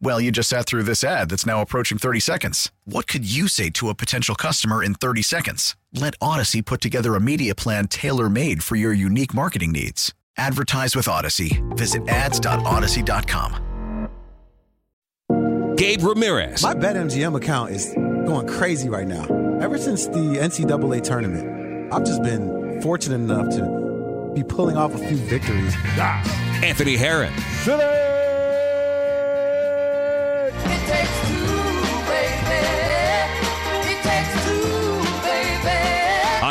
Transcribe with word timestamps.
Well, 0.00 0.20
you 0.20 0.30
just 0.30 0.48
sat 0.48 0.66
through 0.66 0.82
this 0.82 1.02
ad 1.02 1.30
that's 1.30 1.46
now 1.46 1.60
approaching 1.62 1.98
30 1.98 2.20
seconds. 2.20 2.70
What 2.84 3.06
could 3.06 3.24
you 3.30 3.48
say 3.48 3.70
to 3.70 3.88
a 3.88 3.94
potential 3.94 4.34
customer 4.34 4.82
in 4.82 4.94
30 4.94 5.22
seconds? 5.22 5.76
Let 5.92 6.18
Audacy 6.18 6.64
put 6.64 6.80
together 6.80 7.14
a 7.14 7.20
media 7.20 7.54
plan 7.54 7.88
tailor 7.88 8.28
made 8.28 8.62
for 8.62 8.76
your 8.76 8.92
unique 8.92 9.32
marketing 9.32 9.72
needs. 9.72 10.12
Advertise 10.36 10.94
with 10.96 11.06
Audacy. 11.06 11.62
Visit 11.76 12.06
ads.audacy.com. 12.08 13.70
Gabe 15.76 16.02
Ramirez. 16.02 16.62
My 16.62 16.74
BetMGM 16.74 17.36
account 17.36 17.70
is 17.70 17.92
going 17.94 18.46
crazy 18.46 18.88
right 18.88 19.06
now. 19.06 19.24
Ever 19.60 19.78
since 19.78 20.06
the 20.06 20.38
NCAA 20.40 21.02
tournament, 21.02 21.92
I've 21.92 22.04
just 22.04 22.22
been 22.22 22.80
fortunate 22.82 23.16
enough 23.16 23.48
to 23.56 24.32
be 24.34 24.42
pulling 24.42 24.76
off 24.76 24.94
a 24.94 24.98
few 24.98 25.16
victories. 25.16 25.74
Anthony 26.62 26.96
Herron. 26.96 27.32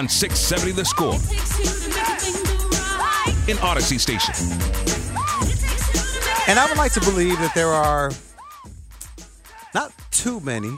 On 0.03 0.09
670 0.09 0.73
The 0.73 0.83
Score. 0.83 1.13
In 3.47 3.55
Audacy 3.63 3.97
Station. 3.97 4.33
And 6.49 6.59
I 6.59 6.65
would 6.67 6.77
like 6.77 6.91
to 6.91 6.99
believe 6.99 7.39
that 7.39 7.55
there 7.55 7.69
are 7.69 8.11
not 9.73 9.93
too 10.11 10.41
many, 10.41 10.67
you 10.67 10.77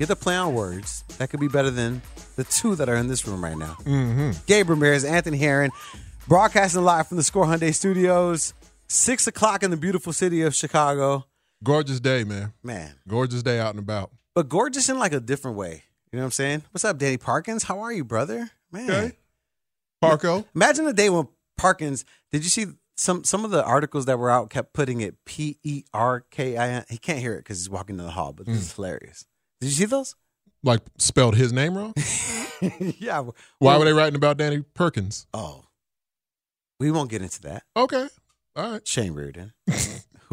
have 0.00 0.08
to 0.08 0.16
play 0.16 0.36
on 0.36 0.54
words, 0.54 1.04
that 1.18 1.28
could 1.28 1.38
be 1.38 1.48
better 1.48 1.70
than 1.70 2.00
the 2.36 2.44
two 2.44 2.74
that 2.76 2.88
are 2.88 2.96
in 2.96 3.08
this 3.08 3.28
room 3.28 3.44
right 3.44 3.58
now. 3.58 3.76
Mm-hmm. 3.80 4.30
Gabe 4.46 4.70
Ramirez, 4.70 5.04
Anthony 5.04 5.36
Herron, 5.36 5.70
broadcasting 6.26 6.82
live 6.82 7.08
from 7.08 7.18
the 7.18 7.24
Score 7.24 7.44
Hyundai 7.44 7.74
Studios, 7.74 8.54
6 8.88 9.26
o'clock 9.26 9.62
in 9.62 9.70
the 9.70 9.76
beautiful 9.76 10.14
city 10.14 10.40
of 10.40 10.54
Chicago. 10.54 11.26
Gorgeous 11.62 12.00
day, 12.00 12.24
man. 12.24 12.54
Man. 12.62 12.94
Gorgeous 13.06 13.42
day 13.42 13.60
out 13.60 13.74
and 13.74 13.80
about. 13.80 14.12
But 14.34 14.48
gorgeous 14.48 14.88
in 14.88 14.98
like 14.98 15.12
a 15.12 15.20
different 15.20 15.58
way. 15.58 15.82
You 16.10 16.18
know 16.18 16.24
what 16.24 16.26
I'm 16.26 16.32
saying? 16.32 16.62
What's 16.72 16.84
up, 16.84 16.98
Danny 16.98 17.16
Parkins? 17.16 17.62
How 17.62 17.80
are 17.80 17.90
you, 17.90 18.04
brother? 18.04 18.50
Man. 18.72 18.90
Okay. 18.90 19.12
Parko. 20.02 20.44
Imagine 20.54 20.84
the 20.84 20.92
day 20.92 21.10
when 21.10 21.28
Parkins, 21.56 22.04
did 22.30 22.42
you 22.42 22.50
see 22.50 22.66
some 22.96 23.24
some 23.24 23.44
of 23.44 23.50
the 23.50 23.64
articles 23.64 24.06
that 24.06 24.18
were 24.18 24.30
out 24.30 24.50
kept 24.50 24.72
putting 24.72 25.00
it 25.00 25.16
P 25.24 25.58
E 25.62 25.84
R 25.94 26.24
K 26.30 26.56
I 26.56 26.68
N? 26.68 26.84
He 26.88 26.98
can't 26.98 27.18
hear 27.18 27.34
it 27.34 27.38
because 27.38 27.58
he's 27.58 27.70
walking 27.70 27.98
in 27.98 28.04
the 28.04 28.10
hall, 28.10 28.32
but 28.32 28.46
this 28.46 28.56
is 28.56 28.72
mm. 28.72 28.76
hilarious. 28.76 29.26
Did 29.60 29.66
you 29.66 29.72
see 29.72 29.84
those? 29.84 30.16
Like 30.64 30.80
spelled 30.98 31.36
his 31.36 31.52
name 31.52 31.76
wrong? 31.76 31.94
yeah. 32.78 33.22
Why 33.58 33.76
were 33.76 33.84
they 33.84 33.92
writing 33.92 34.16
about 34.16 34.36
Danny 34.36 34.62
Perkins? 34.74 35.26
Oh. 35.34 35.64
We 36.78 36.90
won't 36.90 37.10
get 37.10 37.22
into 37.22 37.40
that. 37.42 37.62
Okay. 37.76 38.08
All 38.56 38.72
right. 38.72 38.86
Shane 38.86 39.14
Reardon, 39.14 39.52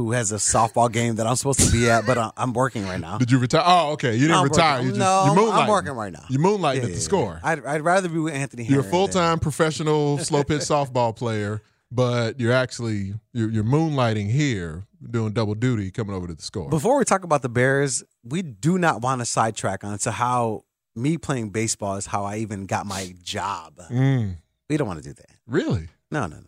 who 0.06 0.12
has 0.14 0.32
a 0.32 0.36
softball 0.36 0.92
game 0.92 1.16
that 1.16 1.28
I'm 1.28 1.36
supposed 1.36 1.60
to 1.60 1.72
be 1.72 1.90
at, 1.90 2.06
but 2.06 2.18
I- 2.18 2.32
I'm 2.38 2.54
working 2.54 2.86
right 2.86 3.00
now. 3.00 3.18
Did 3.18 3.32
you 3.32 3.38
retire? 3.40 3.64
Oh, 3.66 3.92
okay. 3.94 4.14
You 4.16 4.22
didn't 4.28 4.36
I'm 4.38 4.44
retire. 4.44 4.74
working- 4.80 4.86
You 4.88 4.92
just, 4.92 5.00
no, 5.00 5.06
you 5.26 5.30
I'm- 5.32 5.38
moonlighting. 5.38 5.62
I'm 5.64 5.70
working 5.70 5.92
right 5.94 6.14
now. 6.14 6.26
You 6.30 6.40
moonlighting 6.40 6.76
Yeah, 6.78 6.82
at 6.84 6.88
the 6.88 6.92
yeah, 6.94 7.00
score. 7.00 7.40
I'd, 7.44 7.66
I'd 7.66 7.82
rather 7.82 8.08
be 8.10 8.20
with 8.20 8.34
Anthony 8.34 8.64
You're 8.66 8.80
a 8.82 8.84
full 8.84 9.08
time 9.08 9.40
professional 9.40 10.18
slow 10.20 10.44
pitch 10.44 10.62
softball 10.74 11.16
player, 11.16 11.62
but 11.92 12.40
you're 12.40 12.54
actually 12.54 13.14
you're, 13.34 13.50
you're 13.50 13.64
moonlighting 13.64 14.30
here, 14.30 14.84
doing 15.10 15.34
double 15.34 15.56
duty, 15.56 15.92
coming 15.92 16.16
over 16.16 16.28
to 16.28 16.34
the 16.36 16.42
score. 16.42 16.70
Before 16.70 16.98
we 16.98 17.04
talk 17.06 17.24
about 17.24 17.42
the 17.42 17.50
Bears, 17.50 18.04
we 18.24 18.42
do 18.42 18.78
not 18.78 19.02
want 19.02 19.20
to 19.22 19.26
sidetrack 19.26 19.84
onto 19.84 20.12
how 20.12 20.64
me 20.96 21.18
playing 21.18 21.50
baseball 21.50 21.96
is 21.96 22.06
how 22.06 22.24
I 22.26 22.38
even 22.38 22.66
got 22.66 22.86
my 22.86 23.14
job. 23.24 23.80
Mm, 23.90 24.36
We 24.70 24.78
don't 24.78 24.88
want 24.88 25.02
to 25.04 25.08
do 25.10 25.14
that. 25.14 25.30
really? 25.48 25.88
No, 26.12 26.26
no, 26.28 26.38
no. 26.38 26.44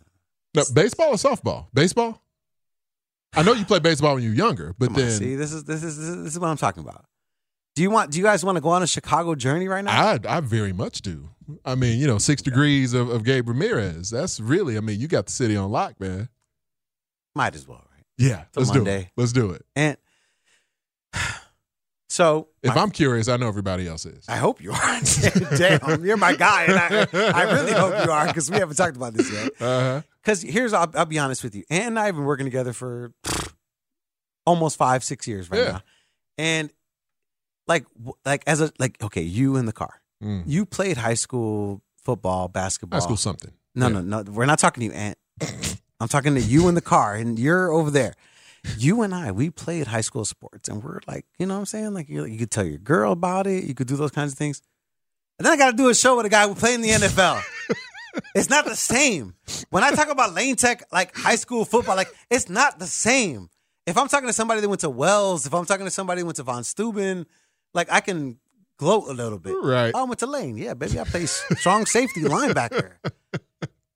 No, 0.54 0.64
baseball 0.74 1.08
or 1.10 1.14
softball? 1.14 1.66
Baseball. 1.72 2.20
I 3.34 3.42
know 3.42 3.52
you 3.52 3.64
played 3.64 3.82
baseball 3.82 4.14
when 4.14 4.22
you 4.22 4.30
were 4.30 4.36
younger, 4.36 4.74
but 4.78 4.86
Come 4.86 4.96
on, 4.96 5.02
then 5.02 5.10
see, 5.18 5.34
this 5.36 5.52
is 5.52 5.64
this 5.64 5.82
is 5.82 5.96
this 5.96 6.08
is, 6.08 6.24
this 6.24 6.32
is 6.34 6.38
what 6.38 6.48
I'm 6.48 6.56
talking 6.56 6.82
about. 6.82 7.06
Do 7.74 7.82
you 7.82 7.90
want? 7.90 8.10
Do 8.10 8.18
you 8.18 8.24
guys 8.24 8.44
want 8.44 8.56
to 8.56 8.60
go 8.60 8.68
on 8.68 8.82
a 8.82 8.86
Chicago 8.86 9.34
journey 9.34 9.68
right 9.68 9.82
now? 9.82 9.92
I 9.92 10.18
I 10.28 10.40
very 10.40 10.72
much 10.72 11.00
do. 11.00 11.30
I 11.64 11.74
mean, 11.74 11.98
you 11.98 12.06
know, 12.06 12.18
six 12.18 12.42
degrees 12.42 12.92
of, 12.94 13.08
of 13.08 13.24
Gabe 13.24 13.48
Ramirez. 13.48 14.10
That's 14.10 14.40
really, 14.40 14.76
I 14.76 14.80
mean, 14.80 15.00
you 15.00 15.08
got 15.08 15.26
the 15.26 15.32
city 15.32 15.56
on 15.56 15.70
lock, 15.70 15.98
man. 15.98 16.28
Might 17.34 17.54
as 17.54 17.66
well, 17.66 17.84
right? 17.94 18.04
Yeah, 18.18 18.44
a 18.54 18.60
let's 18.60 18.70
do 18.70 18.86
it. 18.86 19.08
Let's 19.16 19.32
do 19.32 19.50
it. 19.50 19.64
And 19.74 19.96
so 22.12 22.48
If 22.62 22.74
my- 22.74 22.82
I'm 22.82 22.90
curious, 22.90 23.28
I 23.28 23.36
know 23.38 23.48
everybody 23.48 23.88
else 23.88 24.04
is. 24.06 24.24
I 24.28 24.36
hope 24.36 24.60
you 24.60 24.72
are. 24.72 25.00
Damn, 25.56 26.04
you're 26.04 26.16
my 26.18 26.34
guy, 26.34 26.64
and 26.64 26.78
I, 26.78 27.32
I 27.40 27.42
really 27.54 27.72
hope 27.72 28.04
you 28.04 28.10
are 28.10 28.26
because 28.26 28.50
we 28.50 28.58
haven't 28.58 28.76
talked 28.76 28.96
about 28.96 29.14
this 29.14 29.32
yet. 29.32 29.50
Uh-huh. 29.60 30.02
Because 30.22 30.42
here's, 30.42 30.72
I'll, 30.72 30.90
I'll 30.94 31.06
be 31.06 31.18
honest 31.18 31.42
with 31.42 31.54
you. 31.54 31.64
Ann 31.70 31.88
and 31.88 31.98
I 31.98 32.06
have 32.06 32.14
been 32.14 32.24
working 32.24 32.46
together 32.46 32.72
for 32.72 33.12
almost 34.46 34.76
five, 34.76 35.02
six 35.04 35.26
years 35.26 35.50
right 35.50 35.58
Yeah. 35.60 35.70
now, 35.72 35.82
and 36.38 36.70
like, 37.66 37.86
like 38.24 38.42
as 38.46 38.60
a 38.60 38.70
like, 38.78 39.02
okay, 39.02 39.22
you 39.22 39.56
in 39.56 39.66
the 39.66 39.72
car, 39.72 40.00
Mm. 40.22 40.44
you 40.46 40.64
played 40.66 40.96
high 40.98 41.14
school 41.14 41.82
football, 42.04 42.46
basketball, 42.48 43.00
High 43.00 43.04
school 43.04 43.16
something. 43.16 43.52
No, 43.74 43.88
Yeah. 43.88 44.00
no, 44.02 44.22
no. 44.22 44.30
We're 44.30 44.46
not 44.46 44.58
talking 44.60 44.82
to 44.82 44.86
you, 44.86 44.92
Aunt. 44.92 45.18
I'm 45.98 46.08
talking 46.08 46.34
to 46.36 46.40
you 46.40 46.68
in 46.68 46.74
the 46.76 46.80
car, 46.80 47.14
and 47.14 47.38
you're 47.38 47.72
over 47.72 47.90
there. 47.90 48.14
You 48.78 49.02
and 49.02 49.14
I, 49.14 49.32
we 49.32 49.50
played 49.50 49.88
high 49.88 50.00
school 50.02 50.24
sports, 50.24 50.68
and 50.68 50.82
we're 50.82 51.00
like, 51.06 51.26
you 51.38 51.46
know 51.46 51.54
what 51.54 51.60
I'm 51.60 51.66
saying? 51.66 51.94
Like, 51.94 52.08
you 52.08 52.24
you 52.24 52.38
could 52.38 52.50
tell 52.50 52.64
your 52.64 52.78
girl 52.78 53.12
about 53.12 53.46
it. 53.46 53.64
You 53.64 53.74
could 53.74 53.88
do 53.88 53.96
those 53.96 54.12
kinds 54.12 54.32
of 54.32 54.38
things. 54.38 54.62
And 55.38 55.46
then 55.46 55.52
I 55.52 55.56
got 55.56 55.70
to 55.72 55.76
do 55.76 55.88
a 55.88 55.94
show 55.94 56.16
with 56.16 56.26
a 56.26 56.28
guy 56.28 56.46
who 56.46 56.54
played 56.54 56.74
in 56.74 56.82
the 56.82 56.90
NFL. 56.90 57.42
it's 58.34 58.48
not 58.48 58.64
the 58.64 58.76
same. 58.76 59.34
When 59.70 59.82
I 59.82 59.90
talk 59.90 60.08
about 60.08 60.34
lane 60.34 60.56
tech, 60.56 60.84
like 60.92 61.16
high 61.16 61.36
school 61.36 61.64
football, 61.64 61.96
like, 61.96 62.14
it's 62.30 62.48
not 62.48 62.78
the 62.78 62.86
same. 62.86 63.48
If 63.86 63.98
I'm 63.98 64.06
talking 64.06 64.28
to 64.28 64.32
somebody 64.32 64.60
that 64.60 64.68
went 64.68 64.82
to 64.82 64.90
Wells, 64.90 65.46
if 65.46 65.54
I'm 65.54 65.64
talking 65.64 65.86
to 65.86 65.90
somebody 65.90 66.20
that 66.20 66.26
went 66.26 66.36
to 66.36 66.44
Von 66.44 66.62
Steuben, 66.62 67.26
like, 67.74 67.90
I 67.90 68.00
can 68.00 68.38
gloat 68.76 69.08
a 69.08 69.12
little 69.12 69.38
bit. 69.38 69.56
Right. 69.60 69.90
Oh, 69.94 70.00
I 70.00 70.04
went 70.04 70.20
to 70.20 70.26
Lane. 70.26 70.56
Yeah, 70.56 70.74
baby, 70.74 71.00
I 71.00 71.04
play 71.04 71.26
strong 71.26 71.86
safety 71.86 72.20
linebacker. 72.22 72.92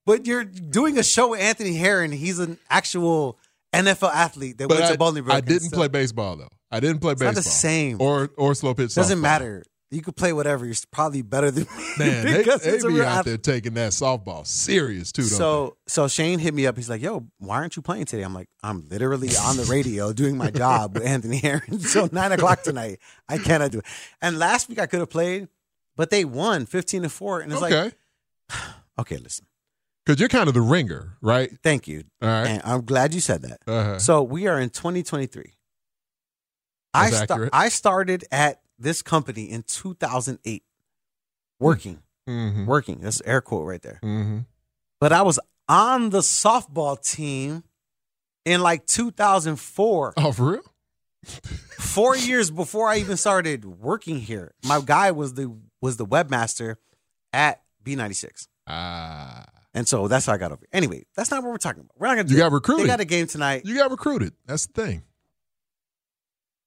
But 0.05 0.27
you're 0.27 0.45
doing 0.45 0.99
a 0.99 1.03
show 1.03 1.31
with 1.31 1.41
Anthony 1.41 1.75
Herron. 1.75 2.13
He's 2.13 2.39
an 2.39 2.59
actual 2.71 3.39
NFL 3.85 4.13
athlete 4.13 4.59
that 4.59 4.69
But 4.69 4.79
went 4.79 4.91
I, 4.91 4.93
to 4.93 4.99
Bolingbrook. 4.99 5.33
I 5.33 5.41
didn't 5.41 5.71
play 5.73 5.89
baseball 5.89 6.37
though. 6.37 6.49
I 6.71 6.81
didn't 6.81 7.01
play 7.01 7.15
baseball. 7.15 7.29
not 7.29 7.35
the 7.37 7.43
same. 7.43 8.01
Or 8.01 8.31
or 8.37 8.55
slow 8.55 8.75
pitch. 8.75 8.95
Doesn't 8.95 9.19
softball. 9.19 9.23
matter. 9.23 9.63
You 9.89 10.03
could 10.03 10.17
play 10.17 10.33
whatever. 10.33 10.67
You're 10.67 10.75
probably 10.91 11.23
better 11.23 11.49
than 11.53 11.63
me 11.63 11.69
Man, 11.97 12.25
they, 12.27 12.43
they 12.43 12.51
it's 12.53 12.85
be 12.85 13.01
out 13.03 13.25
there 13.25 13.37
taking 13.37 13.75
that 13.75 13.93
softball 13.93 14.45
serious 14.45 15.13
too. 15.13 15.23
So 15.23 15.77
so 15.87 16.09
Shane 16.09 16.41
hit 16.41 16.53
me 16.55 16.67
up. 16.67 16.77
He's 16.77 16.91
like, 16.91 17.01
"Yo, 17.03 17.25
why 17.39 17.57
aren't 17.59 17.77
you 17.77 17.83
playing 17.83 18.07
today?" 18.07 18.23
I'm 18.23 18.35
like, 18.35 18.49
"I'm 18.65 18.89
literally 18.89 19.29
on 19.37 19.57
the 19.57 19.65
radio 19.65 20.13
doing 20.13 20.37
my 20.37 20.51
job 20.51 20.95
with 20.95 21.07
Anthony 21.07 21.37
Herron 21.39 21.63
until 21.69 22.09
nine 22.13 22.33
o'clock 22.33 22.63
tonight. 22.65 22.99
I 23.29 23.39
cannot 23.39 23.71
do 23.71 23.79
it." 23.79 23.85
And 24.21 24.41
last 24.41 24.69
week 24.69 24.81
I 24.81 24.87
could 24.87 24.99
have 24.99 25.11
played, 25.11 25.47
but 25.97 26.11
they 26.11 26.25
won 26.25 26.67
fifteen 26.67 27.03
to 27.03 27.09
four, 27.09 27.39
and 27.41 27.53
it's 27.53 27.63
Okay, 27.63 27.85
like, 27.85 27.95
okay, 28.99 29.17
listen, 29.23 29.46
because 30.07 30.21
you're 30.21 30.29
kind 30.29 30.47
of 30.49 30.55
the 30.55 30.61
ringer, 30.63 31.19
right? 31.21 31.51
thank 31.65 31.89
you, 31.89 32.05
All 32.23 32.29
right. 32.29 32.47
and 32.47 32.63
I'm 32.65 32.85
glad 32.85 33.13
you 33.13 33.21
said 33.21 33.43
that. 33.43 33.59
Uh-huh. 33.67 33.99
So 33.99 34.23
we 34.23 34.47
are 34.47 34.61
in 34.61 34.71
2023. 34.71 35.53
I 36.95 37.11
sta- 37.11 37.49
I 37.53 37.69
started 37.69 38.25
at 38.31 38.61
this 38.79 39.03
company 39.03 39.51
in 39.51 39.63
2008, 39.65 40.63
working, 41.59 42.03
mm-hmm. 42.29 42.67
working. 42.67 43.01
That's 43.01 43.21
air 43.25 43.41
quote 43.41 43.67
right 43.67 43.83
there. 43.83 44.01
Mm-hmm. 44.03 44.39
But 45.01 45.13
I 45.13 45.23
was 45.23 45.39
on 45.69 46.11
the 46.11 46.21
softball 46.21 47.01
team 47.03 47.65
in 48.45 48.61
like 48.63 48.87
2004, 48.87 50.15
Oh, 50.17 50.33
for 50.33 50.53
real? 50.53 50.63
four 51.79 52.17
years 52.17 52.51
before 52.51 52.89
I 52.89 52.99
even 52.99 53.17
started 53.17 53.65
working 53.65 54.21
here. 54.21 54.55
My 54.65 54.81
guy 54.81 55.11
was 55.11 55.35
the 55.35 55.55
was 55.83 55.97
the 55.97 56.07
webmaster 56.07 56.77
at 57.33 57.61
B96. 57.85 58.47
Ah. 58.67 59.45
And 59.77 59.87
so 59.87 60.09
that's 60.09 60.25
how 60.25 60.33
I 60.33 60.39
got 60.39 60.53
over. 60.53 60.65
Anyway, 60.73 61.05
that's 61.15 61.31
not 61.31 61.43
what 61.43 61.51
we're 61.53 61.59
talking 61.59 61.83
about. 61.83 61.93
We're 61.99 62.07
not 62.09 62.17
gonna. 62.17 62.29
You 62.31 62.37
do 62.37 62.41
got 62.41 62.47
it. 62.51 62.55
recruited. 62.55 62.85
They 62.85 62.89
got 62.89 63.01
a 63.01 63.05
game 63.05 63.27
tonight. 63.27 63.63
You 63.67 63.77
got 63.77 63.91
recruited. 63.91 64.33
That's 64.47 64.67
the 64.67 64.73
thing. 64.73 65.03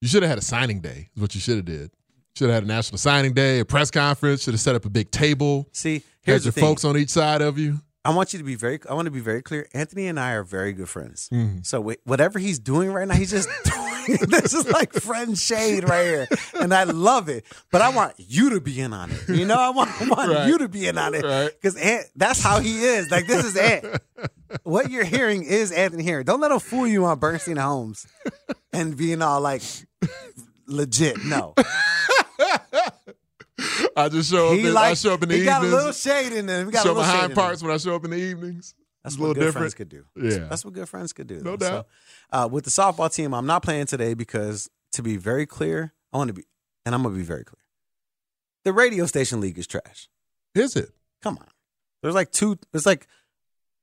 You 0.02 0.08
should 0.08 0.22
have 0.22 0.30
had 0.30 0.38
a 0.38 0.44
signing 0.44 0.80
day. 0.80 1.10
Is 1.16 1.22
what 1.22 1.34
you 1.36 1.42
should 1.42 1.56
have 1.58 1.66
did. 1.66 1.92
Should 2.36 2.50
have 2.50 2.54
had 2.54 2.64
a 2.64 2.68
national 2.68 3.00
signing 3.00 3.34
day, 3.34 3.60
a 3.60 3.66
press 3.66 3.90
conference. 3.92 4.44
Should 4.44 4.54
have 4.54 4.62
set 4.62 4.76
up 4.76 4.86
a 4.86 4.90
big 4.90 5.10
table. 5.12 5.68
See, 5.74 5.96
Had 5.96 6.04
here's 6.22 6.46
your 6.46 6.52
the 6.52 6.62
thing. 6.62 6.64
folks 6.64 6.86
on 6.86 6.96
each 6.98 7.10
side 7.10 7.42
of 7.42 7.58
you. 7.58 7.80
I 8.06 8.14
want 8.14 8.32
you 8.34 8.40
to 8.40 8.46
be 8.46 8.56
very. 8.56 8.80
I 8.90 8.94
want 8.94 9.06
to 9.08 9.12
be 9.12 9.20
very 9.20 9.42
clear. 9.42 9.68
Anthony 9.74 10.08
and 10.08 10.20
I 10.20 10.32
are 10.32 10.44
very 10.44 10.72
good 10.74 10.88
friends. 10.90 11.30
Mhm. 11.32 11.66
So 11.66 11.82
wait, 11.82 12.00
whatever 12.06 12.40
he's 12.40 12.58
doing 12.60 12.92
right 12.92 13.08
now, 13.08 13.16
he's 13.16 13.32
just 13.32 13.50
doing. 13.66 14.18
this 14.28 14.54
is 14.54 14.66
like 14.72 14.94
friend 14.94 15.38
shade 15.38 15.88
right 15.88 16.04
here, 16.06 16.28
and 16.60 16.74
I 16.74 16.84
love 16.86 17.30
it. 17.30 17.46
But 17.72 17.82
I 17.82 17.90
want 17.90 18.14
you 18.18 18.52
to 18.52 18.62
be 18.62 18.80
in 18.80 18.92
on 18.94 19.12
it. 19.12 19.30
You 19.30 19.46
know, 19.46 19.60
I 19.60 19.70
want, 19.70 19.92
I 20.02 20.06
want 20.08 20.32
Right. 20.32 20.48
you 20.48 20.58
to 20.60 20.68
be 20.70 20.88
in 20.88 20.98
on 20.98 21.14
it 21.14 21.24
Right. 21.24 21.52
because 21.62 21.76
that's 22.16 22.42
how 22.42 22.60
he 22.60 22.84
is. 22.86 23.12
Like 23.12 23.28
this 23.28 23.46
is 23.46 23.56
Ant. 23.58 23.86
what 24.64 24.90
you're 24.90 25.04
hearing 25.04 25.44
is 25.44 25.72
Anthony 25.72 26.02
here. 26.04 26.24
Don't 26.24 26.40
let 26.42 26.52
him 26.52 26.60
fool 26.60 26.88
you 26.88 27.06
on 27.06 27.20
Bernstein 27.20 27.58
Holmes 27.58 28.08
and 28.74 28.96
being 28.98 29.22
all 29.22 29.42
like 29.42 29.62
legit. 30.66 31.24
No, 31.26 31.54
I 33.96 34.10
just 34.10 34.32
show 34.32 34.48
up. 34.50 34.54
he 34.54 34.68
In, 34.68 34.74
like 34.74 34.92
I 34.92 34.94
show 34.94 35.14
up 35.14 35.24
in 35.24 35.30
the 35.30 35.36
he 35.38 35.46
got 35.46 35.64
a 35.64 35.68
little 35.68 35.92
shade 35.92 36.34
in 36.34 36.46
there. 36.46 36.66
We 36.66 36.72
got 36.72 36.84
Show 36.84 36.92
a 36.92 36.94
little 36.94 37.12
my 37.14 37.28
shade 37.28 37.36
parts 37.36 37.62
when 37.64 37.72
I 37.72 37.78
show 37.78 37.96
up 37.96 38.06
in 38.06 38.12
the 38.12 38.18
evenings. 38.18 38.74
That's 39.04 39.16
It's 39.16 39.20
a 39.20 39.22
what 39.22 39.28
little 39.30 39.34
good 39.42 39.46
different. 39.48 39.62
friends 39.64 39.74
could 39.76 39.90
do. 39.90 40.06
Yeah. 40.16 40.48
That's 40.50 40.66
what 40.66 40.74
good 40.74 40.90
friends 40.90 41.14
could 41.14 41.28
do. 41.28 41.36
No 41.42 41.56
though. 41.56 41.70
doubt. 41.70 41.88
So, 42.34 42.44
uh, 42.44 42.48
with 42.52 42.66
the 42.66 42.70
softball 42.72 43.14
team, 43.14 43.34
I'm 43.34 43.46
not 43.46 43.64
playing 43.64 43.86
today 43.88 44.14
because, 44.14 44.70
to 44.94 45.02
be 45.04 45.18
very 45.18 45.46
clear, 45.46 45.94
I 46.14 46.18
want 46.18 46.28
to 46.30 46.34
be, 46.34 46.44
and 46.86 46.94
I'm 46.94 47.02
going 47.04 47.14
to 47.16 47.18
be 47.20 47.26
very 47.26 47.44
clear. 47.46 47.62
The 48.66 48.74
radio 48.74 49.06
station 49.06 49.40
league 49.40 49.58
is 49.58 49.68
trash. 49.68 50.10
Is 50.54 50.76
it? 50.76 50.90
Come 51.22 51.38
on. 51.38 51.48
There's 52.02 52.16
like 52.16 52.32
two, 52.32 52.58
it's 52.74 52.86
like 52.86 53.08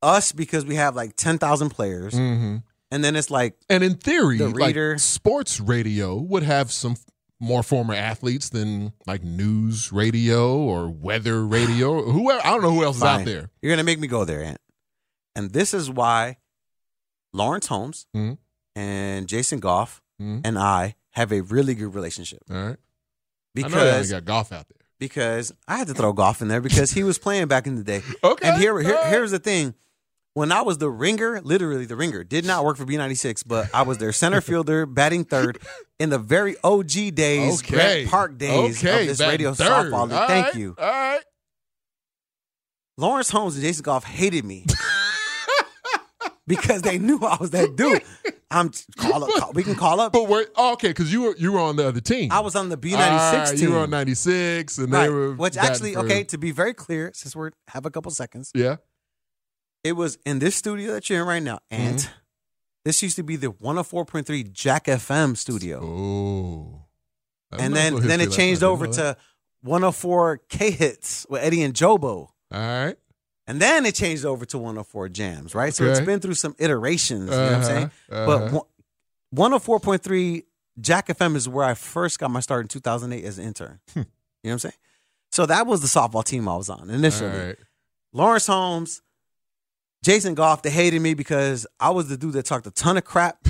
us 0.03 0.33
because 0.33 0.65
we 0.67 0.75
have 0.75 0.95
like 0.95 1.17
10,000 1.17 1.71
players. 1.71 2.15
Mm-hmm. 2.15 2.57
And 2.91 3.03
then 3.05 3.17
it's 3.17 3.31
like, 3.31 3.57
And 3.69 3.83
in 3.83 3.95
theory, 3.95 4.39
The 4.39 4.49
like 4.51 4.77
sports 5.01 5.61
radio 5.61 6.15
would 6.17 6.43
have 6.43 6.71
some 6.71 6.97
more 7.39 7.63
former 7.63 7.95
athletes 7.95 8.49
than 8.49 8.93
like 9.07 9.23
news 9.23 9.93
radio 9.93 10.57
or 10.57 10.89
weather 10.89 11.45
radio 11.47 11.93
or 12.03 12.13
whoever. 12.13 12.41
I 12.47 12.51
don't 12.51 12.63
know 12.63 12.71
who 12.73 12.85
else 12.85 12.97
is 12.97 13.03
out 13.03 13.25
there. 13.25 13.51
You're 13.63 13.71
going 13.71 13.79
to 13.79 13.85
make 13.85 13.99
me 14.01 14.09
go 14.09 14.25
there, 14.25 14.43
Ant. 14.43 14.61
And 15.35 15.53
this 15.53 15.75
is 15.75 15.91
why 15.91 16.39
Laurence 17.33 17.67
Holmes 17.67 18.07
Mhm. 18.17 18.39
and 18.75 19.29
Jason 19.29 19.61
Goff 19.61 20.03
Mhm. 20.21 20.41
and 20.45 20.59
I 20.59 20.97
have 21.11 21.33
a 21.33 21.43
really 21.43 21.75
good 21.75 21.95
relationship. 21.95 22.43
All 22.51 22.57
right. 22.57 22.77
Because 23.55 23.73
I 23.75 23.77
know 23.77 23.85
they 23.85 23.97
only 23.97 24.09
got 24.09 24.25
golf 24.25 24.53
out 24.53 24.67
there. 24.69 24.87
because 24.99 25.53
I 25.69 25.77
had 25.77 25.89
to 25.89 25.95
throw 25.95 26.13
golf 26.15 26.41
in 26.41 26.49
there 26.49 26.61
because 26.63 26.93
he 26.93 27.05
was 27.05 27.19
playing 27.19 27.49
back 27.49 27.67
in 27.67 27.77
the 27.77 27.85
day. 27.85 28.03
Okay. 28.25 28.49
And 28.49 28.59
here, 28.61 28.79
here 28.81 29.09
here's 29.11 29.31
the 29.31 29.39
thing. 29.39 29.75
When 30.37 30.53
I 30.53 30.61
was 30.61 30.77
the 30.77 30.91
ringer, 30.91 31.41
literally 31.41 31.87
the 31.87 31.97
ringer, 31.97 32.23
did 32.23 32.45
not 32.45 32.63
work 32.63 32.77
for 32.77 32.85
B96, 32.85 33.45
but 33.47 33.71
I 33.73 33.81
was 33.81 33.97
their 33.97 34.13
center 34.13 34.43
fielder, 34.43 34.85
batting 34.87 35.25
third 35.25 35.59
in 35.99 36.11
the 36.11 36.19
very 36.19 36.57
OG 36.63 37.15
days, 37.15 37.63
okay. 37.63 37.75
Grant 37.75 38.11
Park 38.11 38.37
days 38.37 38.85
okay. 38.85 39.01
of 39.01 39.07
this 39.07 39.21
radio 39.27 39.55
third. 39.55 39.91
softball 39.91 40.03
league. 40.03 40.13
All 40.13 40.29
Thank 40.29 40.47
right. 40.49 40.55
you. 40.55 40.77
All 40.79 40.87
right. 40.87 41.23
Laurence 42.99 43.31
Holmes 43.31 43.55
and 43.55 43.65
Jason 43.65 43.83
Goff 43.83 44.05
hated 44.05 44.45
me 44.45 44.67
because 46.47 46.83
they 46.83 46.99
knew 46.99 47.19
I 47.23 47.39
was 47.41 47.53
that 47.53 47.75
dude. 47.75 48.03
I'm 48.51 48.73
call 48.99 49.25
up. 49.25 49.31
Call, 49.39 49.53
we 49.55 49.63
can 49.63 49.75
call 49.75 50.01
up. 50.01 50.13
But 50.13 50.29
wait, 50.29 50.49
oh, 50.55 50.75
okay, 50.75 50.89
because 50.89 51.11
you 51.11 51.23
were 51.23 51.37
you 51.39 51.53
were 51.53 51.61
on 51.61 51.77
the 51.77 51.89
other 51.89 52.03
team. 52.03 52.31
I 52.31 52.41
was 52.41 52.55
on 52.55 52.69
the 52.69 52.77
B96 52.77 53.53
team. 53.53 53.61
You 53.61 53.73
were 53.73 53.81
on 53.81 53.91
ninety 53.91 54.15
six, 54.15 54.77
and 54.77 54.93
they 54.93 54.99
right. 54.99 55.11
were 55.11 55.33
Which 55.33 55.57
actually, 55.57 55.97
okay, 55.97 56.25
to 56.25 56.37
be 56.37 56.51
very 56.51 56.75
clear, 56.75 57.11
since 57.15 57.35
we're 57.35 57.53
have 57.69 57.87
a 57.87 57.91
couple 57.91 58.11
seconds, 58.11 58.53
Yeah. 58.55 58.77
It 59.87 59.93
was 59.93 60.19
in 60.27 60.39
this 60.39 60.55
studio 60.57 60.93
that 60.95 61.09
you're 61.09 61.23
in 61.23 61.27
right 61.29 61.43
now, 61.43 61.61
and 61.71 61.99
Mm-hmm. 61.99 62.13
this 62.85 63.03
used 63.03 63.17
to 63.17 63.23
be 63.23 63.37
the 63.37 63.53
104.3 63.53 64.53
Jack 64.53 64.85
FM 64.87 65.37
studio. 65.37 65.81
Oh. 65.83 66.83
And 67.59 67.75
then 67.75 67.95
then 67.97 68.21
it 68.21 68.31
changed 68.33 68.63
over 68.63 68.87
to 68.89 69.17
104 69.63 70.41
K 70.49 70.71
hits 70.71 71.27
with 71.31 71.43
Eddie 71.43 71.63
and 71.63 71.75
Jobo. 71.75 72.05
All 72.07 72.31
right. 72.51 72.97
And 73.49 73.61
then 73.61 73.87
it 73.87 73.95
changed 73.95 74.25
over 74.25 74.45
to 74.47 74.59
104 74.59 75.09
jams, 75.09 75.55
right? 75.55 75.73
So 75.73 75.85
it's 75.85 76.01
been 76.01 76.19
through 76.21 76.35
some 76.35 76.55
iterations, 76.59 77.31
you 77.31 77.37
know 77.37 77.43
what 77.45 77.53
I'm 77.53 77.61
Uh-huh, 77.61 77.67
saying? 77.69 77.91
uh-huh. 78.11 78.51
But 78.51 78.67
104.3 79.35 80.43
Jack 80.81 81.09
FM 81.09 81.37
is 81.37 81.49
where 81.49 81.65
I 81.65 81.75
first 81.75 82.19
got 82.19 82.31
my 82.31 82.41
start 82.41 82.65
in 82.65 82.69
2008 82.69 83.25
as 83.25 83.39
an 83.39 83.45
intern. 83.47 83.81
Hmm. 83.95 84.01
you 84.01 84.05
know 84.05 84.09
what 84.43 84.53
I'm 84.53 84.59
saying? 84.59 84.75
So 85.33 85.47
that 85.47 85.67
was 85.67 85.81
the 85.81 85.87
softball 85.89 86.25
team 86.25 86.49
I 86.49 86.57
was 86.57 86.69
on 86.71 86.91
initially. 86.91 87.31
Right. 87.31 87.57
Laurence 88.13 88.47
Holmes, 88.47 89.03
Jason 90.05 90.35
Goff, 90.35 90.63
they 90.63 90.71
hated 90.71 91.01
me 91.01 91.15
because 91.15 91.67
I 91.81 91.91
was 91.91 92.09
the 92.09 92.17
dude 92.17 92.35
that 92.35 92.45
talked 92.45 92.67
a 92.67 92.71
ton 92.71 92.97
of 92.97 93.05
crap, 93.05 93.47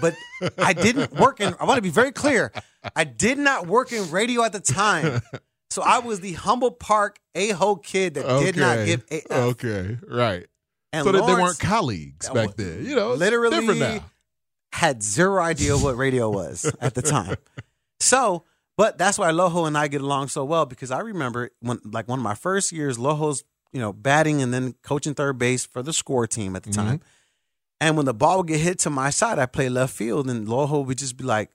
but 0.00 0.14
I 0.58 0.72
didn't 0.72 1.12
work 1.14 1.40
in, 1.40 1.54
I 1.60 1.64
want 1.64 1.78
to 1.78 1.82
be 1.82 1.90
very 1.90 2.12
clear, 2.12 2.52
I 2.96 3.04
did 3.04 3.38
not 3.38 3.66
work 3.66 3.92
in 3.92 4.10
radio 4.10 4.42
at 4.42 4.52
the 4.52 4.60
time. 4.60 5.22
So 5.70 5.82
I 5.82 6.00
was 6.00 6.18
the 6.20 6.32
Humboldt 6.32 6.80
Park 6.80 7.20
a-hole 7.36 7.76
kid 7.76 8.14
that 8.14 8.40
did 8.40 8.56
not 8.56 8.86
give 8.86 9.04
a 9.10 9.32
Okay. 9.32 9.98
Right. 10.06 10.46
And 10.92 11.04
so 11.04 11.12
that 11.12 11.24
they 11.26 11.32
weren't 11.32 11.60
colleagues 11.60 12.28
back 12.28 12.56
then. 12.56 12.84
You 12.84 12.96
know, 12.96 13.14
literally 13.14 14.00
had 14.72 15.02
zero 15.02 15.40
idea 15.40 15.76
what 15.76 15.96
radio 15.96 16.28
was 16.28 16.72
at 16.80 16.94
the 16.94 17.02
time. 17.02 17.36
So, 18.00 18.44
but 18.76 18.98
that's 18.98 19.18
why 19.18 19.30
Loho 19.30 19.66
and 19.66 19.78
I 19.78 19.86
get 19.88 20.00
along 20.00 20.28
so 20.28 20.44
well 20.44 20.66
because 20.66 20.90
I 20.90 21.00
remember 21.00 21.50
when, 21.60 21.78
like, 21.84 22.08
one 22.08 22.18
of 22.18 22.22
my 22.24 22.34
first 22.34 22.72
years, 22.72 22.98
Loho's, 22.98 23.44
you 23.72 23.80
know, 23.80 23.92
batting 23.92 24.42
and 24.42 24.52
then 24.52 24.74
coaching 24.82 25.14
third 25.14 25.38
base 25.38 25.64
for 25.64 25.82
the 25.82 25.92
score 25.92 26.26
team 26.26 26.56
at 26.56 26.62
the 26.64 26.70
Mm-hmm. 26.70 26.80
time. 26.88 27.00
And 27.80 27.96
when 27.96 28.04
the 28.04 28.12
ball 28.14 28.38
would 28.38 28.46
get 28.48 28.60
hit 28.60 28.78
to 28.80 28.90
my 28.90 29.08
side, 29.10 29.38
I 29.38 29.46
play 29.46 29.68
left 29.70 29.94
field, 29.94 30.28
and 30.28 30.46
Loho 30.46 30.84
would 30.84 30.98
just 30.98 31.16
be 31.16 31.24
like, 31.24 31.50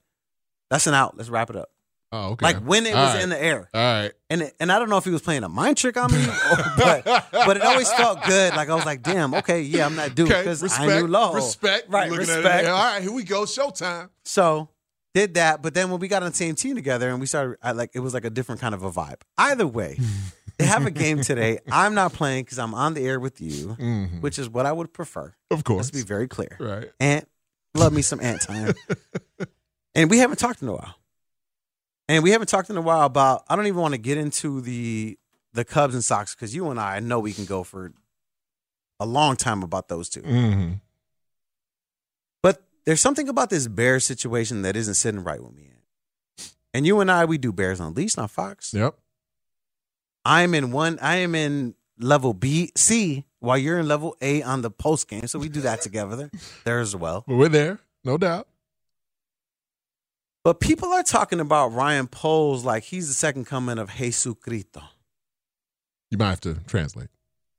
"That's 0.71 0.87
an 0.87 0.95
out. 0.95 1.15
Let's 1.15 1.29
wrap 1.29 1.51
it 1.51 1.55
up." 1.55 1.69
Oh, 2.11 2.29
okay. 2.31 2.45
Like 2.45 2.57
when 2.59 2.85
it 2.87 2.95
All 2.95 3.03
was 3.05 3.13
right. 3.15 3.23
in 3.23 3.29
the 3.29 3.43
air. 3.43 3.69
All 3.73 3.81
right. 3.81 4.11
And 4.29 4.41
it, 4.43 4.55
and 4.59 4.71
I 4.71 4.79
don't 4.79 4.89
know 4.89 4.97
if 4.97 5.03
he 5.05 5.11
was 5.11 5.21
playing 5.21 5.43
a 5.43 5.49
mind 5.49 5.77
trick 5.77 5.97
on 5.97 6.11
me, 6.11 6.23
or, 6.51 6.57
but 6.77 7.03
but 7.31 7.57
it 7.57 7.63
always 7.63 7.91
felt 7.93 8.23
good. 8.23 8.55
Like 8.55 8.69
I 8.69 8.73
was 8.75 8.85
like, 8.85 9.03
damn, 9.03 9.35
okay, 9.35 9.61
yeah, 9.61 9.85
I'm 9.85 9.95
that 9.97 10.15
dude 10.15 10.31
Okay. 10.31 10.41
because 10.41 10.63
Respect. 10.63 10.89
I 10.89 10.99
knew 11.01 11.07
Loho. 11.07 11.35
Respect. 11.35 11.89
right? 11.89 12.09
Looking 12.09 12.27
Respect. 12.27 12.67
All 12.69 12.73
right. 12.93 13.01
Here 13.03 13.11
we 13.11 13.23
go. 13.23 13.43
Showtime. 13.43 14.09
So 14.23 14.69
did 15.13 15.35
that, 15.35 15.61
but 15.61 15.73
then 15.75 15.91
when 15.91 15.99
we 15.99 16.07
got 16.07 16.23
on 16.23 16.29
the 16.29 16.35
same 16.35 16.55
team 16.55 16.75
together 16.75 17.09
and 17.09 17.19
we 17.19 17.25
started, 17.27 17.57
I 17.61 17.73
like 17.73 17.91
it 17.93 17.99
was 17.99 18.13
like 18.15 18.25
a 18.25 18.29
different 18.31 18.61
kind 18.61 18.73
of 18.73 18.81
a 18.83 18.91
vibe. 18.91 19.21
Either 19.37 19.67
way, 19.67 19.99
they 20.57 20.65
have 20.75 20.85
a 20.85 20.91
game 20.91 21.21
today. 21.21 21.59
I'm 21.71 21.93
not 21.95 22.13
playing 22.13 22.43
because 22.45 22.59
I'm 22.59 22.73
on 22.73 22.93
the 22.93 23.05
air 23.05 23.19
with 23.19 23.41
you, 23.41 23.75
Mhm. 23.79 24.21
which 24.21 24.37
is 24.39 24.49
what 24.49 24.65
I 24.65 24.71
would 24.71 24.93
prefer. 24.93 25.33
Of 25.51 25.63
course. 25.63 25.87
Let's 25.87 25.91
be 25.91 26.01
very 26.07 26.27
clear. 26.27 26.55
Right. 26.59 26.91
Ant, 26.99 27.27
love 27.73 27.93
me 27.93 28.01
some 28.01 28.19
Ant 28.21 28.41
time, 28.41 28.73
and 29.95 30.09
we 30.09 30.17
haven't 30.19 30.37
talked 30.39 30.61
in 30.61 30.67
a 30.67 30.73
while. 30.73 30.95
And 32.07 32.23
we 32.23 32.29
haven't 32.31 32.47
talked 32.49 32.69
in 32.69 32.77
a 32.77 32.81
while 32.81 33.01
about. 33.05 33.43
I 33.49 33.55
don't 33.55 33.65
even 33.65 33.79
want 33.81 33.93
to 33.95 33.97
get 33.99 34.17
into 34.19 34.61
the 34.61 35.17
the 35.53 35.65
Cubs 35.65 35.93
and 35.95 36.03
Sox 36.03 36.35
because 36.35 36.53
you 36.53 36.69
and 36.69 36.79
I, 36.79 36.97
I 36.97 36.99
know 36.99 37.19
we 37.19 37.33
can 37.33 37.45
go 37.45 37.63
for 37.63 37.91
a 38.99 39.05
long 39.05 39.35
time 39.35 39.63
about 39.63 39.87
those 39.87 40.07
two. 40.09 40.21
Mm-hmm. 40.21 40.73
But 42.43 42.61
there's 42.85 43.01
something 43.01 43.27
about 43.27 43.49
this 43.49 43.67
bear 43.67 43.99
situation 43.99 44.61
that 44.61 44.75
isn't 44.75 44.93
sitting 44.95 45.23
right 45.23 45.41
with 45.43 45.53
me. 45.55 45.71
And 46.73 46.85
you 46.85 46.99
and 46.99 47.09
I, 47.09 47.25
we 47.25 47.37
do 47.37 47.51
Bears 47.53 47.79
on 47.79 47.93
Leash, 47.93 48.17
not 48.17 48.29
Fox. 48.31 48.73
Yep. 48.73 48.95
I'm 50.25 50.53
in 50.55 50.71
one. 50.71 50.97
I 51.01 51.17
am 51.17 51.35
in 51.35 51.75
level 51.99 52.33
B, 52.33 52.71
C, 52.75 53.25
while 53.39 53.57
you're 53.57 53.77
in 53.79 53.87
level 53.87 54.17
A 54.21 54.41
on 54.41 54.61
the 54.63 54.71
post 54.71 55.07
game. 55.07 55.27
So 55.27 55.39
we 55.39 55.47
do 55.49 55.61
that 55.61 55.81
together 55.81 56.15
there 56.15 56.31
there 56.63 56.79
as 56.79 56.95
well. 56.95 57.23
But 57.27 57.35
we're 57.35 57.49
there. 57.49 57.79
No 58.03 58.17
doubt. 58.17 58.47
But 60.43 60.59
people 60.59 60.89
are 60.93 61.03
talking 61.03 61.39
about 61.39 61.73
Ryan 61.73 62.07
Poles 62.07 62.63
like 62.63 62.83
he's 62.83 63.07
the 63.07 63.13
second 63.13 63.45
coming 63.45 63.77
of 63.79 63.91
Jesus 63.95 64.35
Cristo. 64.39 64.81
You 66.11 66.17
might 66.19 66.29
have 66.29 66.41
to 66.41 66.55
translate. 66.67 67.07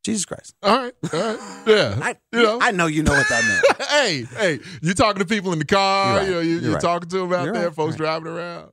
Jesus 0.04 0.24
Christ. 0.24 0.54
All 0.62 0.76
right. 0.76 0.92
All 1.12 1.20
right. 1.20 1.38
Yeah. 1.66 1.98
I, 2.00 2.14
you 2.32 2.42
know. 2.44 2.58
I 2.62 2.70
know 2.70 2.86
you 2.86 3.02
know 3.02 3.10
what 3.10 3.28
that 3.28 3.42
meant. 3.44 3.82
hey, 3.90 4.22
hey, 4.22 4.60
you 4.80 4.94
talking 4.94 5.18
to 5.18 5.26
people 5.26 5.52
in 5.52 5.58
the 5.58 5.64
car, 5.64 6.12
You're 6.12 6.16
right. 6.20 6.28
you 6.28 6.34
know, 6.34 6.40
you, 6.40 6.50
You're 6.52 6.60
you're, 6.62 6.72
right. 6.74 6.80
talking 6.80 7.08
to 7.08 7.18
them 7.18 7.32
out 7.32 7.44
You're 7.44 7.54
there, 7.54 7.64
right. 7.66 7.74
folks 7.74 7.96
driving 7.96 8.28
around. 8.28 8.70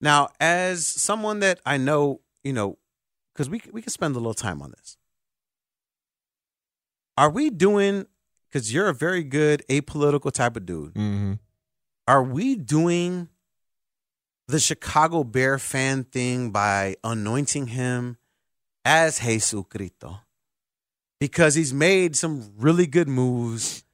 Now, 0.00 0.28
as 0.38 0.86
someone 0.86 1.40
that 1.40 1.58
I 1.66 1.78
know, 1.78 2.20
you 2.44 2.52
know, 2.52 2.78
because 3.36 3.50
we 3.50 3.60
we 3.72 3.82
can 3.82 3.90
spend 3.90 4.16
a 4.16 4.18
little 4.18 4.34
time 4.34 4.62
on 4.62 4.70
this. 4.70 4.96
Are 7.18 7.30
we 7.30 7.50
doing? 7.50 8.06
Because 8.48 8.72
you're 8.72 8.88
a 8.88 8.94
very 8.94 9.22
good 9.22 9.62
apolitical 9.68 10.32
type 10.32 10.56
of 10.56 10.64
dude. 10.64 10.94
Mm-hmm. 10.94 11.34
Are 12.08 12.22
we 12.22 12.56
doing 12.56 13.28
the 14.48 14.58
Chicago 14.58 15.24
Bear 15.24 15.58
fan 15.58 16.04
thing 16.04 16.50
by 16.50 16.96
anointing 17.04 17.68
him 17.68 18.16
as 18.84 19.18
Jesus 19.18 19.62
Cristo? 19.68 20.20
Because 21.20 21.54
he's 21.54 21.74
made 21.74 22.16
some 22.16 22.52
really 22.56 22.86
good 22.86 23.08
moves, 23.08 23.84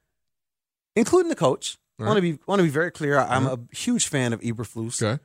including 0.95 1.29
the 1.29 1.35
coach. 1.35 1.77
I 1.99 2.05
want 2.05 2.17
to 2.17 2.21
be 2.21 2.39
want 2.47 2.59
to 2.59 2.63
be 2.63 2.69
very 2.69 2.91
clear. 2.91 3.19
I'm 3.19 3.45
a 3.47 3.59
huge 3.71 4.07
fan 4.07 4.33
of 4.33 4.41
Eberflus 4.41 5.01
Okay. 5.01 5.21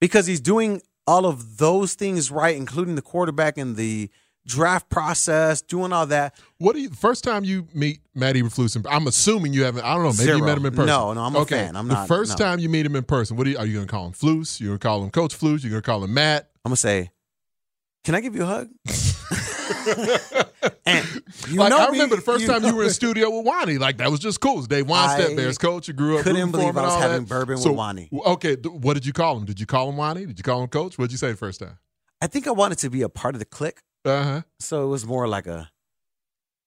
because 0.00 0.26
he's 0.26 0.40
doing 0.40 0.82
all 1.06 1.26
of 1.26 1.58
those 1.58 1.94
things 1.94 2.30
right, 2.30 2.56
including 2.56 2.94
the 2.94 3.02
quarterback 3.02 3.58
and 3.58 3.76
the 3.76 4.10
draft 4.46 4.88
process, 4.90 5.62
doing 5.62 5.92
all 5.92 6.06
that. 6.06 6.34
What 6.58 6.74
do 6.74 6.80
you? 6.82 6.90
First 6.90 7.24
time 7.24 7.44
you 7.44 7.66
meet 7.74 8.00
Matt 8.14 8.36
Eberflus, 8.36 8.84
I'm 8.90 9.06
assuming 9.06 9.52
you 9.52 9.64
haven't. 9.64 9.84
I 9.84 9.94
don't 9.94 10.04
know. 10.04 10.12
Maybe 10.12 10.36
you 10.38 10.44
met 10.44 10.58
him 10.58 10.66
in 10.66 10.72
person. 10.72 10.86
No, 10.86 11.12
no, 11.12 11.20
I'm 11.22 11.34
a 11.34 11.40
okay. 11.40 11.56
fan. 11.56 11.76
I'm 11.76 11.88
the 11.88 11.94
not- 11.94 12.08
first 12.08 12.38
no. 12.38 12.44
time 12.44 12.58
you 12.58 12.68
meet 12.68 12.86
him 12.86 12.96
in 12.96 13.04
person, 13.04 13.36
what 13.36 13.46
are 13.46 13.50
you? 13.50 13.58
Are 13.58 13.66
you 13.66 13.74
going 13.74 13.86
to 13.86 13.90
call 13.90 14.06
him 14.06 14.12
Flus? 14.12 14.60
You're 14.60 14.68
going 14.70 14.78
to 14.78 14.86
call 14.86 15.02
him 15.04 15.10
Coach 15.10 15.38
Flus? 15.38 15.62
You're 15.62 15.70
going 15.70 15.82
to 15.82 15.86
call 15.86 16.04
him 16.04 16.14
Matt? 16.14 16.50
I'm 16.64 16.70
gonna 16.70 16.76
say, 16.76 17.10
"Can 18.04 18.14
I 18.14 18.20
give 18.20 18.34
you 18.34 18.42
a 18.42 18.46
hug?" 18.46 18.68
and 20.86 21.22
you 21.48 21.58
like 21.58 21.70
know 21.70 21.78
I 21.78 21.86
me, 21.86 21.92
remember 21.92 22.16
the 22.16 22.22
first 22.22 22.46
time 22.46 22.64
you 22.64 22.74
were 22.74 22.84
in 22.84 22.90
studio 22.90 23.30
with 23.30 23.46
Wani. 23.46 23.78
Like 23.78 23.98
that 23.98 24.10
was 24.10 24.20
just 24.20 24.40
cool. 24.40 24.54
It 24.54 24.56
was 24.56 24.68
Dave 24.68 24.86
Wannstedt, 24.86 25.32
I 25.32 25.36
Bears 25.36 25.58
coach. 25.58 25.88
You 25.88 25.94
grew 25.94 26.18
up. 26.18 26.24
couldn't 26.24 26.50
believe 26.50 26.76
I 26.76 26.82
was 26.82 26.94
having 26.96 27.22
that. 27.24 27.28
bourbon 27.28 27.56
with 27.56 27.66
Wani. 27.66 28.08
Okay, 28.12 28.56
th- 28.56 28.66
what 28.74 28.94
did 28.94 29.06
you 29.06 29.12
call 29.12 29.36
him? 29.36 29.44
Did 29.44 29.60
you 29.60 29.66
call 29.66 29.88
him 29.88 29.96
Wani? 29.96 30.26
Did 30.26 30.38
you 30.38 30.42
call 30.44 30.62
him 30.62 30.68
Coach? 30.68 30.98
What 30.98 31.06
did 31.06 31.12
you 31.12 31.18
say 31.18 31.30
the 31.30 31.36
first 31.36 31.60
time? 31.60 31.78
I 32.20 32.26
think 32.26 32.46
I 32.46 32.50
wanted 32.52 32.78
to 32.78 32.90
be 32.90 33.02
a 33.02 33.08
part 33.08 33.34
of 33.34 33.38
the 33.38 33.44
clique, 33.44 33.80
Uh 34.04 34.22
huh. 34.22 34.42
so 34.60 34.84
it 34.84 34.88
was 34.88 35.04
more 35.06 35.26
like 35.28 35.46
a 35.46 35.70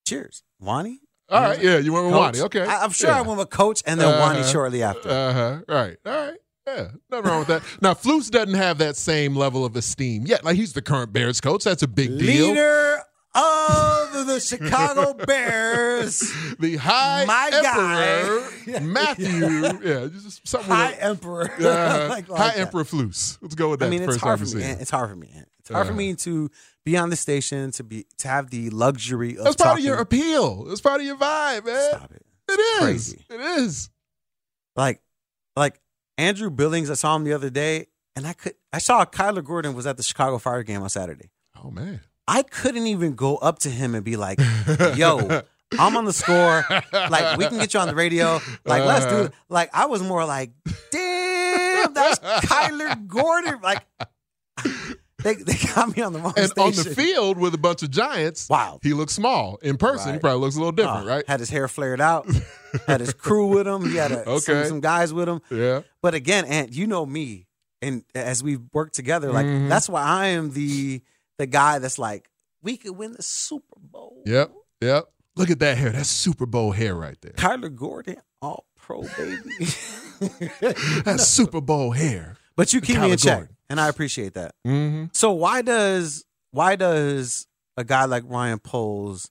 cheers, 0.07 0.43
Wani. 0.59 0.99
All 1.29 1.41
right, 1.41 1.61
yeah, 1.61 1.77
you 1.77 1.91
went 1.91 2.05
with 2.05 2.15
Wani. 2.15 2.39
Okay, 2.41 2.61
I, 2.65 2.83
am 2.85 2.91
sure 2.91 3.11
I 3.11 3.21
went 3.21 3.37
with 3.39 3.49
Coach 3.49 3.83
and 3.85 3.99
then 3.99 4.19
Wani 4.19 4.39
Uh-huh. 4.39 4.49
shortly 4.51 4.81
after. 4.83 5.09
Uh 5.09 5.33
huh. 5.33 5.59
Right. 5.67 5.97
All 6.05 6.11
right. 6.13 6.37
Yeah. 6.67 6.87
Nothing 7.09 7.25
wrong 7.31 7.39
with 7.39 7.47
that. 7.47 7.63
Now, 7.81 7.93
Flus 7.93 8.29
doesn't 8.29 8.55
have 8.55 8.77
that 8.79 8.95
same 8.97 9.35
level 9.35 9.63
of 9.65 9.75
esteem 9.77 10.25
yet. 10.27 10.43
Like 10.43 10.57
he's 10.57 10.73
the 10.73 10.81
current 10.81 11.13
Bears 11.13 11.39
coach. 11.41 11.63
That's 11.63 11.81
a 11.83 11.87
big 11.87 12.09
deal. 12.19 12.49
Leader 12.49 13.01
of 13.35 14.25
the 14.27 14.39
Chicago 14.39 15.13
Bears, 15.13 16.19
The 16.59 16.75
High 16.77 17.25
My 17.25 17.49
Emperor 17.53 18.49
guy. 18.73 18.79
Matthew. 18.79 19.45
yeah, 19.87 20.07
just 20.07 20.47
something. 20.47 20.69
High 20.69 20.89
with 20.91 20.99
Emperor. 21.01 21.51
uh, 21.59 22.09
Like- 22.09 22.27
like 22.29 22.37
High 22.39 22.47
that. 22.55 22.57
Emperor 22.57 22.83
Flus. 22.83 23.37
Let's 23.41 23.55
go 23.55 23.69
with 23.69 23.79
that. 23.79 23.85
I 23.85 23.89
mean, 23.89 24.01
it's 24.03 24.17
hard 24.17 24.39
for 24.39 24.45
me. 24.57 24.63
It's 24.63 24.89
hard 24.89 25.09
for 25.09 25.15
me. 25.15 25.29
It's 25.59 25.69
hard 25.69 25.85
for 25.87 25.91
Uh-huh. 25.93 25.97
me 25.97 26.15
to 26.15 26.49
be 26.83 26.97
on 26.97 27.09
the 27.09 27.15
station 27.15 27.71
to 27.71 27.83
be 27.83 28.05
to 28.19 28.27
have 28.27 28.49
the 28.49 28.69
luxury 28.71 29.37
of 29.37 29.43
That's 29.43 29.55
part 29.55 29.77
of 29.79 29.85
your 29.85 29.97
appeal. 29.97 30.65
It's 30.69 30.81
part 30.81 30.99
of 30.99 31.05
your 31.05 31.17
vibe, 31.17 31.65
man. 31.65 31.89
Stop 31.91 32.11
it. 32.13 32.25
It 32.49 32.59
is. 32.59 32.79
crazy. 32.79 33.25
It 33.29 33.39
is. 33.59 33.89
Like, 34.75 35.01
like 35.55 35.79
Andrew 36.17 36.49
Billings. 36.49 36.89
I 36.89 36.95
saw 36.95 37.15
him 37.15 37.23
the 37.23 37.33
other 37.33 37.49
day, 37.49 37.87
and 38.15 38.25
I 38.27 38.33
could. 38.33 38.53
I 38.73 38.79
saw 38.79 39.05
Kyler 39.05 39.43
Gordon 39.43 39.73
was 39.73 39.85
at 39.87 39.97
the 39.97 40.03
Chicago 40.03 40.37
Fire 40.37 40.63
game 40.63 40.81
on 40.81 40.89
Saturday. 40.89 41.29
Oh 41.63 41.71
man. 41.71 42.01
I 42.27 42.43
couldn't 42.43 42.87
even 42.87 43.15
go 43.15 43.37
up 43.37 43.59
to 43.59 43.69
him 43.69 43.95
and 43.95 44.03
be 44.03 44.17
like, 44.17 44.39
"Yo, 44.95 45.43
I'm 45.79 45.95
on 45.95 46.05
the 46.05 46.13
score. 46.13 46.65
Like, 46.91 47.37
we 47.37 47.47
can 47.47 47.57
get 47.57 47.73
you 47.73 47.79
on 47.79 47.87
the 47.87 47.95
radio. 47.95 48.39
Like, 48.65 48.83
let's 48.83 49.05
do 49.05 49.11
uh-huh. 49.11 49.23
it." 49.25 49.31
Like, 49.47 49.69
I 49.73 49.85
was 49.85 50.03
more 50.03 50.25
like, 50.25 50.51
"Damn, 50.91 51.93
that's 51.93 52.19
Kyler 52.45 53.07
Gordon." 53.07 53.61
Like, 53.61 53.85
they 55.23 55.35
they 55.35 55.53
got 55.75 55.95
me 55.95 56.03
on 56.03 56.13
the 56.13 56.19
wrong 56.19 56.33
And 56.37 56.51
on 56.57 56.71
the 56.73 56.83
field 56.95 57.37
with 57.37 57.53
a 57.53 57.57
bunch 57.57 57.81
of 57.83 57.89
giants, 57.91 58.47
Wow. 58.49 58.79
he 58.83 58.93
looks 58.93 59.13
small. 59.13 59.57
In 59.63 59.77
person, 59.77 60.13
he 60.13 60.19
probably 60.19 60.39
looks 60.41 60.55
a 60.55 60.59
little 60.59 60.71
different, 60.71 61.05
Oh, 61.05 61.09
right? 61.09 61.27
Had 61.27 61.39
his 61.39 61.49
hair 61.49 61.67
flared 61.67 61.99
out. 62.01 62.27
had 62.87 62.99
his 62.99 63.13
crew 63.13 63.47
with 63.47 63.67
him. 63.67 63.89
He 63.89 63.95
had 63.95 64.11
a, 64.11 64.23
some, 64.39 64.55
Okay. 64.57 64.67
some 64.67 64.79
guys 64.79 65.13
with 65.13 65.27
him. 65.27 65.41
Yeah. 65.49 65.81
But 66.01 66.13
again, 66.13 66.45
Ant, 66.45 66.71
you 66.73 66.85
know 66.87 67.05
me, 67.05 67.47
and 67.81 68.03
as 68.13 68.43
we've 68.43 68.61
worked 68.73 68.93
together, 68.95 69.31
like 69.31 69.45
Mhm. 69.45 69.69
that's 69.69 69.89
why 69.89 70.01
I 70.03 70.27
am 70.27 70.51
the 70.51 71.01
the 71.39 71.45
guy 71.47 71.79
that's 71.79 71.97
like, 71.99 72.29
we 72.63 72.77
could 72.77 72.97
win 72.97 73.13
the 73.13 73.21
Super 73.23 73.79
Bowl. 73.79 74.21
Yep. 74.25 74.51
Yep. 74.81 75.05
Look 75.35 75.49
at 75.51 75.59
that 75.59 75.77
hair. 75.77 75.91
That's 75.91 76.09
Super 76.09 76.45
Bowl 76.47 76.71
hair 76.71 76.95
right 76.95 77.15
there. 77.21 77.33
Kyler 77.33 77.73
Gordon, 77.75 78.17
all 78.41 78.65
pro 78.75 79.01
baby. 79.03 79.67
That's 81.05 81.27
Super 81.27 81.61
Bowl 81.61 81.91
hair. 81.91 82.37
but 82.55 82.73
you 82.73 82.81
keep 82.81 82.97
me 82.97 83.05
in 83.05 83.17
Kyler 83.17 83.23
check, 83.23 83.37
Gordon. 83.37 83.56
And 83.69 83.79
I 83.79 83.89
appreciate 83.89 84.33
that. 84.33 84.53
Mm-hmm. 84.65 85.05
So 85.13 85.31
why 85.31 85.61
does 85.61 86.25
why 86.51 86.75
does 86.75 87.47
a 87.75 87.83
guy 87.83 88.05
like 88.05 88.23
Ryan 88.25 88.59
Poles 88.59 89.29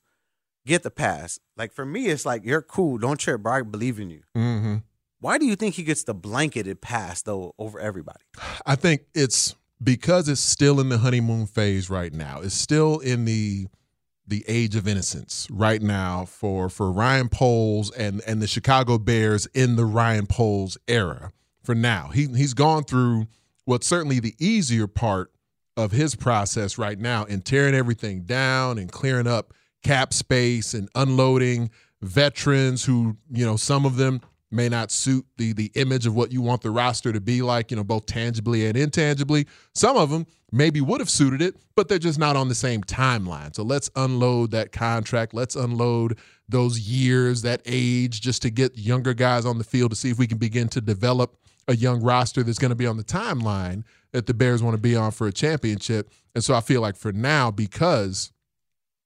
get 0.67 0.83
the 0.83 0.91
pass? 0.91 1.39
Like 1.57 1.73
for 1.73 1.85
me, 1.85 2.07
it's 2.07 2.27
like 2.27 2.45
you're 2.45 2.63
cool. 2.63 2.99
Don't 2.99 3.19
trip, 3.19 3.43
bro. 3.43 3.53
I 3.53 3.63
believe 3.63 3.99
in 3.99 4.11
you. 4.11 4.23
Mm-hmm. 4.37 4.77
Why 5.21 5.39
do 5.39 5.47
you 5.47 5.57
think 5.57 5.75
he 5.75 5.83
gets 5.83 6.05
the 6.05 6.15
blanketed 6.15 6.81
pass 6.81 7.23
though 7.23 7.55
over 7.59 7.81
everybody? 7.81 8.21
I 8.65 8.77
think 8.77 9.03
it's 9.15 9.55
because 9.83 10.29
it's 10.29 10.41
still 10.41 10.81
in 10.81 10.89
the 10.89 10.99
honeymoon 10.99 11.47
phase 11.47 11.91
right 11.91 12.13
now. 12.13 12.41
It's 12.41 12.55
still 12.55 12.99
in 13.01 13.25
the 13.25 13.67
the 14.29 14.45
age 14.49 14.75
of 14.75 14.89
innocence 14.89 15.47
right 15.51 15.81
now 15.81 16.25
for 16.25 16.69
for 16.69 16.91
Ryan 16.91 17.29
Poles 17.29 17.91
and 17.93 18.21
and 18.27 18.43
the 18.43 18.47
Chicago 18.47 18.99
Bears 18.99 19.47
in 19.47 19.77
the 19.77 19.85
Ryan 19.85 20.27
Poles 20.27 20.77
era. 20.89 21.33
For 21.63 21.75
now, 21.75 22.11
he 22.13 22.27
he's 22.27 22.55
gone 22.55 22.85
through 22.85 23.27
what's 23.67 23.87
certainly 23.87 24.19
the 24.19 24.35
easier 24.39 24.87
part 24.87 25.31
of 25.77 25.93
his 25.93 26.15
process 26.15 26.79
right 26.79 26.99
now 26.99 27.25
in 27.25 27.43
tearing 27.43 27.75
everything 27.75 28.23
down 28.23 28.79
and 28.79 28.91
clearing 28.91 29.27
up 29.27 29.53
cap 29.83 30.15
space 30.15 30.73
and 30.73 30.89
unloading 30.95 31.71
veterans 32.01 32.85
who 32.85 33.17
you 33.31 33.45
know 33.45 33.57
some 33.57 33.85
of 33.85 33.97
them 33.97 34.21
may 34.51 34.69
not 34.69 34.91
suit 34.91 35.25
the 35.37 35.53
the 35.53 35.71
image 35.75 36.07
of 36.07 36.15
what 36.15 36.33
you 36.33 36.41
want 36.41 36.63
the 36.63 36.71
roster 36.71 37.13
to 37.13 37.21
be 37.21 37.43
like, 37.43 37.71
you 37.71 37.77
know, 37.77 37.85
both 37.85 38.07
tangibly 38.07 38.67
and 38.67 38.77
intangibly. 38.77 39.47
Some 39.75 39.97
of 39.97 40.11
them 40.11 40.27
maybe 40.53 40.81
would 40.81 41.01
have 41.01 41.11
suited 41.11 41.43
it, 41.43 41.57
but 41.75 41.89
they're 41.89 41.99
just 41.99 42.19
not 42.19 42.37
on 42.37 42.49
the 42.49 42.55
same 42.55 42.83
timeline. 42.83 43.55
So 43.55 43.63
let's 43.63 43.91
unload 43.97 44.53
that 44.53 44.73
contract. 44.73 45.35
Let's 45.35 45.57
unload 45.57 46.19
those 46.49 46.79
years, 46.81 47.43
that 47.43 47.61
age, 47.67 48.21
just 48.21 48.43
to 48.43 48.51
get 48.51 48.79
younger 48.79 49.15
guys 49.15 49.45
on 49.45 49.59
the 49.59 49.65
field 49.65 49.91
to 49.91 49.97
see 49.97 50.11
if 50.11 50.19
we 50.19 50.27
can 50.27 50.39
begin 50.39 50.69
to 50.69 50.81
develop 50.81 51.37
a 51.69 51.77
young 51.77 52.03
roster 52.03 52.43
that's 52.43 52.59
going 52.59 52.71
to 52.71 52.77
be 52.77 52.87
on 52.87 52.97
the 52.97 53.05
timeline 53.05 53.85
that 54.13 54.27
the 54.27 54.35
Bears 54.35 54.63
want 54.63 54.77
to 54.77 54.81
be 54.81 54.97
on 54.97 55.11
for 55.11 55.27
a 55.27 55.33
championship. 55.33 56.11
And 56.35 56.43
so 56.43 56.55
I 56.55 56.61
feel 56.61 56.81
like 56.81 56.97
for 56.97 57.13
now, 57.13 57.51
because 57.51 58.33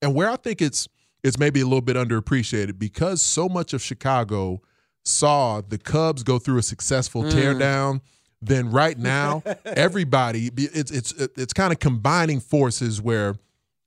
and 0.02 0.14
where 0.14 0.30
I 0.30 0.36
think 0.36 0.62
it's 0.62 0.88
it's 1.22 1.38
maybe 1.38 1.60
a 1.60 1.64
little 1.64 1.80
bit 1.80 1.96
underappreciated 1.96 2.78
because 2.78 3.20
so 3.20 3.48
much 3.48 3.72
of 3.72 3.82
Chicago 3.82 4.62
saw 5.04 5.60
the 5.60 5.78
Cubs 5.78 6.22
go 6.22 6.38
through 6.38 6.58
a 6.58 6.62
successful 6.62 7.22
mm. 7.22 7.30
teardown. 7.30 8.00
Then 8.40 8.70
right 8.70 8.98
now, 8.98 9.42
everybody 9.64 10.50
it's 10.56 10.90
it's 10.90 11.12
it's 11.12 11.52
kind 11.52 11.72
of 11.72 11.78
combining 11.78 12.40
forces 12.40 13.00
where 13.00 13.36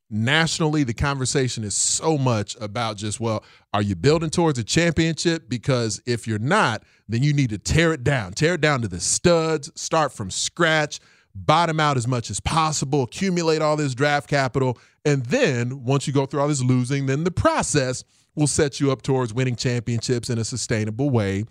nationally 0.09 0.83
the 0.83 0.93
conversation 0.93 1.63
is 1.63 1.73
so 1.73 2.19
much 2.19 2.55
about 2.61 2.97
just 2.97 3.19
well 3.19 3.43
are 3.73 3.81
you 3.81 3.95
building 3.95 4.29
towards 4.29 4.59
a 4.59 4.63
championship 4.63 5.49
because 5.49 5.99
if 6.05 6.27
you're 6.27 6.37
not 6.37 6.83
then 7.07 7.23
you 7.23 7.33
need 7.33 7.49
to 7.49 7.57
tear 7.57 7.93
it 7.93 8.03
down. 8.03 8.33
Tear 8.33 8.55
it 8.55 8.61
down 8.61 8.81
to 8.81 8.87
the 8.87 8.99
studs. 8.99 9.71
Start 9.75 10.13
from 10.13 10.31
scratch. 10.31 10.99
Bottom 11.35 11.79
out 11.79 11.97
as 11.97 12.07
much 12.07 12.29
as 12.29 12.39
possible. 12.39 13.03
Accumulate 13.03 13.61
all 13.61 13.75
this 13.75 13.95
draft 13.95 14.29
capital. 14.29 14.77
And 15.05 15.25
then 15.25 15.83
once 15.83 16.07
you 16.07 16.13
go 16.13 16.25
through 16.25 16.41
all 16.41 16.47
this 16.47 16.61
losing 16.61 17.07
then 17.07 17.23
the 17.23 17.31
process 17.31 18.03
will 18.35 18.47
set 18.47 18.79
you 18.79 18.91
up 18.91 19.01
towards 19.01 19.33
winning 19.33 19.55
championships 19.55 20.29
in 20.29 20.37
a 20.37 20.43
sustainable 20.43 21.09
way. 21.09 21.45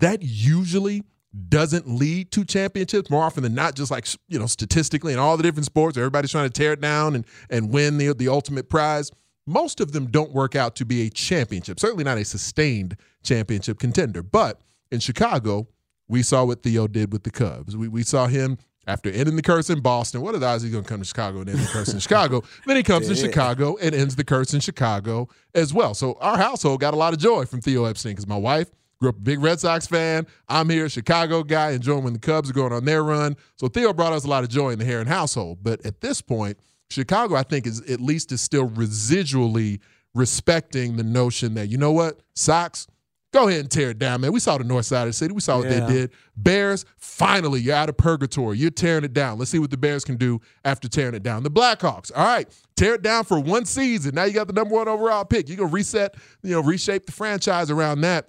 That 0.00 0.22
usually 0.22 1.02
doesn't 1.48 1.88
lead 1.88 2.30
to 2.32 2.44
championships 2.44 3.08
more 3.08 3.24
often 3.24 3.42
than 3.42 3.54
not 3.54 3.74
just 3.74 3.90
like 3.90 4.06
you 4.28 4.38
know 4.38 4.46
statistically 4.46 5.14
in 5.14 5.18
all 5.18 5.38
the 5.38 5.42
different 5.42 5.64
sports 5.64 5.96
everybody's 5.96 6.30
trying 6.30 6.46
to 6.46 6.52
tear 6.52 6.74
it 6.74 6.80
down 6.82 7.14
and 7.14 7.24
and 7.48 7.70
win 7.70 7.98
the 7.98 8.12
the 8.12 8.28
ultimate 8.28 8.68
prize. 8.68 9.10
Most 9.46 9.80
of 9.80 9.92
them 9.92 10.06
don't 10.06 10.32
work 10.32 10.54
out 10.54 10.76
to 10.76 10.84
be 10.84 11.06
a 11.06 11.10
championship 11.10 11.80
certainly 11.80 12.04
not 12.04 12.18
a 12.18 12.24
sustained 12.24 12.96
championship 13.22 13.78
contender. 13.78 14.22
But 14.22 14.60
in 14.92 15.00
Chicago 15.00 15.66
we 16.08 16.22
saw 16.22 16.44
what 16.44 16.62
Theo 16.62 16.86
did 16.86 17.12
with 17.12 17.24
the 17.24 17.30
Cubs 17.30 17.76
we 17.76 17.88
we 17.88 18.02
saw 18.02 18.26
him 18.26 18.58
after 18.86 19.10
ending 19.10 19.36
the 19.36 19.42
curse 19.42 19.70
in 19.70 19.80
Boston 19.80 20.20
what 20.20 20.34
are 20.34 20.38
the 20.38 20.46
odds 20.46 20.62
he's 20.62 20.72
going 20.72 20.84
to 20.84 20.88
come 20.88 21.00
to 21.00 21.06
Chicago 21.06 21.40
and 21.40 21.50
end 21.50 21.58
the 21.58 21.66
curse 21.66 21.92
in 21.92 21.98
Chicago 22.00 22.42
then 22.66 22.76
he 22.76 22.82
comes 22.82 23.08
to 23.08 23.16
Chicago 23.16 23.76
and 23.80 23.94
ends 23.94 24.14
the 24.14 24.24
curse 24.24 24.54
in 24.54 24.60
Chicago 24.60 25.28
as 25.54 25.74
well 25.74 25.94
so 25.94 26.16
our 26.20 26.36
household 26.36 26.80
got 26.80 26.94
a 26.94 26.96
lot 26.96 27.12
of 27.12 27.18
joy 27.18 27.44
from 27.44 27.60
Theo 27.60 27.84
Epstein 27.86 28.12
because 28.12 28.28
my 28.28 28.36
wife 28.36 28.70
Grew 29.02 29.08
up 29.08 29.16
a 29.16 29.20
big 29.20 29.42
Red 29.42 29.58
Sox 29.58 29.84
fan. 29.84 30.28
I'm 30.48 30.70
here, 30.70 30.88
Chicago 30.88 31.42
guy, 31.42 31.72
enjoying 31.72 32.04
when 32.04 32.12
the 32.12 32.20
Cubs 32.20 32.48
are 32.48 32.52
going 32.52 32.72
on 32.72 32.84
their 32.84 33.02
run. 33.02 33.36
So 33.56 33.66
Theo 33.66 33.92
brought 33.92 34.12
us 34.12 34.24
a 34.24 34.28
lot 34.28 34.44
of 34.44 34.48
joy 34.48 34.70
in 34.70 34.78
the 34.78 34.84
Herron 34.84 35.08
household. 35.08 35.58
But 35.60 35.84
at 35.84 36.00
this 36.00 36.22
point, 36.22 36.56
Chicago, 36.88 37.34
I 37.34 37.42
think, 37.42 37.66
is 37.66 37.80
at 37.90 38.00
least 38.00 38.30
is 38.30 38.40
still 38.40 38.68
residually 38.68 39.80
respecting 40.14 40.98
the 40.98 41.02
notion 41.02 41.54
that, 41.54 41.66
you 41.66 41.78
know 41.78 41.90
what, 41.90 42.20
Sox, 42.36 42.86
go 43.32 43.48
ahead 43.48 43.60
and 43.60 43.70
tear 43.70 43.90
it 43.90 43.98
down, 43.98 44.20
man. 44.20 44.32
We 44.32 44.40
saw 44.40 44.58
the 44.58 44.64
north 44.64 44.86
side 44.86 45.02
of 45.02 45.08
the 45.08 45.12
city. 45.14 45.32
We 45.32 45.40
saw 45.40 45.58
what 45.58 45.70
Yeah. 45.70 45.86
they 45.86 45.92
did. 45.92 46.10
Bears, 46.36 46.84
finally, 46.98 47.60
you're 47.60 47.74
out 47.74 47.88
of 47.88 47.96
purgatory. 47.96 48.58
You're 48.58 48.70
tearing 48.70 49.04
it 49.04 49.12
down. 49.12 49.38
Let's 49.38 49.50
see 49.50 49.58
what 49.58 49.70
the 49.70 49.76
Bears 49.76 50.04
can 50.04 50.16
do 50.16 50.40
after 50.64 50.88
tearing 50.88 51.14
it 51.14 51.22
down. 51.22 51.42
The 51.42 51.50
Blackhawks, 51.50 52.12
all 52.14 52.24
right, 52.24 52.48
tear 52.76 52.94
it 52.94 53.02
down 53.02 53.24
for 53.24 53.40
one 53.40 53.64
season. 53.64 54.14
Now 54.14 54.24
you 54.24 54.34
got 54.34 54.46
the 54.48 54.52
number 54.52 54.74
one 54.74 54.86
overall 54.86 55.24
pick. 55.24 55.48
You're 55.48 55.56
going 55.56 55.70
to 55.70 55.74
reset, 55.74 56.14
you 56.42 56.50
know, 56.52 56.62
reshape 56.62 57.06
the 57.06 57.12
franchise 57.12 57.70
around 57.70 58.02
that. 58.02 58.28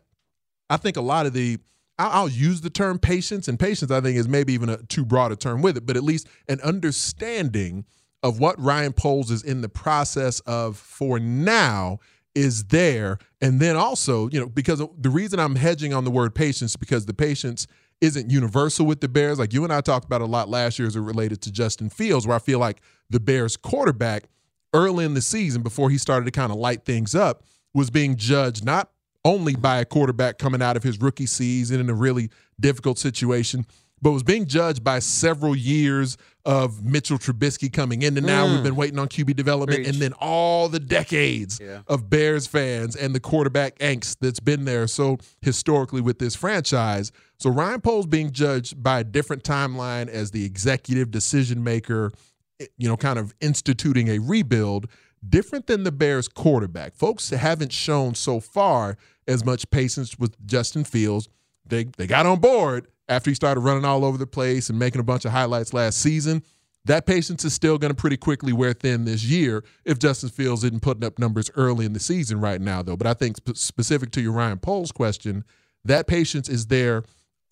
I 0.70 0.78
think 0.78 0.98
a 0.98 1.02
lot 1.02 1.26
of 1.26 1.34
the 1.34 1.60
I'll, 2.00 2.10
I'll 2.10 2.30
use 2.30 2.62
the 2.62 2.72
term 2.72 2.98
patience, 2.98 3.48
and 3.48 3.60
patience 3.60 3.92
I 3.92 4.02
think 4.02 4.18
is 4.18 4.28
maybe 4.28 4.54
even 4.54 4.70
a 4.70 4.78
too 4.78 5.06
broad 5.06 5.32
a 5.32 5.36
term 5.36 5.62
with 5.62 5.78
it, 5.78 5.86
but 5.86 5.96
at 5.98 6.04
least 6.04 6.28
an 6.48 6.60
understanding 6.62 7.86
of 8.24 8.40
what 8.40 8.60
Ryan 8.60 8.94
Poles 8.94 9.30
is 9.30 9.44
in 9.44 9.62
the 9.62 9.70
process 9.70 10.40
of 10.42 10.78
for 10.78 11.20
now 11.20 12.00
is 12.36 12.66
there, 12.66 13.20
and 13.42 13.60
then 13.60 13.76
also 13.76 14.30
you 14.30 14.40
know 14.40 14.48
because 14.48 14.82
the 14.98 15.10
reason 15.10 15.40
I'm 15.40 15.56
hedging 15.56 15.94
on 15.94 16.04
the 16.04 16.12
word 16.12 16.36
patience 16.36 16.76
because 16.76 17.06
the 17.06 17.14
patience 17.14 17.68
isn't 18.02 18.30
universal 18.30 18.86
with 18.86 19.02
the 19.02 19.08
Bears. 19.08 19.40
Like 19.40 19.54
you 19.54 19.64
and 19.64 19.72
I 19.72 19.82
talked 19.82 20.06
about 20.06 20.22
a 20.22 20.26
lot 20.26 20.50
last 20.50 20.78
year 20.78 20.88
as 20.88 20.96
it 20.96 21.02
related 21.02 21.42
to 21.44 21.52
Justin 21.52 21.90
Fields, 21.90 22.28
where 22.28 22.36
I 22.36 22.40
feel 22.40 22.60
like 22.60 22.82
the 23.10 23.20
Bears 23.20 23.56
quarterback 23.56 24.26
early 24.74 25.06
in 25.06 25.14
the 25.14 25.22
season 25.22 25.62
before 25.62 25.90
he 25.90 25.98
started 25.98 26.26
to 26.26 26.32
kind 26.32 26.52
of 26.52 26.58
light 26.58 26.84
things 26.84 27.16
up 27.16 27.44
was 27.74 27.90
being 27.90 28.16
judged 28.16 28.66
not 28.66 28.90
only 29.26 29.56
by 29.56 29.78
a 29.78 29.86
quarterback 29.86 30.38
coming 30.38 30.62
out 30.62 30.76
of 30.76 30.84
his 30.84 31.00
rookie 31.00 31.26
season 31.26 31.80
in 31.80 31.90
a 31.90 31.94
really 31.94 32.30
difficult 32.60 33.00
situation, 33.00 33.66
but 34.02 34.12
was 34.12 34.24
being 34.24 34.46
judged 34.46 34.84
by 34.84 35.00
several 35.00 35.56
years 35.56 36.18
of 36.46 36.84
Mitchell 36.84 37.18
Trubisky 37.18 37.72
coming 37.72 38.02
in. 38.02 38.18
And 38.18 38.26
now 38.26 38.46
we've 38.46 38.60
mm. 38.60 38.64
been 38.64 38.76
waiting 38.76 39.00
on 39.00 39.08
QB 39.08 39.36
development, 39.36 39.88
and 39.88 39.96
then 39.96 40.14
all 40.14 40.68
the 40.68 40.80
decades 40.80 41.60
Yeah. 41.62 41.82
of 41.88 42.10
Bears 42.10 42.48
fans 42.48 42.96
and 42.96 43.16
the 43.16 43.20
quarterback 43.20 43.80
angst 43.80 44.18
that's 44.20 44.42
been 44.42 44.66
there 44.66 44.88
so 44.88 45.20
historically 45.42 46.02
with 46.02 46.20
this 46.20 46.36
franchise. 46.36 47.12
So 47.40 47.50
Ryan 47.50 47.82
Poles 47.82 48.08
being 48.08 48.32
judged 48.32 48.84
by 48.84 49.00
a 49.00 49.04
different 49.04 49.44
timeline 49.44 50.10
as 50.10 50.32
the 50.32 50.44
executive 50.44 51.12
decision 51.12 51.64
maker, 51.64 52.12
eh, 52.60 52.66
you 52.78 52.90
know, 52.90 52.98
kind 52.98 53.20
of 53.20 53.34
instituting 53.40 54.10
a 54.10 54.20
rebuild, 54.20 54.88
different 55.28 55.68
than 55.68 55.84
the 55.84 55.92
Bears 55.94 56.28
quarterback. 56.28 56.94
Folks 56.94 57.30
haven't 57.30 57.72
shown 57.72 58.16
so 58.16 58.42
far 58.42 58.98
as 59.28 59.46
much 59.46 59.70
patience 59.70 60.20
with 60.20 60.36
Justin 60.46 60.84
Fields. 60.84 61.30
They 61.66 61.86
they 61.86 62.08
got 62.08 62.26
on 62.26 62.40
board 62.40 62.88
after 63.08 63.30
he 63.30 63.36
started 63.36 63.62
running 63.62 63.86
all 63.86 64.06
over 64.06 64.18
the 64.18 64.28
place 64.28 64.70
and 64.70 64.80
making 64.80 65.02
a 65.02 65.04
bunch 65.04 65.26
of 65.26 65.32
highlights 65.32 65.74
last 65.74 66.00
season. 66.00 66.44
That 66.86 67.06
patience 67.06 67.46
is 67.46 67.54
still 67.54 67.78
going 67.78 67.92
to 67.92 67.96
pretty 67.96 68.18
quickly 68.18 68.52
wear 68.52 68.74
thin 68.74 69.06
this 69.06 69.24
year 69.24 69.64
if 69.86 70.00
Justin 70.00 70.30
Fields 70.30 70.66
isn't 70.66 70.82
putting 70.82 71.06
up 71.06 71.18
numbers 71.18 71.50
early 71.56 71.86
in 71.86 71.94
the 71.94 72.00
season 72.00 72.42
right 72.42 72.60
now, 72.60 72.82
though. 72.82 72.98
But 72.98 73.08
I 73.08 73.14
think 73.14 73.38
sp- 73.40 73.56
specific 73.56 74.12
to 74.12 74.22
your 74.22 74.34
Ryan 74.34 74.60
Poles 74.60 74.92
question, 74.92 75.46
that 75.86 76.08
patience 76.08 76.50
is 76.50 76.68
there 76.68 77.04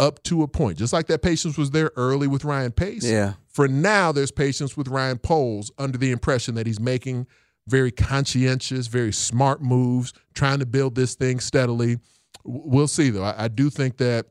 up 0.01 0.21
to 0.23 0.43
a 0.43 0.47
point. 0.47 0.77
Just 0.77 0.91
like 0.91 1.07
that 1.07 1.21
patience 1.21 1.57
was 1.57 1.71
there 1.71 1.91
early 1.95 2.27
with 2.27 2.43
Ryan 2.43 2.71
Pace. 2.71 3.05
Yeah. 3.05 3.33
For 3.47 3.67
now, 3.69 4.11
there's 4.11 4.31
patience 4.31 4.75
with 4.75 4.89
Ryan 4.89 5.19
Poles 5.19 5.71
under 5.77 5.97
the 5.97 6.11
impression 6.11 6.55
that 6.55 6.67
he's 6.67 6.79
making 6.79 7.27
very 7.67 7.91
conscientious, 7.91 8.87
very 8.87 9.13
smart 9.13 9.61
moves, 9.61 10.11
trying 10.33 10.59
to 10.59 10.65
build 10.65 10.95
this 10.95 11.15
thing 11.15 11.39
steadily. 11.39 11.99
We'll 12.43 12.87
see, 12.87 13.11
though. 13.11 13.23
I, 13.23 13.45
I 13.45 13.47
do 13.47 13.69
think 13.69 13.97
that 13.97 14.25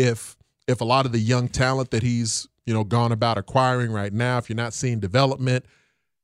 if 0.00 0.36
if 0.66 0.80
a 0.80 0.84
lot 0.84 1.04
of 1.04 1.12
the 1.12 1.18
young 1.18 1.48
talent 1.48 1.90
that 1.90 2.02
he's 2.02 2.48
you 2.64 2.72
know 2.72 2.84
gone 2.84 3.12
about 3.12 3.36
acquiring 3.36 3.92
right 3.92 4.12
now, 4.12 4.38
if 4.38 4.48
you're 4.48 4.56
not 4.56 4.72
seeing 4.72 4.98
development, 4.98 5.66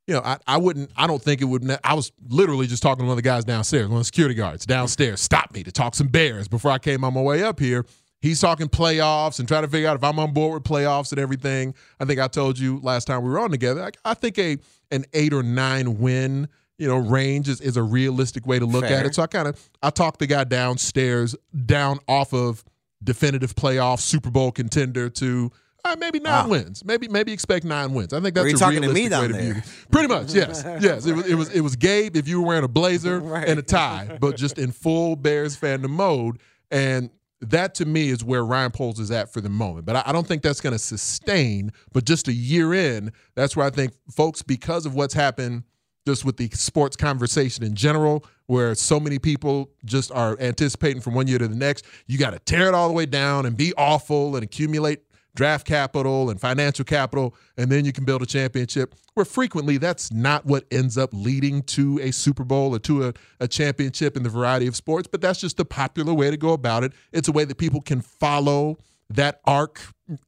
you 0.06 0.14
know, 0.14 0.22
I, 0.24 0.38
I 0.46 0.56
wouldn't. 0.56 0.90
I 0.96 1.06
don't 1.06 1.22
think 1.22 1.42
it 1.42 1.44
would. 1.44 1.62
Ne- 1.62 1.78
I 1.84 1.94
was 1.94 2.10
literally 2.28 2.66
just 2.66 2.82
talking 2.82 3.00
to 3.00 3.04
one 3.04 3.12
of 3.12 3.16
the 3.16 3.22
guys 3.22 3.44
downstairs, 3.44 3.88
one 3.88 3.96
of 3.96 4.00
the 4.00 4.04
security 4.04 4.34
guards 4.34 4.64
downstairs, 4.64 5.20
stopped 5.20 5.52
me 5.52 5.62
to 5.62 5.72
talk 5.72 5.94
some 5.94 6.08
Bears 6.08 6.48
before 6.48 6.70
I 6.70 6.78
came 6.78 7.04
on 7.04 7.12
my 7.14 7.20
way 7.20 7.42
up 7.42 7.60
here. 7.60 7.84
He's 8.20 8.40
talking 8.40 8.68
playoffs 8.68 9.38
and 9.38 9.46
trying 9.46 9.62
to 9.62 9.68
figure 9.68 9.88
out 9.88 9.96
if 9.96 10.02
I'm 10.02 10.18
on 10.18 10.32
board 10.32 10.54
with 10.54 10.64
playoffs 10.64 11.12
and 11.12 11.20
everything. 11.20 11.74
I 12.00 12.06
think 12.06 12.18
I 12.18 12.28
told 12.28 12.58
you 12.58 12.80
last 12.82 13.04
time 13.04 13.22
we 13.22 13.30
were 13.30 13.38
on 13.38 13.50
together. 13.50 13.84
I, 13.84 13.90
I 14.10 14.14
think 14.14 14.38
a 14.38 14.56
an 14.90 15.04
eight 15.12 15.34
or 15.34 15.42
nine 15.42 15.98
win, 15.98 16.48
you 16.78 16.88
know, 16.88 16.96
range 16.96 17.48
is, 17.48 17.60
is 17.60 17.76
a 17.76 17.82
realistic 17.82 18.46
way 18.46 18.58
to 18.58 18.64
look 18.64 18.86
Fair. 18.86 19.00
at 19.00 19.06
it. 19.06 19.14
So 19.14 19.22
I 19.22 19.26
kind 19.26 19.48
of 19.48 19.70
I 19.82 19.90
talked 19.90 20.20
the 20.20 20.26
guy 20.26 20.44
downstairs 20.44 21.36
down 21.66 21.98
off 22.08 22.32
of 22.32 22.64
definitive 23.06 23.54
playoff 23.54 24.00
Super 24.00 24.30
Bowl 24.30 24.52
contender 24.52 25.08
to 25.08 25.50
uh, 25.84 25.96
maybe 25.98 26.18
nine 26.18 26.44
Wow. 26.44 26.50
wins. 26.50 26.84
Maybe 26.84 27.08
maybe 27.08 27.32
expect 27.32 27.64
nine 27.64 27.94
wins. 27.94 28.12
I 28.12 28.20
think 28.20 28.34
that's 28.34 28.52
a 28.52 28.56
talking 28.56 28.82
to 28.82 28.88
me 28.92 29.08
realistic 29.08 29.10
down 29.10 29.22
way 29.22 29.28
to 29.28 29.42
view 29.44 29.54
it. 29.62 29.64
Pretty 29.90 30.08
much, 30.08 30.34
yes, 30.34 30.62
yes. 30.80 31.06
It 31.06 31.14
was 31.14 31.26
it 31.26 31.34
was 31.34 31.48
it 31.50 31.60
was 31.60 31.76
Gabe 31.76 32.16
if 32.16 32.26
you 32.28 32.40
were 32.40 32.46
wearing 32.48 32.64
a 32.64 32.68
blazer 32.68 33.20
Right. 33.20 33.48
and 33.48 33.58
a 33.58 33.62
tie, 33.62 34.18
but 34.20 34.36
just 34.36 34.58
in 34.58 34.72
full 34.72 35.16
Bears 35.16 35.56
fandom 35.56 35.90
mode. 35.90 36.40
And 36.70 37.10
that 37.40 37.74
to 37.76 37.84
me 37.84 38.08
is 38.08 38.24
where 38.24 38.44
Ryan 38.44 38.72
Poles 38.72 38.98
is 38.98 39.10
at 39.12 39.32
for 39.32 39.40
the 39.40 39.48
moment. 39.48 39.86
But 39.86 39.94
I, 39.96 40.02
I 40.06 40.12
don't 40.12 40.26
think 40.26 40.42
that's 40.42 40.60
going 40.60 40.72
to 40.72 40.78
sustain. 40.78 41.70
But 41.92 42.04
just 42.04 42.26
a 42.28 42.32
year 42.32 42.74
in, 42.74 43.12
that's 43.36 43.54
where 43.54 43.64
I 43.66 43.70
think 43.70 43.92
folks, 44.10 44.42
because 44.42 44.86
of 44.86 44.94
what's 44.94 45.14
happened 45.14 45.62
just 46.06 46.24
with 46.24 46.36
the 46.38 46.48
sports 46.50 46.96
conversation 46.96 47.62
in 47.62 47.74
general, 47.74 48.24
where 48.46 48.74
so 48.74 49.00
many 49.00 49.18
people 49.18 49.70
just 49.84 50.10
are 50.12 50.36
anticipating 50.40 51.00
from 51.00 51.14
one 51.14 51.26
year 51.26 51.38
to 51.38 51.48
the 51.48 51.56
next, 51.56 51.84
you 52.06 52.18
got 52.18 52.30
to 52.30 52.38
tear 52.40 52.68
it 52.68 52.74
all 52.74 52.88
the 52.88 52.94
way 52.94 53.06
down 53.06 53.46
and 53.46 53.56
be 53.56 53.72
awful 53.76 54.34
and 54.36 54.44
accumulate 54.44 55.02
draft 55.36 55.66
capital 55.66 56.30
and 56.30 56.40
financial 56.40 56.84
capital, 56.84 57.34
and 57.56 57.70
then 57.70 57.84
you 57.84 57.92
can 57.92 58.04
build 58.04 58.22
a 58.22 58.26
championship. 58.26 58.94
Where 59.14 59.24
frequently 59.24 59.76
that's 59.78 60.12
not 60.12 60.46
what 60.46 60.64
ends 60.70 60.98
up 60.98 61.10
leading 61.12 61.62
to 61.64 62.00
a 62.00 62.10
Super 62.10 62.42
Bowl 62.42 62.74
or 62.74 62.78
to 62.80 63.08
a, 63.08 63.14
a 63.38 63.46
championship 63.46 64.16
in 64.16 64.22
the 64.22 64.28
variety 64.28 64.66
of 64.66 64.74
sports, 64.74 65.06
but 65.10 65.20
that's 65.20 65.40
just 65.40 65.58
the 65.58 65.64
popular 65.64 66.12
way 66.12 66.30
to 66.30 66.36
go 66.36 66.52
about 66.52 66.82
it. 66.84 66.92
It's 67.12 67.28
a 67.28 67.32
way 67.32 67.44
that 67.44 67.58
people 67.58 67.80
can 67.80 68.00
follow 68.00 68.78
that 69.10 69.40
arc 69.44 69.80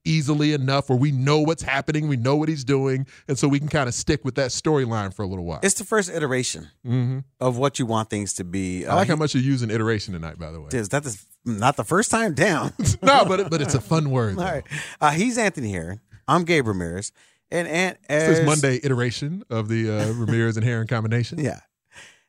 easily 0.05 0.53
enough 0.53 0.89
where 0.89 0.99
we 0.99 1.13
know 1.13 1.39
what's 1.41 1.63
happening, 1.63 2.09
we 2.09 2.17
know 2.17 2.37
what 2.37 2.49
he's 2.49 2.65
doing, 2.65 3.07
and 3.29 3.39
so 3.39 3.47
we 3.49 3.59
can 3.59 3.69
kind 3.69 3.89
of 3.89 3.95
stick 3.95 4.25
with 4.25 4.35
that 4.37 4.51
storyline 4.51 5.15
for 5.15 5.23
a 5.23 5.27
little 5.27 5.45
while. 5.45 5.61
It's 5.63 5.75
the 5.79 5.85
first 5.85 6.11
iteration 6.11 6.69
Mhm. 6.87 7.25
of 7.41 7.57
what 7.59 7.79
you 7.79 7.87
want 7.87 8.11
things 8.11 8.33
to 8.35 8.45
be. 8.45 8.87
I 8.87 8.95
like 8.95 9.09
Uh, 9.09 9.13
how 9.13 9.17
much 9.17 9.35
you're 9.35 9.43
using 9.45 9.71
iteration 9.71 10.15
tonight, 10.15 10.39
by 10.39 10.51
the 10.51 10.61
way. 10.61 10.69
Is 10.73 10.89
that 10.91 11.05
the, 11.05 11.17
not 11.45 11.77
the 11.77 11.85
first 11.85 12.11
time 12.11 12.35
down? 12.35 12.73
no, 13.03 13.25
but 13.25 13.41
it, 13.41 13.51
but 13.51 13.61
it's 13.63 13.75
a 13.75 13.81
fun 13.81 14.11
word. 14.11 14.37
All 14.39 14.45
though. 14.45 14.51
right. 14.51 14.65
Uh, 15.01 15.11
he's 15.11 15.39
Anthony 15.39 15.73
Herron. 15.73 16.01
I'm 16.27 16.45
Gabe 16.45 16.67
Ramirez. 16.67 17.13
And, 17.51 17.67
and 17.69 17.97
as, 18.09 18.39
This 18.39 18.47
Monday 18.47 18.79
iteration 18.83 19.43
of 19.49 19.69
the 19.69 19.91
uh, 19.91 20.13
Ramirez 20.13 20.57
and 20.57 20.67
Herron 20.67 20.87
combination. 20.87 21.39
Yeah. 21.39 21.61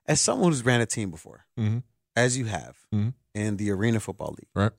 As 0.05 0.21
someone 0.21 0.51
who's 0.51 0.63
ran 0.63 0.79
a 0.81 0.85
team 0.85 1.11
before, 1.11 1.45
Mhm. 1.59 1.83
as 2.15 2.37
you 2.37 2.45
have 2.45 2.77
Mhm. 2.93 3.13
in 3.35 3.57
the 3.57 3.69
Arena 3.71 3.99
Football 3.99 4.35
League, 4.39 4.47
Right. 4.55 4.71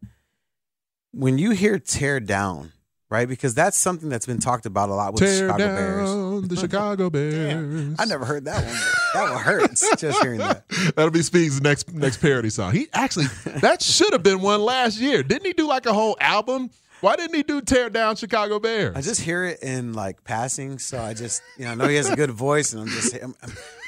When 1.13 1.39
you 1.39 1.51
hear 1.51 1.79
tear 1.79 2.21
down, 2.21 2.73
right? 3.09 3.29
Because 3.29 3.55
that's 3.55 3.77
something 3.77 4.09
that's 4.09 4.27
been 4.27 4.39
talked 4.39 4.67
about 4.67 4.89
a 4.91 4.95
lot 4.95 5.13
with 5.13 5.23
Tear 5.23 5.39
Chicago 5.49 5.59
down 5.59 5.77
Bears. 5.77 6.49
the 6.49 6.57
Chicago 6.57 7.11
Bears. 7.11 7.97
I 7.99 8.05
never 8.05 8.25
heard 8.25 8.45
that 8.45 8.65
one. 8.65 8.77
That 9.15 9.33
one 9.35 9.43
hurts 9.43 9.97
just 9.97 10.23
hearing 10.23 10.39
that. 10.39 10.69
That'll 10.97 11.11
be 11.11 11.23
Speaks' 11.23 11.61
next 11.61 11.93
next 11.93 12.19
parody 12.19 12.51
song. 12.51 12.73
He 12.73 12.89
actually 12.93 13.27
that 13.61 13.83
should 13.83 14.13
have 14.13 14.23
been 14.23 14.41
one 14.41 14.61
last 14.63 14.99
year. 15.01 15.23
Didn't 15.23 15.47
he 15.47 15.53
do 15.53 15.67
like 15.67 15.87
a 15.87 15.93
whole 15.93 16.17
album? 16.21 16.71
Why 17.01 17.17
didn't 17.17 17.35
he 17.35 17.43
do 17.43 17.63
Tear 17.63 17.89
Down 17.89 18.15
Chicago 18.17 18.61
Bears? 18.61 18.95
I 18.95 19.01
just 19.01 19.23
hear 19.23 19.47
it 19.47 19.63
in 19.63 19.95
like 19.95 20.23
passing, 20.23 20.79
so 20.79 21.01
I 21.01 21.15
just 21.15 21.43
you 21.57 21.65
know 21.65 21.71
I 21.73 21.75
know 21.75 21.89
he 21.89 21.97
has 21.97 22.11
a 22.11 22.15
good 22.17 22.31
voice, 22.31 22.73
and 22.75 22.83
I'm 22.83 22.89
just 22.89 23.15
I'm, 23.15 23.35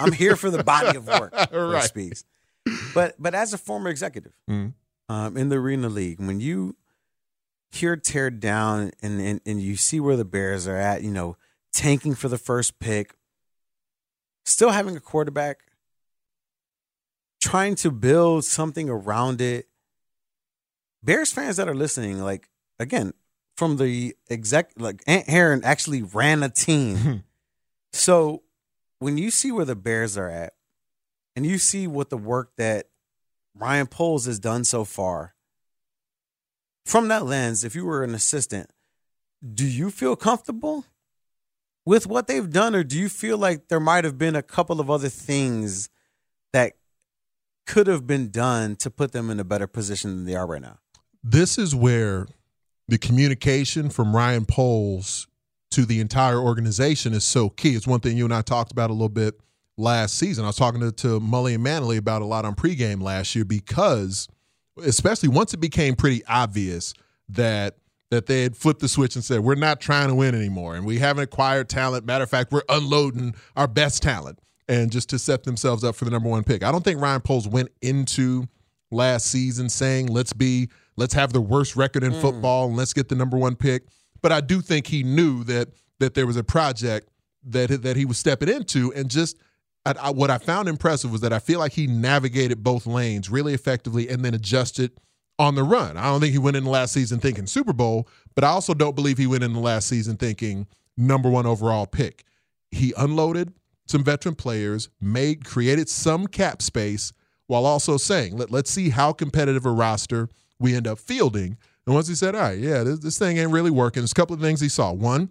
I'm- 0.00 0.12
here 0.12 0.34
for 0.34 0.50
the 0.50 0.64
body 0.64 0.96
of 0.96 1.06
work 1.06 1.32
Right. 1.52 1.84
speaks. 1.84 2.24
But 2.94 3.14
but 3.18 3.34
as 3.34 3.52
a 3.52 3.58
former 3.58 3.90
executive 3.90 4.32
Mhm. 4.48 4.72
um, 5.10 5.36
in 5.36 5.50
the 5.50 5.56
Arena 5.56 5.88
League, 5.90 6.20
when 6.20 6.40
you 6.40 6.74
hear 7.72 7.96
tear 7.96 8.30
down 8.30 8.92
and, 9.02 9.20
and 9.20 9.40
and 9.46 9.60
you 9.60 9.76
see 9.76 9.98
where 9.98 10.16
the 10.16 10.24
Bears 10.24 10.68
are 10.68 10.76
at, 10.76 11.02
you 11.02 11.10
know, 11.10 11.36
tanking 11.72 12.14
for 12.14 12.28
the 12.28 12.38
first 12.38 12.78
pick, 12.78 13.14
still 14.44 14.70
having 14.70 14.96
a 14.96 15.00
quarterback, 15.00 15.60
trying 17.40 17.74
to 17.76 17.90
build 17.90 18.44
something 18.44 18.88
around 18.88 19.40
it. 19.40 19.68
Bears 21.02 21.32
fans 21.32 21.56
that 21.56 21.68
are 21.68 21.74
listening, 21.74 22.20
like 22.20 22.48
again, 22.78 23.12
from 23.56 23.76
the 23.76 24.14
exec, 24.30 24.70
like 24.76 25.02
Ant 25.06 25.28
Herron 25.28 25.64
actually 25.64 26.02
ran 26.02 26.42
a 26.42 26.48
team. 26.48 27.24
so 27.92 28.42
when 28.98 29.18
you 29.18 29.30
see 29.30 29.50
where 29.50 29.64
the 29.64 29.74
Bears 29.74 30.16
are 30.16 30.28
at, 30.28 30.52
and 31.34 31.46
you 31.46 31.58
see 31.58 31.86
what 31.86 32.10
the 32.10 32.18
work 32.18 32.52
that 32.58 32.88
Ryan 33.54 33.86
Poles 33.86 34.26
has 34.26 34.38
done 34.38 34.64
so 34.64 34.84
far, 34.84 35.31
from 36.84 37.08
that 37.08 37.24
lens, 37.24 37.64
if 37.64 37.74
you 37.74 37.84
were 37.84 38.02
an 38.02 38.14
assistant, 38.14 38.70
do 39.54 39.66
you 39.66 39.90
feel 39.90 40.16
comfortable 40.16 40.84
with 41.84 42.06
what 42.06 42.26
they've 42.28 42.50
done, 42.50 42.74
or 42.74 42.84
do 42.84 42.98
you 42.98 43.08
feel 43.08 43.36
like 43.36 43.68
there 43.68 43.80
might 43.80 44.04
have 44.04 44.16
been 44.16 44.36
a 44.36 44.42
couple 44.42 44.80
of 44.80 44.88
other 44.88 45.08
things 45.08 45.88
that 46.52 46.74
could 47.66 47.86
have 47.88 48.06
been 48.06 48.30
done 48.30 48.76
to 48.76 48.90
put 48.90 49.12
them 49.12 49.30
in 49.30 49.40
a 49.40 49.44
better 49.44 49.66
position 49.66 50.10
than 50.10 50.24
they 50.24 50.36
are 50.36 50.46
right 50.46 50.62
now? 50.62 50.78
this 51.22 51.58
is 51.58 51.74
where 51.74 52.26
the 52.88 52.98
communication 52.98 53.90
from 53.90 54.14
Ryan 54.14 54.44
Poles 54.44 55.28
to 55.70 55.86
the 55.86 56.00
entire 56.00 56.38
organization 56.38 57.12
is 57.14 57.24
so 57.24 57.48
key. 57.48 57.74
It's 57.74 57.86
one 57.86 58.00
thing 58.00 58.16
you 58.16 58.24
and 58.24 58.34
I 58.34 58.42
talked 58.42 58.72
about 58.72 58.90
a 58.90 58.92
little 58.92 59.08
bit 59.08 59.40
last 59.76 60.18
season. 60.18 60.44
I 60.44 60.48
was 60.48 60.56
talking 60.56 60.80
to, 60.80 60.92
to 60.92 61.20
Mully 61.20 61.54
and 61.54 61.62
Manley 61.62 61.96
about 61.96 62.22
a 62.22 62.26
lot 62.26 62.44
on 62.44 62.54
pregame 62.54 63.02
last 63.02 63.34
year 63.34 63.44
because, 63.44 64.28
especially 64.78 65.28
once 65.28 65.54
it 65.54 65.58
became 65.58 65.94
pretty 65.94 66.24
obvious 66.26 66.94
that 67.28 67.76
that 68.10 68.26
they 68.26 68.42
had 68.42 68.54
flipped 68.54 68.80
the 68.80 68.88
switch 68.88 69.14
and 69.14 69.24
said 69.24 69.40
we're 69.40 69.54
not 69.54 69.80
trying 69.80 70.08
to 70.08 70.14
win 70.14 70.34
anymore 70.34 70.76
and 70.76 70.84
we 70.84 70.98
haven't 70.98 71.24
acquired 71.24 71.68
talent. 71.68 72.04
Matter 72.04 72.24
of 72.24 72.30
fact, 72.30 72.52
we're 72.52 72.62
unloading 72.68 73.34
our 73.56 73.66
best 73.66 74.02
talent 74.02 74.38
and 74.68 74.92
just 74.92 75.08
to 75.10 75.18
set 75.18 75.44
themselves 75.44 75.82
up 75.82 75.94
for 75.94 76.04
the 76.04 76.10
number 76.10 76.28
one 76.28 76.44
pick. 76.44 76.62
I 76.62 76.70
don't 76.70 76.84
think 76.84 77.00
Ryan 77.00 77.22
Poles 77.22 77.48
went 77.48 77.70
into 77.80 78.46
last 78.90 79.26
season 79.26 79.68
saying 79.68 80.08
let's 80.08 80.34
be 80.34 80.68
let's 80.96 81.14
have 81.14 81.32
the 81.32 81.40
worst 81.40 81.74
record 81.74 82.04
in 82.04 82.12
mm. 82.12 82.20
football 82.20 82.68
and 82.68 82.76
let's 82.76 82.92
get 82.92 83.08
the 83.08 83.14
number 83.14 83.38
one 83.38 83.56
pick. 83.56 83.84
But 84.20 84.30
I 84.30 84.40
do 84.40 84.60
think 84.60 84.86
he 84.86 85.02
knew 85.02 85.42
that 85.44 85.68
that 85.98 86.14
there 86.14 86.26
was 86.26 86.36
a 86.36 86.44
project 86.44 87.08
that 87.44 87.82
that 87.82 87.96
he 87.96 88.04
was 88.04 88.18
stepping 88.18 88.48
into, 88.48 88.92
and 88.92 89.10
just 89.10 89.38
I, 89.84 89.94
I, 90.00 90.10
what 90.10 90.30
I 90.30 90.38
found 90.38 90.68
impressive 90.68 91.10
was 91.10 91.20
that 91.22 91.32
I 91.32 91.38
feel 91.38 91.58
like 91.58 91.72
he 91.72 91.86
navigated 91.86 92.62
both 92.62 92.86
lanes 92.86 93.30
really 93.30 93.54
effectively 93.54 94.08
and 94.08 94.24
then 94.24 94.34
adjusted 94.34 94.92
on 95.38 95.54
the 95.54 95.62
run. 95.62 95.96
I 95.96 96.04
don't 96.04 96.20
think 96.20 96.32
he 96.32 96.38
went 96.38 96.56
in 96.56 96.64
the 96.64 96.70
last 96.70 96.92
season 96.92 97.18
thinking 97.18 97.46
Super 97.46 97.72
Bowl, 97.72 98.08
but 98.34 98.44
I 98.44 98.48
also 98.48 98.74
don't 98.74 98.94
believe 98.94 99.18
he 99.18 99.26
went 99.26 99.44
in 99.44 99.52
the 99.52 99.60
last 99.60 99.88
season 99.88 100.16
thinking 100.16 100.66
number 100.96 101.28
one 101.28 101.46
overall 101.46 101.86
pick. 101.86 102.24
He 102.70 102.92
unloaded 102.96 103.52
some 103.86 104.04
veteran 104.04 104.34
players, 104.34 104.88
made 105.00 105.44
created 105.44 105.88
some 105.88 106.26
cap 106.26 106.62
space 106.62 107.12
while 107.46 107.66
also 107.66 107.96
saying, 107.96 108.36
Let, 108.36 108.50
let's 108.50 108.70
see 108.70 108.90
how 108.90 109.12
competitive 109.12 109.66
a 109.66 109.70
roster 109.70 110.28
we 110.58 110.74
end 110.74 110.86
up 110.86 110.98
fielding. 110.98 111.58
And 111.86 111.94
once 111.94 112.08
he 112.08 112.14
said, 112.14 112.34
all 112.34 112.42
right, 112.42 112.58
yeah, 112.58 112.84
this, 112.84 113.00
this 113.00 113.18
thing 113.18 113.38
ain't 113.38 113.50
really 113.50 113.70
working, 113.70 114.02
there's 114.02 114.12
a 114.12 114.14
couple 114.14 114.34
of 114.34 114.40
things 114.40 114.60
he 114.60 114.68
saw. 114.68 114.92
One, 114.92 115.30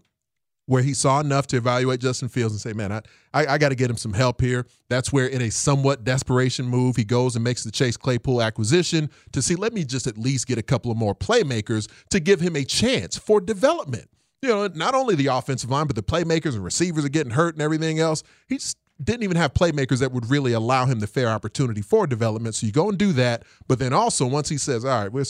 where 0.71 0.81
he 0.81 0.93
saw 0.93 1.19
enough 1.19 1.47
to 1.47 1.57
evaluate 1.57 1.99
Justin 1.99 2.29
Fields 2.29 2.53
and 2.53 2.61
say, 2.61 2.71
man, 2.71 2.93
I, 2.93 3.01
I, 3.33 3.45
I 3.45 3.57
got 3.57 3.69
to 3.69 3.75
get 3.75 3.89
him 3.89 3.97
some 3.97 4.13
help 4.13 4.39
here. 4.39 4.65
That's 4.87 5.11
where, 5.11 5.27
in 5.27 5.41
a 5.41 5.51
somewhat 5.51 6.05
desperation 6.05 6.65
move, 6.65 6.95
he 6.95 7.03
goes 7.03 7.35
and 7.35 7.43
makes 7.43 7.65
the 7.65 7.71
Chase 7.71 7.97
Claypool 7.97 8.41
acquisition 8.41 9.09
to 9.33 9.41
see, 9.41 9.55
let 9.55 9.73
me 9.73 9.83
just 9.83 10.07
at 10.07 10.17
least 10.17 10.47
get 10.47 10.57
a 10.57 10.63
couple 10.63 10.89
of 10.89 10.95
more 10.95 11.13
playmakers 11.13 11.91
to 12.11 12.21
give 12.21 12.39
him 12.39 12.55
a 12.55 12.63
chance 12.63 13.17
for 13.17 13.41
development. 13.41 14.09
You 14.41 14.47
know, 14.47 14.67
not 14.67 14.95
only 14.95 15.15
the 15.15 15.27
offensive 15.27 15.69
line, 15.69 15.87
but 15.87 15.97
the 15.97 16.03
playmakers 16.03 16.53
and 16.53 16.63
receivers 16.63 17.03
are 17.03 17.09
getting 17.09 17.33
hurt 17.33 17.53
and 17.55 17.61
everything 17.61 17.99
else. 17.99 18.23
He 18.47 18.55
just 18.55 18.77
didn't 19.03 19.23
even 19.23 19.35
have 19.35 19.53
playmakers 19.53 19.99
that 19.99 20.13
would 20.13 20.29
really 20.29 20.53
allow 20.53 20.85
him 20.85 21.01
the 21.01 21.07
fair 21.07 21.27
opportunity 21.27 21.81
for 21.81 22.07
development. 22.07 22.55
So 22.55 22.65
you 22.65 22.71
go 22.71 22.87
and 22.87 22.97
do 22.97 23.11
that. 23.11 23.43
But 23.67 23.79
then 23.79 23.91
also, 23.91 24.25
once 24.25 24.47
he 24.47 24.57
says, 24.57 24.85
all 24.85 25.03
right, 25.03 25.27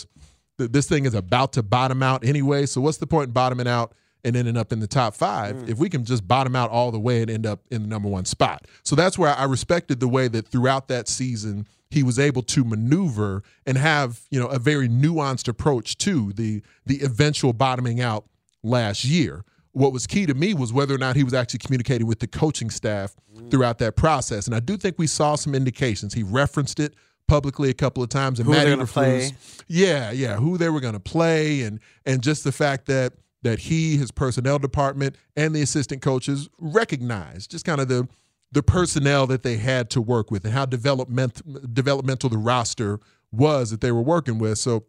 this 0.60 0.88
thing 0.88 1.06
is 1.06 1.16
about 1.16 1.54
to 1.54 1.64
bottom 1.64 2.04
out 2.04 2.24
anyway, 2.24 2.68
so 2.68 2.80
what's 2.80 3.00
the 3.00 3.08
point 3.08 3.30
in 3.30 3.34
bottoming 3.34 3.68
out? 3.68 3.96
And 4.24 4.36
ending 4.36 4.58
up 4.58 4.72
in 4.72 4.80
the 4.80 4.88
top 4.88 5.16
five 5.16 5.56
mm. 5.56 5.70
if 5.70 5.78
we 5.78 5.90
can 5.90 6.06
just 6.06 6.28
bottom 6.28 6.56
out 6.56 6.70
all 6.70 6.92
the 6.92 7.00
way 7.00 7.22
and 7.22 7.30
end 7.32 7.46
up 7.46 7.62
in 7.72 7.82
the 7.82 7.88
number 7.88 8.08
one 8.08 8.26
spot. 8.26 8.68
So 8.84 8.96
that's 8.96 9.18
where 9.18 9.34
I 9.34 9.46
respected 9.46 10.00
the 10.00 10.08
way 10.08 10.28
that 10.28 10.48
throughout 10.48 10.88
that 10.90 11.08
season 11.08 11.68
he 11.90 12.04
was 12.04 12.18
able 12.18 12.42
to 12.42 12.64
maneuver 12.64 13.44
and 13.66 13.78
have 13.78 14.22
you 14.32 14.40
know 14.40 14.48
a 14.48 14.58
very 14.58 14.88
nuanced 14.88 15.48
approach 15.48 15.98
to 16.00 16.34
the 16.34 16.62
the 16.86 17.02
eventual 17.02 17.54
bottoming 17.54 18.02
out 18.02 18.26
last 18.64 19.06
year. 19.06 19.44
What 19.74 19.94
was 19.94 20.06
key 20.06 20.26
to 20.26 20.34
me 20.34 20.54
was 20.54 20.74
whether 20.74 20.94
or 20.94 20.98
not 20.98 21.16
he 21.16 21.24
was 21.24 21.34
actually 21.34 21.60
communicating 21.60 22.08
with 22.08 22.20
the 22.20 22.28
coaching 22.28 22.70
staff 22.70 23.16
mm. 23.34 23.50
throughout 23.52 23.78
that 23.80 23.96
process, 23.96 24.48
and 24.48 24.56
I 24.56 24.60
do 24.60 24.78
think 24.78 24.98
we 24.98 25.08
saw 25.08 25.36
some 25.36 25.54
indications. 25.54 26.14
He 26.14 26.24
referenced 26.24 26.80
it 26.80 26.94
publicly 27.28 27.70
a 27.70 27.74
couple 27.74 28.04
of 28.04 28.10
times, 28.10 28.40
and 28.40 28.48
who 28.48 28.54
Matt 28.54 28.68
Eberflus, 28.68 29.34
yeah, 29.68 30.12
yeah, 30.12 30.36
who 30.36 30.58
they 30.58 30.70
were 30.70 30.82
going 30.82 30.94
to 30.94 31.00
play, 31.00 31.62
and 31.62 31.80
and 32.06 32.22
just 32.22 32.44
the 32.44 32.52
fact 32.52 32.88
that 32.88 33.14
that 33.44 33.60
he, 33.60 33.98
his 33.98 34.12
personnel 34.12 34.60
department, 34.60 35.16
and 35.36 35.56
the 35.56 35.62
assistant 35.62 36.02
coaches 36.02 36.50
recognized 36.60 37.52
just 37.52 37.66
kind 37.66 37.82
of 37.82 37.88
the 37.88 38.08
the 38.54 38.62
personnel 38.62 39.28
that 39.28 39.44
they 39.44 39.58
had 39.58 39.90
to 39.90 40.02
work 40.02 40.30
with 40.30 40.44
and 40.44 40.54
how 40.54 40.66
development 40.66 41.74
developmental 41.74 42.30
the 42.30 42.38
roster 42.38 43.00
was 43.32 43.72
that 43.72 43.82
they 43.82 43.92
were 43.92 44.02
working 44.02 44.38
with. 44.40 44.58
So 44.58 44.84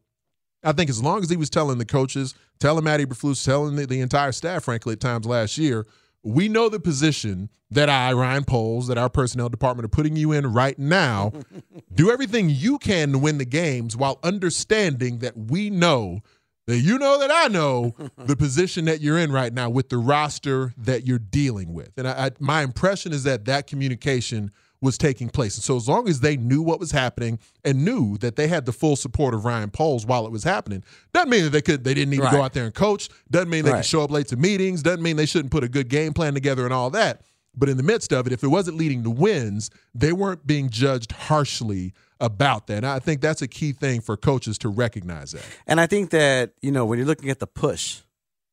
I 0.65 0.73
think 0.73 0.91
as 0.91 1.03
long 1.03 1.23
as 1.23 1.31
he 1.31 1.37
was 1.37 1.51
telling 1.51 1.79
the 1.79 1.85
coaches, 1.85 2.35
telling 2.59 2.85
Matty 2.85 3.07
Eberflus, 3.07 3.45
telling 3.45 3.77
the, 3.77 3.87
the, 3.87 4.01
entire 4.01 4.33
staff, 4.33 4.65
frankly, 4.65 4.95
at 4.95 5.01
times 5.01 5.27
last 5.27 5.59
year, 5.59 5.87
we 6.25 6.49
know 6.49 6.69
the 6.69 6.79
position 6.79 7.51
that 7.71 7.89
I, 7.89 8.13
Ryan 8.13 8.45
Poles, 8.45 8.87
that 8.87 8.99
our 8.99 9.09
personnel 9.09 9.49
department 9.49 9.85
are 9.85 9.89
putting 9.89 10.15
you 10.15 10.33
in 10.33 10.53
right 10.53 10.79
now. 10.79 11.33
Do 11.95 12.11
everything 12.11 12.49
you 12.49 12.79
can 12.79 13.13
to 13.13 13.19
win 13.19 13.39
the 13.39 13.45
games 13.45 13.97
while 13.97 14.21
understanding 14.23 15.19
that 15.19 15.37
we 15.37 15.69
know 15.71 16.21
that 16.67 16.79
you 16.79 16.99
know 16.99 17.19
that 17.19 17.31
I 17.31 17.49
know 17.49 17.95
the 18.17 18.37
position 18.37 18.85
that 18.85 19.01
you're 19.01 19.19
in 19.19 19.33
right 19.33 19.53
now 19.53 19.69
with 19.69 19.89
the 19.89 19.99
roster 19.99 20.73
that 20.79 21.07
you're 21.07 21.19
dealing 21.19 21.73
with. 21.73 21.91
And 21.97 22.07
I, 22.07 22.27
I, 22.27 22.31
my 22.39 22.63
impression 22.63 23.13
is 23.13 23.25
that 23.25 23.45
that 23.47 23.67
communication 23.67 24.53
was 24.81 24.99
taking 24.99 25.29
place. 25.29 25.57
And 25.57 25.63
so 25.63 25.77
as 25.77 25.89
long 25.89 26.09
as 26.09 26.21
they 26.21 26.37
knew 26.37 26.61
what 26.61 26.81
was 26.81 26.91
happening 26.91 27.39
and 27.65 27.85
knew 27.85 28.19
that 28.19 28.37
they 28.37 28.49
had 28.49 28.67
the 28.67 28.73
full 28.73 28.97
support 28.97 29.33
of 29.33 29.45
Ryan 29.45 29.71
Poles 29.71 30.05
while 30.05 30.27
it 30.27 30.33
was 30.33 30.45
happening, 30.45 30.83
doesn't 31.15 31.31
mean 31.31 31.45
that 31.45 31.51
they 31.51 31.63
could 31.63 31.85
they 31.85 31.95
didn't 31.95 32.11
need 32.11 32.21
right. 32.21 32.31
to 32.31 32.37
go 32.37 32.43
out 32.43 32.53
there 32.53 32.65
and 32.65 32.75
coach. 32.75 33.09
Doesn't 33.31 33.49
mean 33.49 33.65
they 33.65 33.71
right. 33.71 33.79
could 33.79 33.87
show 33.87 34.03
up 34.03 34.11
late 34.11 34.27
to 34.29 34.37
meetings. 34.37 34.83
Doesn't 34.83 35.03
mean 35.03 35.17
they 35.17 35.27
shouldn't 35.27 35.53
put 35.53 35.65
a 35.65 35.69
good 35.69 35.89
game 35.89 36.13
plan 36.13 36.35
together 36.35 36.65
and 36.65 36.75
all 36.75 36.91
that. 36.91 37.23
But 37.55 37.69
in 37.69 37.77
the 37.77 37.83
midst 37.83 38.13
of 38.13 38.27
it, 38.27 38.33
if 38.33 38.43
it 38.43 38.49
wasn't 38.49 38.77
leading 38.77 39.05
to 39.05 39.11
wins, 39.11 39.71
they 39.95 40.13
weren't 40.13 40.47
being 40.47 40.69
judged 40.69 41.13
harshly 41.13 41.93
about 42.23 42.69
that. 42.69 42.79
And 42.79 42.87
I 42.87 43.01
think 43.01 43.21
that's 43.21 43.43
a 43.43 43.49
key 43.49 43.73
thing 43.73 44.01
for 44.01 44.17
coaches 44.17 44.57
to 44.59 44.69
recognize 44.69 45.33
that. 45.33 45.45
And 45.67 45.81
I 45.81 45.87
think 45.87 46.11
that, 46.11 46.53
you 46.63 46.71
know, 46.71 46.87
when 46.87 46.99
you're 46.99 47.07
looking 47.07 47.29
at 47.29 47.41
the 47.41 47.47
push, 47.47 48.01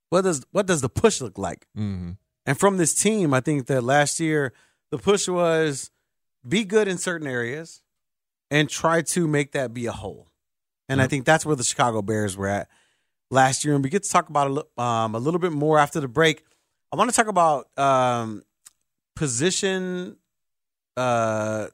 what 0.10 0.24
does 0.24 0.44
what 0.52 0.66
does 0.66 0.82
the 0.82 0.90
push 0.90 1.22
look 1.22 1.38
like? 1.38 1.68
Mm-hmm. 1.78 2.12
And 2.48 2.60
from 2.60 2.78
this 2.78 2.96
team, 2.96 3.34
I 3.34 3.42
think 3.42 3.68
that 3.68 3.84
last 3.84 4.20
year 4.20 4.54
the 4.90 4.98
push 4.98 5.28
was 5.28 5.92
be 6.48 6.66
good 6.66 6.88
in 6.88 6.98
certain 6.98 7.28
areas 7.28 7.84
and 8.50 8.68
try 8.68 9.04
to 9.04 9.28
make 9.28 9.52
that 9.52 9.72
be 9.72 9.86
a 9.86 9.92
whole. 9.92 10.28
And 10.90 10.98
mm-hmm. 10.98 11.06
I 11.06 11.08
think 11.08 11.26
that's 11.26 11.46
where 11.46 11.56
the 11.56 11.64
Chicago 11.64 12.02
Bears 12.02 12.36
were 12.36 12.48
at 12.48 12.70
last 13.30 13.64
year. 13.64 13.76
And 13.76 13.84
we 13.84 13.92
get 13.92 14.02
to 14.02 14.10
talk 14.10 14.30
about 14.30 14.66
a, 14.78 14.82
um, 14.82 15.14
a 15.14 15.20
little 15.20 15.40
bit 15.40 15.52
more 15.52 15.78
after 15.78 16.00
the 16.00 16.08
break. 16.08 16.44
I 16.92 16.96
want 16.96 17.12
to 17.12 17.16
talk 17.16 17.28
about 17.28 17.70
um, 17.78 18.44
position, 19.16 20.18
uh, 20.98 21.68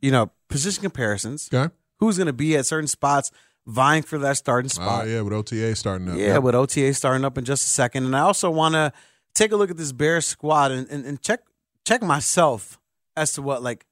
you 0.00 0.10
know, 0.10 0.32
position 0.50 0.82
comparisons. 0.82 1.48
Okay. 1.52 1.72
Who's 1.98 2.16
going 2.16 2.26
to 2.26 2.32
be 2.32 2.56
at 2.56 2.66
certain 2.66 2.88
spots 2.88 3.30
vying 3.66 4.02
for 4.02 4.18
that 4.18 4.36
starting 4.36 4.68
spot? 4.68 5.04
Oh, 5.04 5.08
yeah, 5.08 5.20
with 5.20 5.32
OTA 5.32 5.76
starting 5.76 6.08
up. 6.08 6.16
Yeah, 6.16 6.34
yep. 6.34 6.42
with 6.42 6.54
OTA 6.54 6.94
starting 6.94 7.24
up 7.24 7.38
in 7.38 7.44
just 7.44 7.64
a 7.64 7.68
second. 7.68 8.04
And 8.04 8.16
I 8.16 8.20
also 8.20 8.50
want 8.50 8.74
to 8.74 8.92
take 9.34 9.52
a 9.52 9.56
look 9.56 9.70
at 9.70 9.76
this 9.76 9.92
Bears 9.92 10.26
squad 10.26 10.72
and, 10.72 10.88
and, 10.90 11.04
and 11.04 11.22
check 11.22 11.40
check 11.86 12.02
myself 12.02 12.78
as 13.16 13.32
to 13.32 13.42
what 13.42 13.62
like 13.62 13.86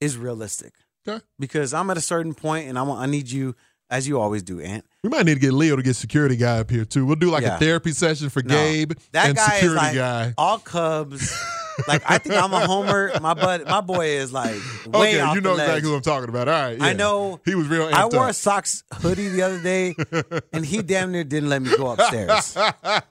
is 0.00 0.16
realistic. 0.16 0.74
Okay. 1.06 1.24
Because 1.38 1.72
I'm 1.72 1.90
at 1.90 1.96
a 1.96 2.00
certain 2.00 2.34
point 2.34 2.68
and 2.68 2.78
I 2.78 2.82
want 2.82 3.00
I 3.00 3.06
need 3.06 3.30
you 3.30 3.54
as 3.88 4.08
you 4.08 4.20
always 4.20 4.42
do, 4.42 4.60
Ant. 4.60 4.84
We 5.04 5.10
might 5.10 5.26
need 5.26 5.34
to 5.34 5.40
get 5.40 5.52
Leo 5.52 5.76
to 5.76 5.82
get 5.82 5.94
security 5.94 6.36
guy 6.36 6.58
up 6.58 6.70
here 6.70 6.84
too. 6.84 7.06
We'll 7.06 7.16
do 7.16 7.30
like 7.30 7.42
yeah. 7.44 7.56
a 7.56 7.58
therapy 7.58 7.92
session 7.92 8.28
for 8.28 8.42
no, 8.42 8.48
Gabe 8.48 8.92
that 9.12 9.28
and 9.28 9.36
guy 9.36 9.44
security 9.44 9.66
is 9.66 9.74
like 9.74 9.94
guy. 9.94 10.34
All 10.36 10.58
Cubs 10.58 11.32
like 11.88 12.02
I 12.08 12.18
think 12.18 12.34
I'm 12.34 12.52
a 12.52 12.66
homer. 12.66 13.12
My 13.20 13.34
bud, 13.34 13.66
my 13.66 13.80
boy 13.80 14.06
is 14.06 14.32
like 14.32 14.54
way 14.86 15.20
okay. 15.20 15.34
you 15.34 15.40
know 15.40 15.52
exactly 15.52 15.82
who 15.82 15.94
I'm 15.94 16.02
talking 16.02 16.28
about. 16.28 16.48
All 16.48 16.54
right, 16.54 16.78
yeah. 16.78 16.84
I 16.84 16.92
know. 16.92 17.40
He 17.44 17.54
was 17.54 17.68
real. 17.68 17.88
I 17.92 18.06
wore 18.06 18.24
up. 18.24 18.30
a 18.30 18.34
Sox 18.34 18.84
hoodie 18.92 19.28
the 19.28 19.42
other 19.42 19.62
day, 19.62 19.94
and 20.52 20.64
he 20.64 20.82
damn 20.82 21.12
near 21.12 21.24
didn't 21.24 21.48
let 21.48 21.62
me 21.62 21.76
go 21.76 21.88
upstairs. 21.88 22.56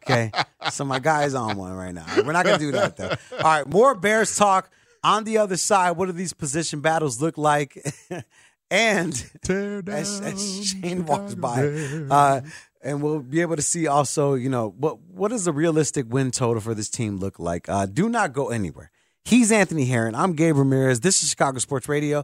Okay, 0.04 0.32
so 0.72 0.86
my 0.86 1.00
guy's 1.00 1.34
on 1.34 1.58
one 1.58 1.74
right 1.74 1.94
now. 1.94 2.06
We're 2.18 2.34
not 2.34 2.46
gonna 2.46 2.58
do 2.58 2.72
that 2.72 2.98
though. 2.98 3.16
All 3.38 3.44
right, 3.44 3.68
more 3.68 3.96
Bears 3.96 4.36
talk 4.36 4.70
on 5.04 5.24
the 5.24 5.38
other 5.38 5.58
side. 5.58 5.92
What 5.92 6.08
do 6.08 6.12
these 6.12 6.34
position 6.34 6.82
battles 6.82 7.22
look 7.22 7.38
like? 7.38 7.78
and 8.72 9.14
as, 9.50 10.22
as, 10.22 10.68
Shane 10.68 11.06
walks 11.06 11.36
by, 11.36 11.68
uh, 12.10 12.42
and 12.86 13.02
we'll 13.02 13.20
be 13.20 13.42
able 13.42 13.56
to 13.56 13.62
see 13.62 13.88
also, 13.88 14.36
you 14.36 14.48
know, 14.48 14.74
what 14.78 15.00
what 15.02 15.30
does 15.30 15.46
the 15.46 15.52
realistic 15.52 16.06
win 16.08 16.32
total 16.32 16.62
for 16.62 16.74
this 16.74 16.90
team 16.90 17.18
look 17.18 17.40
like? 17.40 17.68
Uh, 17.68 17.88
do 17.88 18.08
not 18.08 18.32
go 18.32 18.50
anywhere. 18.50 18.92
He's 19.26 19.52
Anthony 19.52 19.86
Herron. 19.86 20.14
I'm 20.14 20.34
Gabe 20.34 20.56
Ramirez. 20.56 21.00
This 21.00 21.24
is 21.24 21.32
Chicago 21.32 21.58
Sports 21.58 21.90
Radio. 21.90 22.24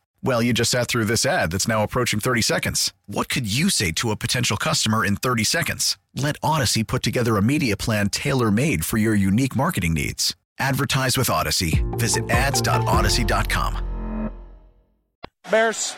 Well, 0.23 0.43
you 0.43 0.53
just 0.53 0.69
sat 0.69 0.87
through 0.87 1.05
this 1.05 1.25
ad 1.25 1.51
that's 1.51 1.67
now 1.67 1.81
approaching 1.83 2.19
30 2.19 2.43
seconds. 2.43 2.93
What 3.07 3.27
could 3.27 3.51
you 3.51 3.71
say 3.71 3.91
to 3.93 4.11
a 4.11 4.15
potential 4.15 4.55
customer 4.55 5.03
in 5.03 5.15
30 5.15 5.43
seconds? 5.43 5.97
Let 6.15 6.39
Audacy 6.41 6.85
put 6.85 7.01
together 7.01 7.37
a 7.37 7.41
media 7.41 7.75
plan 7.75 8.09
tailor 8.09 8.51
made 8.51 8.85
for 8.85 8.97
your 8.97 9.15
unique 9.15 9.55
marketing 9.55 9.95
needs. 9.95 10.35
Advertise 10.59 11.17
with 11.17 11.27
Audacy. 11.27 11.81
Visit 11.97 12.29
ads.audacy.com. 12.29 14.29
Bears. 15.49 15.95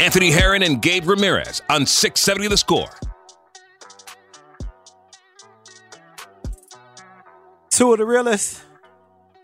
Anthony 0.00 0.32
Herron 0.32 0.64
and 0.64 0.82
Gabe 0.82 1.06
Ramirez 1.06 1.62
on 1.70 1.86
670 1.86 2.48
The 2.48 2.56
Score. 2.56 2.90
Two 7.70 7.92
of 7.92 7.98
the 7.98 8.04
realists. 8.04 8.60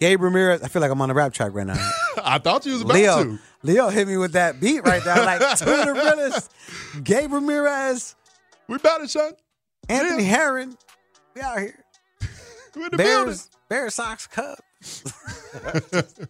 Gabe 0.01 0.23
Ramirez. 0.23 0.63
I 0.65 0.69
feel 0.69 0.83
like 0.83 0.91
I'm 0.91 1.01
on 1.01 1.11
a 1.11 1.15
rap 1.15 1.33
track 1.33 1.55
right 1.55 1.67
now. 1.67 1.91
I 2.25 2.39
thought 2.39 2.67
you 2.67 2.73
was 2.73 2.83
about 2.83 2.95
Leo, 2.95 3.25
to. 3.25 3.39
Leo 3.63 3.89
hit 3.89 4.09
me 4.09 4.17
with 4.17 4.33
that 4.33 4.61
beat 4.61 4.85
right 4.85 5.03
there. 5.03 5.25
Like 5.25 5.41
two 5.59 5.71
of 5.71 5.87
the 5.87 5.93
realest. 5.93 6.53
Gabe 7.03 7.33
Ramirez, 7.33 8.15
We 8.69 8.77
about 8.77 9.01
it, 9.03 9.11
son. 9.11 9.33
Anthony 9.89 10.25
Herron. 10.25 10.77
We 11.35 11.41
out 11.41 11.59
here. 11.59 11.85
We 12.77 12.85
in 12.85 12.91
the 12.91 12.97
building. 12.97 13.27
Bears, 13.27 13.51
Bears, 13.69 13.95
Sox, 13.95 14.27
Cubs. 14.27 14.63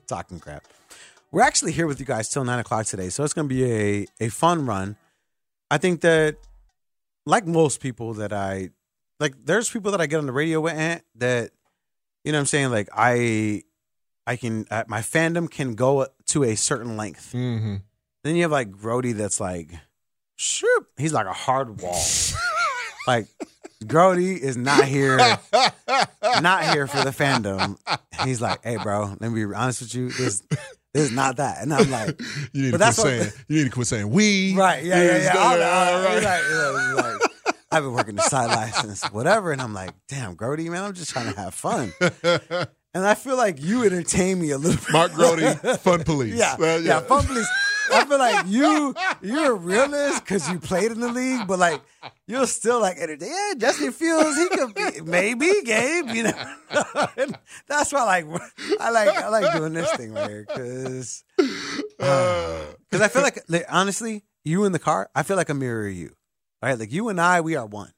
Talking 0.06 0.40
crap. 0.40 0.64
We're 1.30 1.42
actually 1.42 1.72
here 1.72 1.86
with 1.86 2.00
you 2.00 2.06
guys 2.06 2.30
till 2.30 2.44
nine 2.44 2.58
o'clock 2.58 2.86
today, 2.86 3.10
so 3.10 3.22
it's 3.24 3.34
going 3.34 3.48
to 3.48 3.54
be 3.54 3.64
a 3.64 4.06
a 4.20 4.28
fun 4.28 4.64
run. 4.64 4.96
I 5.70 5.76
think 5.76 6.00
that, 6.00 6.36
like 7.26 7.46
most 7.46 7.80
people 7.80 8.14
that 8.14 8.32
I 8.32 8.70
like, 9.20 9.34
there's 9.44 9.68
people 9.68 9.90
that 9.90 10.00
I 10.00 10.06
get 10.06 10.18
on 10.18 10.26
the 10.26 10.32
radio 10.32 10.60
with 10.60 11.02
that, 11.16 11.50
you 12.24 12.32
know, 12.32 12.38
what 12.38 12.40
I'm 12.40 12.46
saying 12.46 12.70
like 12.70 12.88
I, 12.94 13.62
I 14.28 14.36
can 14.36 14.66
uh, 14.70 14.84
my 14.88 15.00
fandom 15.00 15.50
can 15.50 15.74
go 15.74 16.06
to 16.26 16.44
a 16.44 16.54
certain 16.54 16.98
length. 16.98 17.32
Mm-hmm. 17.34 17.76
Then 18.24 18.36
you 18.36 18.42
have 18.42 18.52
like 18.52 18.70
Grote 18.70 19.16
that's 19.16 19.40
like, 19.40 19.70
shoot, 20.36 20.86
he's 20.98 21.14
like 21.14 21.26
a 21.26 21.32
hard 21.32 21.80
wall. 21.80 21.98
like 23.06 23.26
Grote 23.86 24.18
is 24.18 24.56
not 24.58 24.84
here, 24.84 25.16
not 26.42 26.64
here 26.74 26.86
for 26.86 27.02
the 27.04 27.10
fandom. 27.10 27.78
He's 28.24 28.42
like, 28.42 28.62
hey, 28.64 28.76
bro, 28.76 29.16
let 29.18 29.32
me 29.32 29.46
be 29.46 29.54
honest 29.54 29.80
with 29.80 29.94
you. 29.94 30.10
This, 30.10 30.42
this 30.92 31.04
is 31.04 31.12
not 31.12 31.36
that. 31.36 31.62
And 31.62 31.72
I'm 31.72 31.90
like, 31.90 32.20
You 32.52 32.62
need 32.62 32.64
to 32.64 32.70
quit 32.72 32.78
that's 32.80 32.98
what- 32.98 33.06
saying. 33.06 33.32
You 33.48 33.56
need 33.58 33.64
to 33.64 33.70
quit 33.70 33.86
saying 33.86 34.10
we. 34.10 34.54
right, 34.56 34.84
yeah, 34.84 35.02
yeah, 35.02 35.22
yeah. 35.22 35.38
All 35.38 35.52
all. 35.52 36.04
Right. 36.04 36.22
Like, 36.22 36.42
he's 36.42 37.04
like, 37.04 37.04
like, 37.04 37.54
I've 37.70 37.82
been 37.82 37.92
working 37.92 38.16
the 38.16 38.22
side 38.22 38.46
license, 38.46 39.04
whatever. 39.12 39.52
And 39.52 39.62
I'm 39.62 39.72
like, 39.74 39.90
damn, 40.08 40.34
Grote, 40.34 40.58
man, 40.60 40.82
I'm 40.84 40.92
just 40.94 41.10
trying 41.12 41.32
to 41.32 41.38
have 41.40 41.54
fun. 41.54 41.92
And 42.94 43.06
I 43.06 43.14
feel 43.14 43.36
like 43.36 43.60
you 43.62 43.84
entertain 43.84 44.40
me 44.40 44.50
a 44.50 44.58
little 44.58 44.80
bit. 44.80 44.92
Mark 44.92 45.12
Grote, 45.12 45.40
Fun 45.80 46.04
Police. 46.04 46.34
Yeah, 46.34 46.56
Uh, 46.58 46.78
yeah, 46.82 47.00
fun 47.00 47.24
police. 47.26 47.48
I 47.90 48.04
feel 48.04 48.18
like 48.18 48.46
you, 48.46 48.94
you're 49.22 49.52
a 49.52 49.54
realist 49.54 50.24
because 50.24 50.50
you 50.50 50.58
played 50.58 50.90
in 50.92 51.00
the 51.00 51.08
league, 51.10 51.46
but 51.46 51.58
like 51.58 51.80
you're 52.26 52.46
still 52.46 52.80
like, 52.80 52.96
yeah, 52.98 53.54
Justin 53.56 53.92
Fields, 53.92 54.36
he 54.36 54.48
could 54.48 54.74
be, 54.74 55.00
maybe 55.04 55.50
Gabe, 55.64 56.08
you 56.10 56.22
know. 56.24 56.46
That's 57.68 57.92
why, 57.92 58.04
like, 58.04 58.26
I 58.80 58.90
like, 58.90 59.08
I 59.08 59.28
like 59.28 59.54
doing 59.56 59.72
this 59.72 59.90
thing 59.92 60.12
right 60.12 60.28
here 60.28 60.46
because, 60.46 61.24
because 61.96 63.00
I 63.00 63.08
feel 63.08 63.22
like, 63.22 63.38
like, 63.48 63.66
honestly, 63.70 64.24
you 64.44 64.64
in 64.64 64.72
the 64.72 64.78
car, 64.78 65.10
I 65.14 65.22
feel 65.22 65.36
like 65.36 65.48
a 65.48 65.54
mirror 65.54 65.86
of 65.88 65.94
you, 65.94 66.14
right? 66.62 66.78
Like 66.78 66.92
you 66.92 67.08
and 67.08 67.20
I, 67.20 67.40
we 67.40 67.56
are 67.56 67.66
one. 67.66 67.92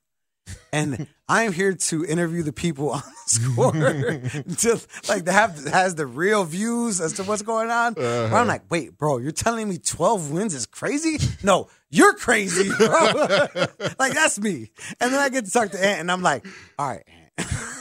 And 0.72 1.06
I 1.28 1.44
am 1.44 1.52
here 1.52 1.74
to 1.74 2.04
interview 2.04 2.42
the 2.42 2.52
people 2.52 2.90
on 2.90 3.02
the 3.02 3.26
score 3.26 3.72
to 4.58 4.80
like 5.08 5.24
to 5.24 5.32
have 5.32 5.64
has 5.66 5.94
the 5.94 6.06
real 6.06 6.44
views 6.44 7.00
as 7.00 7.14
to 7.14 7.24
what's 7.24 7.42
going 7.42 7.70
on. 7.70 7.94
Where 7.94 8.26
I'm 8.26 8.32
uh-huh. 8.32 8.44
like, 8.44 8.62
wait, 8.70 8.96
bro, 8.96 9.18
you're 9.18 9.32
telling 9.32 9.68
me 9.68 9.78
12 9.78 10.30
wins 10.30 10.54
is 10.54 10.66
crazy? 10.66 11.18
No, 11.42 11.68
you're 11.90 12.14
crazy, 12.14 12.68
bro. 12.76 12.88
like 13.98 14.14
that's 14.14 14.38
me. 14.38 14.70
And 15.00 15.12
then 15.12 15.20
I 15.20 15.28
get 15.28 15.44
to 15.44 15.50
talk 15.50 15.70
to 15.70 15.84
Ant, 15.84 16.00
and 16.00 16.12
I'm 16.12 16.22
like, 16.22 16.46
all 16.78 16.88
right, 16.88 17.04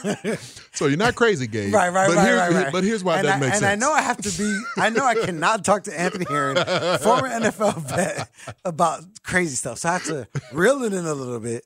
So 0.72 0.86
you're 0.86 0.96
not 0.96 1.14
crazy, 1.14 1.46
Gabe. 1.46 1.74
Right, 1.74 1.90
right, 1.90 2.08
but 2.08 2.16
right, 2.16 2.26
here's, 2.26 2.38
right, 2.38 2.52
right. 2.52 2.72
But 2.72 2.84
here's 2.84 3.04
why 3.04 3.18
and 3.18 3.28
that 3.28 3.36
I, 3.36 3.40
makes 3.40 3.52
and 3.52 3.60
sense. 3.60 3.72
I 3.72 3.74
know 3.86 3.92
I 3.92 4.00
have 4.00 4.16
to 4.18 4.30
be. 4.38 4.62
I 4.78 4.88
know 4.88 5.04
I 5.04 5.14
cannot 5.14 5.64
talk 5.64 5.84
to 5.84 6.00
Anthony 6.00 6.24
Herron, 6.26 6.56
former 6.98 7.28
NFL 7.28 7.82
vet, 7.82 8.30
about 8.64 9.02
crazy 9.22 9.56
stuff. 9.56 9.78
So 9.78 9.88
I 9.90 9.92
have 9.94 10.04
to 10.04 10.28
reel 10.52 10.82
it 10.84 10.94
in 10.94 11.04
a 11.04 11.12
little 11.12 11.40
bit. 11.40 11.64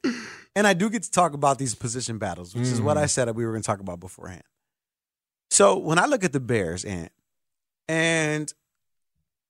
And 0.56 0.66
I 0.66 0.72
do 0.72 0.88
get 0.88 1.02
to 1.02 1.10
talk 1.10 1.32
about 1.34 1.58
these 1.58 1.74
position 1.74 2.18
battles, 2.18 2.54
which 2.54 2.68
is 2.68 2.80
what 2.80 2.96
I 2.96 3.06
said 3.06 3.28
we 3.34 3.44
were 3.44 3.50
going 3.52 3.62
to 3.62 3.66
talk 3.66 3.80
about 3.80 3.98
beforehand. 4.00 4.44
So 5.50 5.76
when 5.78 5.98
I 5.98 6.06
look 6.06 6.22
at 6.24 6.32
the 6.32 6.40
Bears, 6.40 6.84
Ant, 6.84 7.10
and 7.88 8.52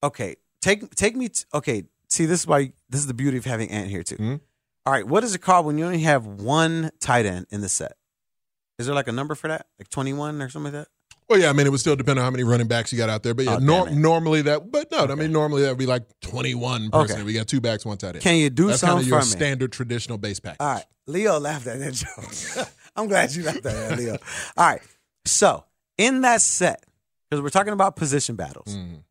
okay, 0.02 0.36
take 0.62 0.94
take 0.94 1.14
me. 1.16 1.28
T- 1.28 1.44
okay, 1.52 1.84
see, 2.08 2.24
this 2.26 2.40
is 2.40 2.46
why 2.46 2.72
this 2.88 3.00
is 3.00 3.06
the 3.06 3.14
beauty 3.14 3.36
of 3.36 3.44
having 3.44 3.70
Ant 3.70 3.88
here 3.90 4.02
too. 4.02 4.16
Mhm. 4.16 4.40
All 4.86 4.92
right, 4.92 5.06
what 5.06 5.24
is 5.24 5.34
it 5.34 5.38
called 5.40 5.66
when 5.66 5.78
you 5.78 5.84
only 5.86 6.00
have 6.00 6.26
one 6.26 6.90
tight 7.00 7.26
end 7.26 7.46
in 7.50 7.60
the 7.60 7.68
set? 7.68 7.96
Is 8.78 8.86
there 8.86 8.94
like 8.94 9.08
a 9.08 9.12
number 9.12 9.34
for 9.34 9.48
that, 9.48 9.66
like 9.78 9.88
twenty 9.88 10.12
one 10.12 10.42
or 10.42 10.48
something 10.48 10.72
like 10.72 10.84
that? 10.84 10.88
Well, 11.28 11.40
yeah, 11.40 11.48
I 11.48 11.52
mean, 11.54 11.66
it 11.66 11.70
would 11.70 11.80
still 11.80 11.96
depend 11.96 12.18
on 12.18 12.24
how 12.24 12.30
many 12.30 12.44
running 12.44 12.66
backs 12.66 12.92
you 12.92 12.98
got 12.98 13.08
out 13.08 13.22
there. 13.22 13.32
But 13.34 13.46
yeah, 13.46 13.54
Oh, 13.56 13.58
nor- 13.58 13.88
normally 13.90 14.42
that, 14.42 14.70
but 14.70 14.90
no, 14.92 15.06
I 15.06 15.14
mean, 15.14 15.32
normally 15.32 15.62
that 15.62 15.70
would 15.70 15.78
be 15.78 15.86
like 15.86 16.02
21 16.20 16.90
person. 16.90 17.16
Okay. 17.16 17.22
We 17.24 17.32
got 17.32 17.48
two 17.48 17.60
backs, 17.62 17.86
one 17.86 17.96
tight 17.96 18.16
end. 18.16 18.20
Can 18.20 18.36
you 18.36 18.50
do 18.50 18.66
That's 18.68 18.82
kind 18.82 18.90
something 18.90 19.06
of 19.06 19.08
your 19.08 19.22
standard 19.22 19.72
traditional 19.72 20.18
base 20.18 20.38
package. 20.38 20.60
All 20.60 20.74
right. 20.74 20.84
Leo 21.06 21.38
laughed 21.38 21.66
at 21.66 21.78
that 21.78 21.92
joke. 22.56 22.68
I'm 22.96 23.08
glad 23.08 23.34
you 23.34 23.42
laughed 23.42 23.58
at 23.58 23.62
that, 23.64 23.98
Leo. 23.98 24.18
All 24.56 24.66
right. 24.66 24.82
So, 25.24 25.64
in 25.96 26.20
that 26.22 26.40
set, 26.42 26.84
because 27.30 27.42
we're 27.42 27.48
talking 27.50 27.72
about 27.72 27.96
position 27.96 28.36
battles, 28.36 28.76
Mhm. 28.76 29.02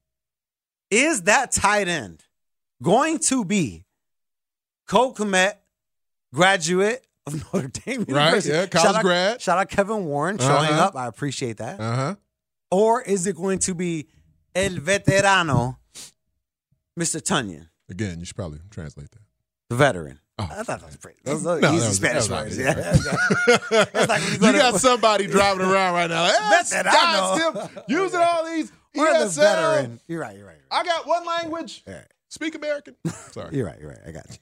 is 0.91 1.23
that 1.23 1.51
tight 1.51 1.87
end 1.87 2.23
going 2.81 3.17
to 3.19 3.43
be 3.43 3.85
Cole 4.87 5.13
Kmet, 5.15 5.53
graduate 6.33 7.05
of 7.27 7.33
Notre 7.53 7.67
Dame 7.69 8.05
Right, 8.07 8.45
yeah, 8.45 8.65
college 8.67 8.85
shout 8.85 8.95
out, 8.95 9.01
grad. 9.03 9.41
Shout 9.41 9.57
out 9.57 9.69
Kevin 9.69 10.05
Warren 10.05 10.37
showing 10.37 10.51
Uh-huh. 10.51 10.83
up. 10.85 10.95
I 10.95 11.07
appreciate 11.07 11.57
that. 11.57 11.79
Uh 11.79 11.95
huh. 11.95 12.15
or 12.71 13.01
is 13.01 13.27
it 13.27 13.35
going 13.35 13.59
to 13.59 13.73
be 13.75 14.07
El 14.55 14.71
Veterano, 14.71 15.77
Mr. 16.99 17.21
Tonyan, 17.21 17.67
Again, 17.89 18.19
you 18.19 18.25
should 18.25 18.35
probably 18.35 18.59
translate 18.69 19.11
that. 19.11 19.21
the 19.69 19.75
veteran? 19.75 20.19
Oh. 20.39 20.43
I 20.49 20.63
thought 20.63 20.79
that 20.79 20.85
was 20.85 20.97
pretty. 20.97 21.19
Those 21.23 21.45
are 21.45 21.59
No, 21.59 21.73
easy 21.73 21.87
was- 21.87 21.95
Spanish 21.97 22.27
words. 22.29 22.57
Yeah. 22.57 22.73
It's 23.55 24.09
like 24.09 24.21
you 24.25 24.31
you 24.31 24.37
go 24.39 24.51
to- 24.51 24.57
got 24.57 24.75
somebody 24.81 25.27
driving 25.27 25.65
around 25.65 25.93
right 25.93 26.09
now. 26.09 26.27
Bet 26.49 26.67
that 26.71 26.87
I 26.87 27.37
know." 27.39 27.51
still 27.61 27.83
using 27.87 28.19
all 28.19 28.45
these. 28.45 28.71
The 28.93 28.99
ESL. 28.99 29.35
veteran. 29.37 29.99
You're 30.07 30.21
right. 30.21 30.37
You're 30.37 30.45
right. 30.45 30.55
You're 30.55 30.67
right. 30.69 30.79
I 30.79 30.83
got 30.83 31.07
one 31.07 31.25
language. 31.25 31.83
Right. 31.87 32.05
Speak 32.29 32.53
American. 32.53 32.95
Sorry. 33.31 33.55
You're 33.57 33.65
right. 33.65 33.79
You're 33.79 33.89
right. 33.89 33.97
I 34.07 34.11
got 34.11 34.27
you. 34.29 34.37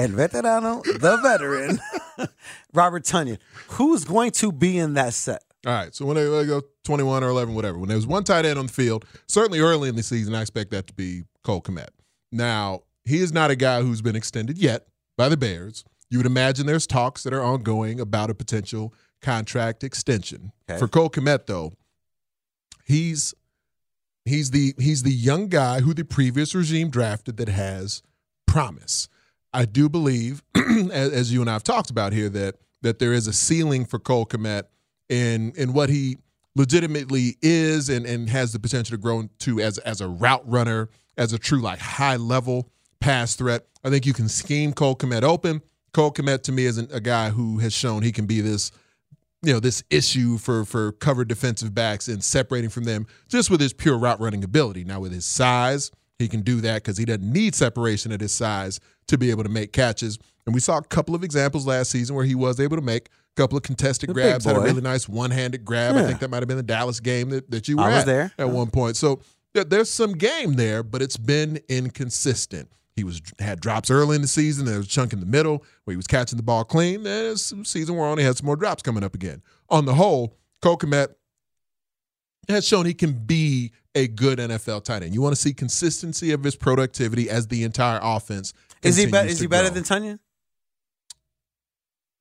El 0.00 0.08
veterano, 0.08 0.82
the 0.82 1.18
veteran, 1.18 1.78
Robert 2.72 3.04
Tonyan. 3.04 3.38
Who's 3.68 4.04
going 4.04 4.30
to 4.32 4.50
be 4.50 4.78
in 4.78 4.94
that 4.94 5.12
set? 5.12 5.42
All 5.66 5.74
right. 5.74 5.94
So 5.94 6.06
when 6.06 6.16
they, 6.16 6.26
when 6.26 6.40
they 6.40 6.46
go 6.46 6.62
21 6.84 7.22
or 7.22 7.28
11, 7.28 7.54
whatever, 7.54 7.78
when 7.78 7.90
there's 7.90 8.06
one 8.06 8.24
tight 8.24 8.46
end 8.46 8.58
on 8.58 8.66
the 8.66 8.72
field, 8.72 9.04
certainly 9.28 9.60
early 9.60 9.90
in 9.90 9.96
the 9.96 10.02
season, 10.02 10.34
I 10.34 10.40
expect 10.40 10.70
that 10.70 10.86
to 10.86 10.94
be 10.94 11.24
Cole 11.44 11.60
Kmet. 11.60 11.88
Now, 12.32 12.80
he 13.04 13.18
is 13.18 13.30
not 13.30 13.50
a 13.50 13.56
guy 13.56 13.82
who's 13.82 14.00
been 14.00 14.16
extended 14.16 14.56
yet 14.56 14.86
by 15.18 15.28
the 15.28 15.36
Bears. 15.36 15.84
You 16.08 16.18
would 16.18 16.26
imagine 16.26 16.66
there's 16.66 16.86
talks 16.86 17.22
that 17.24 17.34
are 17.34 17.42
ongoing 17.42 18.00
about 18.00 18.30
a 18.30 18.34
potential 18.34 18.94
contract 19.20 19.84
extension. 19.84 20.52
Okay. 20.68 20.78
For 20.78 20.88
Cole 20.88 21.10
Kmet, 21.10 21.46
though, 21.46 21.72
he's 22.86 23.34
he's 24.24 24.50
the 24.50 24.74
he's 24.78 25.02
the 25.02 25.12
young 25.12 25.48
guy 25.48 25.80
who 25.80 25.92
the 25.92 26.04
previous 26.04 26.54
regime 26.54 26.88
drafted 26.88 27.36
that 27.36 27.48
has 27.48 28.02
promise. 28.46 29.08
I 29.52 29.64
do 29.64 29.88
believe, 29.88 30.42
as, 30.54 31.12
as 31.12 31.32
you 31.32 31.40
and 31.40 31.50
I 31.50 31.54
have 31.54 31.64
talked 31.64 31.90
about 31.90 32.12
here, 32.12 32.28
that 32.30 32.56
that 32.82 32.98
there 32.98 33.12
is 33.12 33.26
a 33.26 33.32
ceiling 33.32 33.84
for 33.84 33.98
Cole 33.98 34.26
Kmet 34.26 34.64
in 35.08 35.52
in 35.56 35.72
what 35.72 35.90
he 35.90 36.18
legitimately 36.56 37.36
is 37.42 37.88
and, 37.88 38.06
and 38.06 38.28
has 38.28 38.52
the 38.52 38.58
potential 38.58 38.96
to 38.96 39.00
grow 39.00 39.28
to 39.40 39.60
as 39.60 39.78
as 39.78 40.00
a 40.00 40.08
route 40.08 40.48
runner, 40.48 40.88
as 41.16 41.32
a 41.32 41.38
true 41.38 41.60
like 41.60 41.78
high 41.78 42.16
level 42.16 42.70
pass 43.00 43.34
threat. 43.34 43.66
I 43.84 43.90
think 43.90 44.06
you 44.06 44.12
can 44.12 44.28
scheme 44.28 44.72
Cole 44.72 44.96
Kmet 44.96 45.22
open. 45.22 45.62
Cole 45.92 46.12
Kmet 46.12 46.42
to 46.42 46.52
me 46.52 46.64
isn't 46.64 46.92
a 46.92 47.00
guy 47.00 47.30
who 47.30 47.58
has 47.58 47.72
shown 47.72 48.02
he 48.02 48.12
can 48.12 48.26
be 48.26 48.40
this 48.40 48.70
you 49.42 49.52
know 49.52 49.60
this 49.60 49.82
issue 49.90 50.38
for 50.38 50.64
for 50.64 50.92
covered 50.92 51.28
defensive 51.28 51.74
backs 51.74 52.08
and 52.08 52.22
separating 52.22 52.70
from 52.70 52.84
them 52.84 53.06
just 53.28 53.50
with 53.50 53.60
his 53.60 53.72
pure 53.72 53.98
route 53.98 54.20
running 54.20 54.44
ability. 54.44 54.84
Now 54.84 55.00
with 55.00 55.12
his 55.12 55.24
size, 55.24 55.90
he 56.20 56.28
can 56.28 56.42
do 56.42 56.60
that 56.60 56.76
because 56.76 56.96
he 56.98 57.04
doesn't 57.04 57.22
need 57.32 57.54
separation 57.54 58.12
at 58.12 58.20
his 58.20 58.32
size 58.32 58.78
to 59.08 59.18
be 59.18 59.30
able 59.30 59.42
to 59.42 59.48
make 59.48 59.72
catches. 59.72 60.18
And 60.46 60.54
we 60.54 60.60
saw 60.60 60.78
a 60.78 60.82
couple 60.82 61.14
of 61.14 61.24
examples 61.24 61.66
last 61.66 61.90
season 61.90 62.14
where 62.16 62.24
he 62.24 62.34
was 62.34 62.60
able 62.60 62.76
to 62.76 62.82
make 62.82 63.08
a 63.08 63.40
couple 63.40 63.56
of 63.56 63.62
contested 63.62 64.08
The 64.10 64.14
grabs, 64.14 64.44
had 64.44 64.56
a 64.56 64.60
really 64.60 64.80
nice 64.80 65.08
one-handed 65.08 65.64
grab. 65.64 65.96
I 65.96 66.06
think 66.06 66.20
that 66.20 66.30
might 66.30 66.38
have 66.42 66.48
been 66.48 66.56
the 66.56 66.62
Dallas 66.62 67.00
game 67.00 67.30
that, 67.30 67.50
that 67.50 67.68
you 67.68 67.76
were 67.76 67.84
at 68.00 68.06
there. 68.06 68.32
at 68.38 68.48
one 68.50 68.70
point. 68.70 68.96
So 68.96 69.20
there- 69.54 69.64
there's 69.64 69.90
some 69.90 70.12
game 70.12 70.54
there, 70.54 70.82
but 70.82 71.02
it's 71.02 71.16
been 71.16 71.60
inconsistent. 71.68 72.68
He 72.96 73.04
was 73.04 73.20
had 73.38 73.60
drops 73.60 73.90
early 73.90 74.16
in 74.16 74.22
the 74.22 74.28
season. 74.28 74.66
There 74.66 74.76
was 74.78 74.86
a 74.86 74.90
chunk 74.90 75.12
in 75.12 75.20
the 75.20 75.26
middle 75.26 75.64
where 75.84 75.92
he 75.92 75.96
was 75.96 76.06
catching 76.06 76.36
the 76.36 76.42
ball 76.42 76.64
clean. 76.64 77.04
Some 77.36 77.64
season 77.64 77.96
where 77.96 78.06
only 78.06 78.24
had 78.24 78.36
some 78.36 78.46
more 78.46 78.56
drops 78.56 78.82
coming 78.82 79.02
up 79.04 79.14
again. 79.14 79.42
On 79.70 79.86
the 79.86 79.94
whole, 79.94 80.36
Cole 80.60 80.76
Kmet 80.76 81.08
has 82.48 82.66
shown 82.66 82.86
he 82.86 82.94
can 82.94 83.12
be 83.12 83.72
a 83.94 84.06
good 84.08 84.38
NFL 84.38 84.84
tight 84.84 85.02
end. 85.02 85.14
You 85.14 85.20
want 85.22 85.34
to 85.34 85.40
see 85.40 85.52
consistency 85.52 86.32
of 86.32 86.42
his 86.44 86.56
productivity 86.56 87.28
as 87.28 87.46
the 87.48 87.64
entire 87.64 88.00
offense. 88.02 88.52
Is 88.82 88.96
he 88.96 89.06
better? 89.06 89.28
Is 89.28 89.40
he 89.40 89.46
better 89.46 89.70
than 89.70 89.82
Tonyan? 89.84 90.18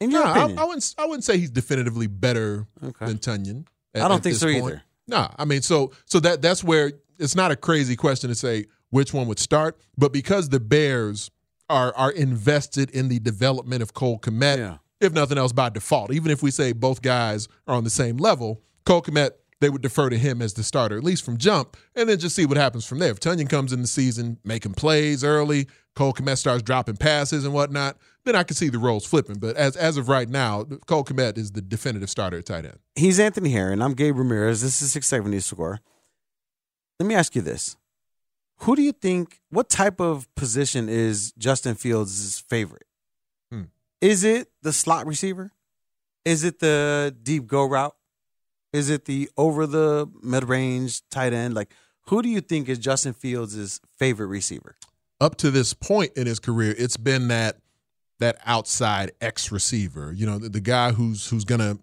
In 0.01 0.11
your 0.11 0.23
No, 0.23 0.29
I, 0.31 0.37
opinion, 0.39 0.59
I 0.59 0.63
wouldn't. 0.65 0.95
I 0.97 1.05
wouldn't 1.05 1.23
say 1.23 1.37
he's 1.37 1.51
definitively 1.51 2.07
better 2.07 2.67
Okay. 2.83 3.05
than 3.05 3.17
Tonyan. 3.17 3.65
at- 3.93 4.03
I 4.03 4.07
don't 4.07 4.23
think 4.23 4.35
so 4.35 4.45
point. 4.47 4.63
either. 4.63 4.83
No, 5.07 5.29
I 5.37 5.45
mean, 5.45 5.61
so 5.61 5.91
so 6.05 6.19
that 6.21 6.41
that's 6.41 6.63
where 6.63 6.93
it's 7.17 7.35
not 7.35 7.51
a 7.51 7.55
crazy 7.55 7.95
question 7.95 8.29
to 8.29 8.35
say 8.35 8.65
which 8.91 9.13
one 9.13 9.27
would 9.27 9.39
start, 9.39 9.79
but 9.97 10.13
because 10.13 10.49
the 10.49 10.59
Bears 10.59 11.31
are 11.69 11.93
are 11.95 12.11
invested 12.11 12.89
in 12.91 13.09
the 13.09 13.19
development 13.19 13.81
of 13.81 13.93
Cole 13.93 14.19
Kmet, 14.19 14.57
Yeah. 14.57 14.77
if 15.01 15.11
nothing 15.13 15.37
else 15.37 15.51
by 15.51 15.69
default, 15.69 16.13
even 16.13 16.31
if 16.31 16.41
we 16.41 16.51
say 16.51 16.71
both 16.71 17.01
guys 17.01 17.47
are 17.67 17.75
on 17.75 17.83
the 17.83 17.89
same 17.89 18.17
level, 18.17 18.61
Cole 18.85 19.01
Kmet 19.01 19.31
they 19.61 19.69
would 19.69 19.81
defer 19.81 20.09
to 20.09 20.17
him 20.17 20.41
as 20.41 20.53
the 20.53 20.63
starter, 20.63 20.97
at 20.97 21.03
least 21.03 21.23
from 21.23 21.37
jump, 21.37 21.75
and 21.95 22.07
then 22.07 22.17
just 22.17 22.35
see 22.35 22.45
what 22.45 22.57
happens 22.57 22.85
from 22.85 22.99
there. 22.99 23.11
If 23.11 23.19
Tonyan 23.19 23.49
comes 23.49 23.73
in 23.73 23.81
the 23.81 23.87
season 23.87 24.37
making 24.43 24.73
plays 24.73 25.23
early, 25.23 25.67
Cole 25.95 26.13
Kmet 26.13 26.37
starts 26.37 26.63
dropping 26.63 26.97
passes 26.97 27.43
and 27.43 27.53
whatnot, 27.53 27.97
then 28.23 28.35
I 28.35 28.43
can 28.43 28.55
see 28.55 28.69
the 28.69 28.77
roles 28.77 29.05
flipping. 29.05 29.37
But 29.37 29.57
as 29.57 29.75
as 29.75 29.97
of 29.97 30.07
right 30.07 30.29
now, 30.29 30.63
Cole 30.85 31.03
Kmet 31.03 31.37
is 31.37 31.51
the 31.51 31.61
definitive 31.61 32.09
starter 32.09 32.37
at 32.37 32.45
tight 32.45 32.65
end. 32.65 32.79
He's 32.95 33.19
Anthony 33.19 33.51
Herron. 33.51 33.81
I'm 33.81 33.93
Gabe 33.93 34.17
Ramirez. 34.17 34.61
This 34.61 34.81
is 34.81 34.91
670 34.91 35.39
score. 35.41 35.79
Let 36.99 37.07
me 37.07 37.15
ask 37.15 37.35
you 37.35 37.41
this. 37.41 37.75
Who 38.63 38.75
do 38.75 38.81
you 38.81 38.91
think, 38.91 39.39
what 39.49 39.69
type 39.69 40.01
of 40.01 40.33
position 40.35 40.89
is 40.89 41.31
Justin 41.37 41.75
Fields' 41.75 42.39
favorite? 42.39 42.85
Hmm. 43.49 43.63
Is 44.01 44.25
it 44.25 44.49
the 44.61 44.73
slot 44.73 45.07
receiver? 45.07 45.51
Is 46.25 46.43
it 46.43 46.59
the 46.59 47.15
deep 47.23 47.47
go 47.47 47.65
route? 47.65 47.95
Is 48.71 48.89
it 48.89 49.05
the 49.05 49.29
over 49.37 49.65
the 49.65 50.07
mid 50.21 50.47
range 50.47 51.01
tight 51.09 51.33
end? 51.33 51.53
Like, 51.53 51.73
who 52.07 52.21
do 52.21 52.29
you 52.29 52.41
think 52.41 52.69
is 52.69 52.77
Justin 52.79 53.13
Fields' 53.13 53.79
favorite 53.97 54.27
receiver? 54.27 54.75
Up 55.21 55.35
to 55.37 55.51
this 55.51 55.73
point 55.73 56.11
in 56.15 56.27
his 56.27 56.39
career, 56.39 56.73
it's 56.77 56.97
been 56.97 57.27
that 57.29 57.57
that 58.19 58.37
outside 58.45 59.11
X 59.21 59.51
receiver. 59.51 60.13
You 60.13 60.25
know, 60.25 60.37
the, 60.37 60.49
the 60.49 60.61
guy 60.61 60.91
who's 60.91 61.29
who's 61.29 61.45
gonna 61.45 61.77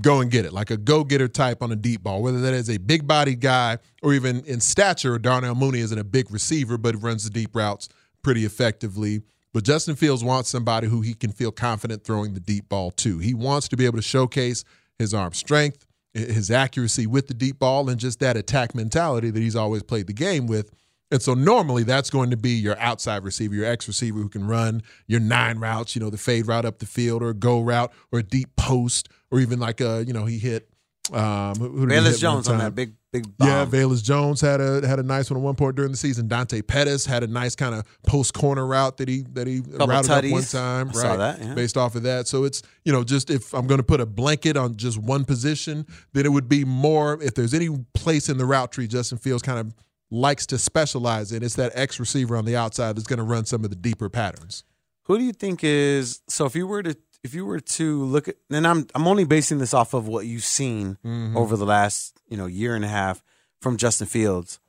go 0.00 0.20
and 0.20 0.30
get 0.30 0.44
it, 0.44 0.52
like 0.52 0.70
a 0.70 0.76
go 0.76 1.04
getter 1.04 1.28
type 1.28 1.62
on 1.62 1.70
a 1.70 1.76
deep 1.76 2.02
ball. 2.02 2.22
Whether 2.22 2.40
that 2.40 2.54
is 2.54 2.68
a 2.68 2.78
big 2.78 3.06
body 3.06 3.34
guy 3.34 3.78
or 4.02 4.12
even 4.14 4.44
in 4.44 4.60
stature, 4.60 5.18
Darnell 5.18 5.54
Mooney 5.54 5.80
isn't 5.80 5.98
a 5.98 6.04
big 6.04 6.30
receiver, 6.30 6.78
but 6.78 7.00
runs 7.02 7.24
the 7.24 7.30
deep 7.30 7.54
routes 7.54 7.88
pretty 8.22 8.44
effectively. 8.44 9.22
But 9.52 9.62
Justin 9.62 9.94
Fields 9.94 10.24
wants 10.24 10.48
somebody 10.48 10.88
who 10.88 11.00
he 11.00 11.14
can 11.14 11.30
feel 11.30 11.52
confident 11.52 12.02
throwing 12.02 12.34
the 12.34 12.40
deep 12.40 12.68
ball 12.68 12.90
to. 12.92 13.18
He 13.18 13.34
wants 13.34 13.68
to 13.68 13.76
be 13.76 13.86
able 13.86 13.98
to 13.98 14.02
showcase 14.02 14.64
his 14.98 15.14
arm 15.14 15.32
strength, 15.32 15.86
his 16.14 16.50
accuracy 16.50 17.06
with 17.06 17.26
the 17.26 17.34
deep 17.34 17.58
ball, 17.58 17.90
and 17.90 17.98
just 17.98 18.20
that 18.20 18.36
attack 18.36 18.74
mentality 18.74 19.30
that 19.30 19.40
he's 19.40 19.56
always 19.56 19.82
played 19.82 20.06
the 20.06 20.12
game 20.12 20.46
with. 20.46 20.70
And 21.10 21.20
so 21.20 21.34
normally 21.34 21.82
that's 21.82 22.10
going 22.10 22.30
to 22.30 22.36
be 22.36 22.50
your 22.50 22.78
outside 22.78 23.22
receiver, 23.22 23.54
your 23.54 23.66
X 23.66 23.86
receiver 23.86 24.18
who 24.18 24.28
can 24.28 24.46
run 24.46 24.82
your 25.06 25.20
nine 25.20 25.58
routes, 25.58 25.94
you 25.94 26.00
know, 26.00 26.10
the 26.10 26.16
fade 26.16 26.46
route 26.46 26.64
up 26.64 26.78
the 26.78 26.86
field 26.86 27.22
or 27.22 27.32
go 27.32 27.60
route 27.60 27.92
or 28.10 28.20
a 28.20 28.22
deep 28.22 28.56
post 28.56 29.08
or 29.30 29.38
even 29.38 29.60
like 29.60 29.80
a, 29.80 30.04
you 30.06 30.12
know, 30.12 30.24
he 30.24 30.38
hit 30.38 30.70
um 31.12 31.54
who, 31.56 31.86
who 31.86 32.12
Jones 32.16 32.48
on 32.48 32.58
that 32.58 32.74
big 32.74 32.94
big 33.12 33.36
bomb. 33.38 33.48
Yeah, 33.48 33.66
Velus 33.66 34.02
Jones 34.02 34.40
had 34.40 34.60
a 34.60 34.86
had 34.86 34.98
a 34.98 35.02
nice 35.02 35.30
one 35.30 35.38
at 35.38 35.42
one 35.42 35.54
point 35.54 35.76
during 35.76 35.92
the 35.92 35.96
season. 35.96 36.28
Dante 36.28 36.62
Pettis 36.62 37.06
had 37.06 37.22
a 37.22 37.26
nice 37.26 37.54
kind 37.54 37.74
of 37.74 37.84
post 38.06 38.34
corner 38.34 38.66
route 38.66 38.96
that 38.96 39.08
he 39.08 39.24
that 39.32 39.46
he 39.46 39.60
routed 39.60 40.10
tutties. 40.10 40.26
up 40.26 40.32
one 40.32 40.42
time. 40.42 40.90
I 40.90 41.08
right. 41.08 41.16
that, 41.16 41.40
yeah. 41.40 41.54
Based 41.54 41.76
off 41.76 41.94
of 41.94 42.02
that. 42.02 42.26
So 42.26 42.44
it's, 42.44 42.62
you 42.84 42.92
know, 42.92 43.04
just 43.04 43.30
if 43.30 43.54
I'm 43.54 43.66
gonna 43.66 43.82
put 43.82 44.00
a 44.00 44.06
blanket 44.06 44.56
on 44.56 44.76
just 44.76 44.98
one 44.98 45.24
position, 45.24 45.86
then 46.12 46.26
it 46.26 46.30
would 46.30 46.48
be 46.48 46.64
more 46.64 47.22
if 47.22 47.34
there's 47.34 47.54
any 47.54 47.68
place 47.94 48.28
in 48.28 48.38
the 48.38 48.46
route 48.46 48.72
tree 48.72 48.86
Justin 48.86 49.18
Fields 49.18 49.42
kind 49.42 49.58
of 49.58 49.74
likes 50.10 50.46
to 50.46 50.58
specialize 50.58 51.32
in, 51.32 51.42
it's 51.42 51.56
that 51.56 51.72
X 51.74 52.00
receiver 52.00 52.36
on 52.36 52.44
the 52.44 52.56
outside 52.56 52.96
that's 52.96 53.06
gonna 53.06 53.24
run 53.24 53.44
some 53.44 53.62
of 53.62 53.70
the 53.70 53.76
deeper 53.76 54.08
patterns. 54.08 54.64
Who 55.04 55.18
do 55.18 55.24
you 55.24 55.32
think 55.32 55.62
is 55.62 56.22
so? 56.28 56.46
If 56.46 56.56
you 56.56 56.66
were 56.66 56.82
to 56.82 56.96
if 57.24 57.34
you 57.34 57.44
were 57.46 57.58
to 57.60 58.04
look 58.04 58.28
at, 58.28 58.36
and 58.50 58.66
I'm 58.66 58.86
I'm 58.94 59.08
only 59.08 59.24
basing 59.24 59.58
this 59.58 59.74
off 59.74 59.94
of 59.94 60.06
what 60.06 60.26
you've 60.26 60.44
seen 60.44 60.98
Mm-hmm. 61.04 61.36
over 61.36 61.56
the 61.56 61.64
last 61.66 62.20
you 62.28 62.36
know 62.36 62.46
year 62.46 62.76
and 62.76 62.84
a 62.84 62.88
half 62.88 63.22
from 63.60 63.76
Justin 63.76 64.06
Fields. 64.06 64.60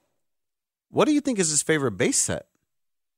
What 0.90 1.06
do 1.06 1.12
you 1.14 1.22
think 1.22 1.38
is 1.40 1.50
his 1.50 1.62
favorite 1.62 1.92
base 1.98 2.18
set? 2.18 2.48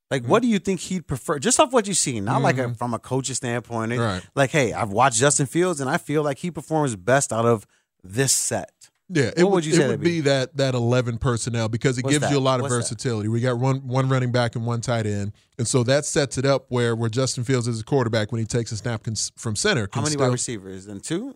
Like, 0.10 0.24
Mm-hmm. 0.24 0.32
what 0.32 0.42
do 0.42 0.48
you 0.48 0.58
think 0.60 0.80
he'd 0.80 1.06
prefer? 1.08 1.38
Just 1.38 1.60
off 1.60 1.72
what 1.74 1.86
you've 1.88 1.98
seen, 1.98 2.26
not 2.26 2.42
like 2.42 2.58
a, 2.58 2.74
from 2.74 2.94
a 2.94 3.00
coach's 3.00 3.38
standpoint. 3.38 3.92
Right. 3.98 4.22
Like, 4.36 4.52
hey, 4.52 4.74
I've 4.74 4.90
watched 4.92 5.18
Justin 5.20 5.46
Fields, 5.48 5.80
and 5.82 5.90
I 5.90 5.98
feel 5.98 6.24
like 6.24 6.38
he 6.40 6.50
performs 6.50 6.96
best 6.96 7.32
out 7.34 7.46
of 7.46 7.68
this 8.04 8.32
set. 8.32 8.72
Yeah, 9.10 9.32
it 9.38 9.38
What 9.38 9.46
would, 9.46 9.52
would 9.56 9.66
you 9.66 9.82
it 9.82 9.88
would 9.88 10.00
be? 10.02 10.06
be 10.18 10.22
that 10.22 10.58
that 10.58 10.74
eleven 10.76 11.18
personnel 11.18 11.70
because 11.70 11.98
it 11.98 12.04
What's 12.04 12.16
gives 12.16 12.26
that? 12.26 12.32
you 12.32 12.38
a 12.38 12.40
lot 12.42 12.60
of 12.60 12.64
What's 12.64 12.74
that? 12.76 12.80
versatility. 12.82 13.30
We 13.30 13.40
got 13.40 13.58
one 13.58 13.88
one 13.88 14.10
running 14.10 14.32
back 14.34 14.56
and 14.56 14.66
one 14.66 14.82
tight 14.82 15.06
end, 15.06 15.32
and 15.58 15.66
so 15.68 15.84
that 15.84 16.06
sets 16.06 16.38
it 16.38 16.46
up 16.46 16.66
where 16.70 16.94
where 16.96 17.10
Justin 17.10 17.44
Fields 17.46 17.68
is 17.70 17.80
a 17.80 17.84
quarterback 17.86 18.32
when 18.34 18.40
he 18.40 18.46
takes 18.46 18.72
a 18.74 18.78
snap 18.78 19.04
can, 19.04 19.16
from 19.38 19.56
center. 19.56 19.88
How 19.94 20.02
many 20.02 20.12
still- 20.12 20.26
wide 20.26 20.34
receivers? 20.34 20.86
Then 20.88 21.00
two. 21.00 21.36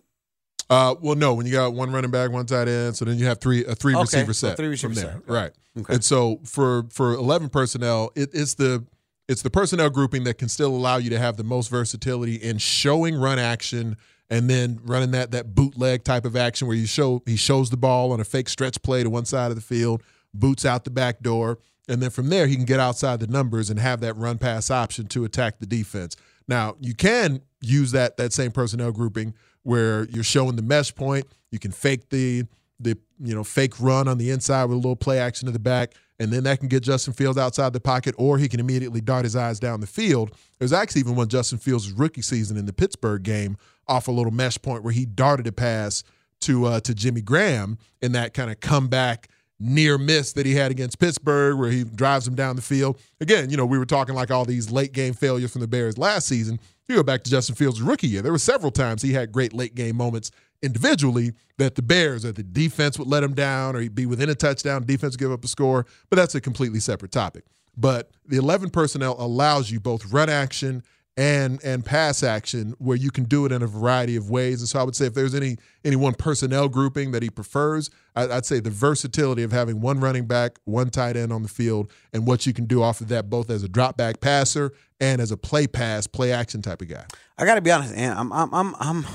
Uh, 0.70 0.94
well, 1.02 1.16
no, 1.16 1.34
when 1.34 1.44
you 1.44 1.52
got 1.52 1.74
one 1.74 1.90
running 1.92 2.10
back, 2.10 2.30
one 2.30 2.46
tight 2.46 2.66
end, 2.68 2.96
so 2.96 3.04
then 3.04 3.18
you 3.18 3.26
have 3.26 3.40
three 3.40 3.64
a 3.64 3.74
three 3.74 3.94
Okay, 3.94 4.00
receiver 4.02 4.32
so 4.32 4.48
set 4.48 4.56
three 4.56 4.68
receiver 4.68 4.94
from 4.94 5.02
there, 5.02 5.12
set. 5.12 5.28
right? 5.28 5.52
Okay. 5.78 5.94
And 5.94 6.04
so 6.04 6.40
for 6.44 6.84
for 6.90 7.14
eleven 7.14 7.48
personnel, 7.48 8.10
it, 8.14 8.30
it's 8.34 8.54
the 8.54 8.84
it's 9.28 9.42
the 9.42 9.50
personnel 9.50 9.88
grouping 9.90 10.24
that 10.24 10.38
can 10.38 10.48
still 10.48 10.74
allow 10.74 10.96
you 10.98 11.08
to 11.10 11.18
have 11.18 11.36
the 11.36 11.44
most 11.44 11.68
versatility 11.70 12.36
in 12.36 12.58
showing 12.58 13.14
run 13.16 13.38
action 13.38 13.96
and 14.32 14.48
then 14.48 14.80
running 14.82 15.10
that 15.10 15.30
that 15.32 15.54
bootleg 15.54 16.04
type 16.04 16.24
of 16.24 16.34
action 16.36 16.66
where 16.66 16.76
you 16.76 16.86
show 16.86 17.22
he 17.26 17.36
shows 17.36 17.68
the 17.68 17.76
ball 17.76 18.12
on 18.12 18.18
a 18.18 18.24
fake 18.24 18.48
stretch 18.48 18.80
play 18.82 19.02
to 19.02 19.10
one 19.10 19.26
side 19.26 19.50
of 19.50 19.56
the 19.56 19.62
field, 19.62 20.02
boots 20.32 20.64
out 20.64 20.84
the 20.84 20.90
back 20.90 21.20
door, 21.20 21.58
and 21.86 22.02
then 22.02 22.08
from 22.08 22.30
there 22.30 22.46
he 22.46 22.56
can 22.56 22.64
get 22.64 22.80
outside 22.80 23.20
the 23.20 23.26
numbers 23.26 23.68
and 23.68 23.78
have 23.78 24.00
that 24.00 24.16
run 24.16 24.38
pass 24.38 24.70
option 24.70 25.06
to 25.06 25.26
attack 25.26 25.58
the 25.60 25.66
defense. 25.66 26.16
Now 26.48 26.76
you 26.80 26.94
can 26.94 27.42
use 27.60 27.92
that 27.92 28.16
that 28.16 28.32
same 28.32 28.52
personnel 28.52 28.90
grouping 28.90 29.34
where 29.64 30.04
you're 30.06 30.24
showing 30.24 30.56
the 30.56 30.62
mesh 30.62 30.94
point, 30.94 31.26
you 31.50 31.58
can 31.58 31.70
fake 31.70 32.08
the 32.08 32.44
the 32.80 32.96
you 33.22 33.34
know 33.34 33.44
fake 33.44 33.78
run 33.78 34.08
on 34.08 34.16
the 34.16 34.30
inside 34.30 34.64
with 34.64 34.76
a 34.76 34.80
little 34.80 34.96
play 34.96 35.18
action 35.18 35.44
to 35.44 35.52
the 35.52 35.58
back, 35.58 35.92
and 36.18 36.32
then 36.32 36.44
that 36.44 36.58
can 36.58 36.68
get 36.68 36.82
Justin 36.82 37.12
Fields 37.12 37.36
outside 37.36 37.74
the 37.74 37.80
pocket, 37.80 38.14
or 38.16 38.38
he 38.38 38.48
can 38.48 38.60
immediately 38.60 39.02
dart 39.02 39.24
his 39.24 39.36
eyes 39.36 39.60
down 39.60 39.80
the 39.80 39.86
field. 39.86 40.34
There's 40.58 40.72
actually 40.72 41.00
even 41.00 41.16
one 41.16 41.28
Justin 41.28 41.58
Fields' 41.58 41.92
rookie 41.92 42.22
season 42.22 42.56
in 42.56 42.64
the 42.64 42.72
Pittsburgh 42.72 43.22
game 43.22 43.58
off 43.88 44.08
a 44.08 44.12
little 44.12 44.32
mesh 44.32 44.60
point 44.60 44.82
where 44.82 44.92
he 44.92 45.04
darted 45.04 45.46
a 45.46 45.52
pass 45.52 46.04
to 46.42 46.66
uh, 46.66 46.80
to 46.80 46.94
Jimmy 46.94 47.20
Graham 47.20 47.78
in 48.00 48.12
that 48.12 48.34
kind 48.34 48.50
of 48.50 48.60
comeback 48.60 49.28
near 49.58 49.96
miss 49.96 50.32
that 50.32 50.44
he 50.44 50.54
had 50.54 50.70
against 50.70 50.98
Pittsburgh, 50.98 51.56
where 51.58 51.70
he 51.70 51.84
drives 51.84 52.26
him 52.26 52.34
down 52.34 52.56
the 52.56 52.62
field. 52.62 52.98
Again, 53.20 53.48
you 53.48 53.56
know, 53.56 53.64
we 53.64 53.78
were 53.78 53.86
talking 53.86 54.14
like 54.14 54.30
all 54.30 54.44
these 54.44 54.72
late 54.72 54.92
game 54.92 55.14
failures 55.14 55.52
from 55.52 55.60
the 55.60 55.68
Bears 55.68 55.96
last 55.96 56.26
season. 56.26 56.58
You 56.88 56.96
go 56.96 57.02
back 57.04 57.22
to 57.22 57.30
Justin 57.30 57.54
Fields' 57.54 57.80
rookie 57.80 58.08
year. 58.08 58.22
There 58.22 58.32
were 58.32 58.38
several 58.38 58.72
times 58.72 59.02
he 59.02 59.12
had 59.12 59.30
great 59.30 59.52
late 59.52 59.74
game 59.74 59.96
moments 59.96 60.32
individually 60.62 61.32
that 61.58 61.76
the 61.76 61.82
Bears 61.82 62.24
or 62.24 62.32
the 62.32 62.42
defense 62.42 62.98
would 62.98 63.08
let 63.08 63.22
him 63.22 63.34
down 63.34 63.76
or 63.76 63.80
he'd 63.80 63.94
be 63.94 64.06
within 64.06 64.28
a 64.28 64.34
touchdown, 64.34 64.84
defense 64.84 65.16
give 65.16 65.32
up 65.32 65.44
a 65.44 65.48
score, 65.48 65.86
but 66.10 66.16
that's 66.16 66.34
a 66.34 66.40
completely 66.40 66.80
separate 66.80 67.12
topic. 67.12 67.44
But 67.76 68.10
the 68.26 68.36
11 68.36 68.70
personnel 68.70 69.16
allows 69.18 69.70
you 69.70 69.80
both 69.80 70.12
run 70.12 70.28
action 70.28 70.82
and 71.16 71.62
and 71.62 71.84
pass 71.84 72.22
action 72.22 72.74
where 72.78 72.96
you 72.96 73.10
can 73.10 73.24
do 73.24 73.44
it 73.44 73.52
in 73.52 73.62
a 73.62 73.66
variety 73.66 74.16
of 74.16 74.30
ways. 74.30 74.60
And 74.60 74.68
so 74.68 74.78
I 74.78 74.82
would 74.82 74.96
say 74.96 75.06
if 75.06 75.14
there's 75.14 75.34
any 75.34 75.58
any 75.84 75.96
one 75.96 76.14
personnel 76.14 76.68
grouping 76.68 77.10
that 77.12 77.22
he 77.22 77.30
prefers, 77.30 77.90
I, 78.16 78.28
I'd 78.28 78.46
say 78.46 78.60
the 78.60 78.70
versatility 78.70 79.42
of 79.42 79.52
having 79.52 79.80
one 79.80 80.00
running 80.00 80.26
back, 80.26 80.58
one 80.64 80.90
tight 80.90 81.16
end 81.16 81.32
on 81.32 81.42
the 81.42 81.48
field, 81.48 81.92
and 82.12 82.26
what 82.26 82.46
you 82.46 82.52
can 82.52 82.64
do 82.64 82.82
off 82.82 83.00
of 83.00 83.08
that 83.08 83.28
both 83.28 83.50
as 83.50 83.62
a 83.62 83.68
drop 83.68 83.96
back 83.96 84.20
passer 84.20 84.72
and 85.00 85.20
as 85.20 85.30
a 85.30 85.36
play 85.36 85.66
pass, 85.66 86.06
play 86.06 86.32
action 86.32 86.62
type 86.62 86.80
of 86.80 86.88
guy. 86.88 87.04
I 87.36 87.44
got 87.44 87.56
to 87.56 87.60
be 87.60 87.70
honest, 87.70 87.94
and 87.94 88.18
I'm 88.18 88.32
I'm 88.32 88.54
I'm 88.54 88.74
I'm 88.78 89.06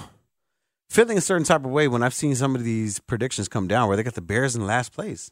feeling 0.90 1.18
a 1.18 1.22
certain 1.22 1.46
type 1.46 1.66
of 1.66 1.72
way 1.72 1.88
when 1.88 2.04
I've 2.04 2.14
seen 2.14 2.36
some 2.36 2.56
of 2.56 2.64
these 2.64 3.00
predictions 3.00 3.48
come 3.48 3.68
down 3.68 3.88
where 3.88 3.98
they 3.98 4.04
got 4.04 4.14
the 4.14 4.22
Bears 4.22 4.56
in 4.56 4.66
last 4.68 4.94
place. 4.94 5.32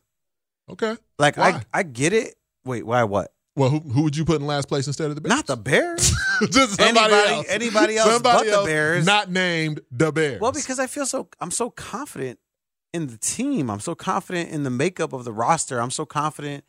Okay. 0.68 0.98
Like 1.20 1.38
Why? 1.38 1.62
I 1.74 1.80
I 1.80 1.84
get 1.84 2.12
it. 2.12 2.36
Wait, 2.64 2.84
why 2.84 3.04
what? 3.04 3.32
Well, 3.56 3.70
who, 3.70 3.80
who 3.80 4.02
would 4.04 4.18
you 4.18 4.26
put 4.26 4.42
in 4.42 4.48
last 4.48 4.68
place 4.68 4.86
instead 4.88 5.10
of 5.10 5.16
the 5.16 5.22
Bears? 5.22 5.30
Not 5.36 5.48
the 5.48 5.56
Bears. 5.58 6.12
Just 6.52 6.76
somebody 6.80 7.14
Anybody- 7.14 7.34
else. 7.36 7.46
anybody 7.50 7.98
else 7.98 8.12
Somebody 8.12 8.38
but 8.40 8.46
the 8.46 8.52
else 8.58 8.66
Bears. 8.68 9.06
Not 9.06 9.32
named 9.32 9.80
the 9.92 10.12
Bears. 10.12 10.42
well, 10.42 10.52
because 10.52 10.78
I 10.80 10.88
feel 10.88 11.06
so 11.06 11.30
I'm 11.40 11.52
so 11.52 11.70
confident 11.70 12.40
in 12.94 13.08
the 13.08 13.18
team. 13.18 13.70
I'm 13.70 13.80
so 13.80 13.96
confident 13.96 14.50
in 14.50 14.64
the 14.64 14.70
makeup 14.70 15.14
of 15.14 15.24
the 15.24 15.32
roster. 15.32 15.80
I'm 15.82 15.92
so 15.92 16.06
confident 16.06 16.66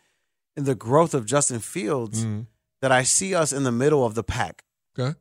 in 0.57 0.65
the 0.65 0.75
growth 0.77 1.13
of 1.15 1.27
Justin 1.27 1.59
Fields 1.59 2.25
Mhm. 2.25 2.47
that 2.83 2.93
I 2.93 3.03
see 3.03 3.35
us 3.35 3.53
in 3.53 3.65
the 3.65 3.73
middle 3.73 4.05
of 4.07 4.15
the 4.15 4.23
pack. 4.23 4.63
Okay. 4.99 5.19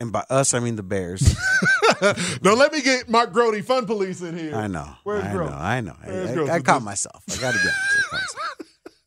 And 0.00 0.10
by 0.12 0.24
us, 0.30 0.54
I 0.54 0.58
mean 0.60 0.76
the 0.76 0.82
Bears. 0.82 1.34
Don't 2.42 2.58
let 2.58 2.72
me 2.72 2.82
get 2.82 3.08
Mark 3.08 3.32
Grote 3.32 3.64
fun 3.64 3.86
police 3.86 4.20
in 4.20 4.36
here. 4.36 4.54
I 4.54 4.66
know. 4.66 4.88
Where's 5.04 5.22
I 5.24 5.32
Grote? 5.32 5.50
know. 5.50 5.56
I 5.56 5.80
know. 5.80 5.96
I- 6.02 6.10
I? 6.50 6.54
I 6.56 6.60
caught 6.60 6.82
myself. 6.82 7.22
I 7.30 7.36
got 7.40 7.52
to 7.52 7.58
be 7.58 7.68
honest. 8.12 8.36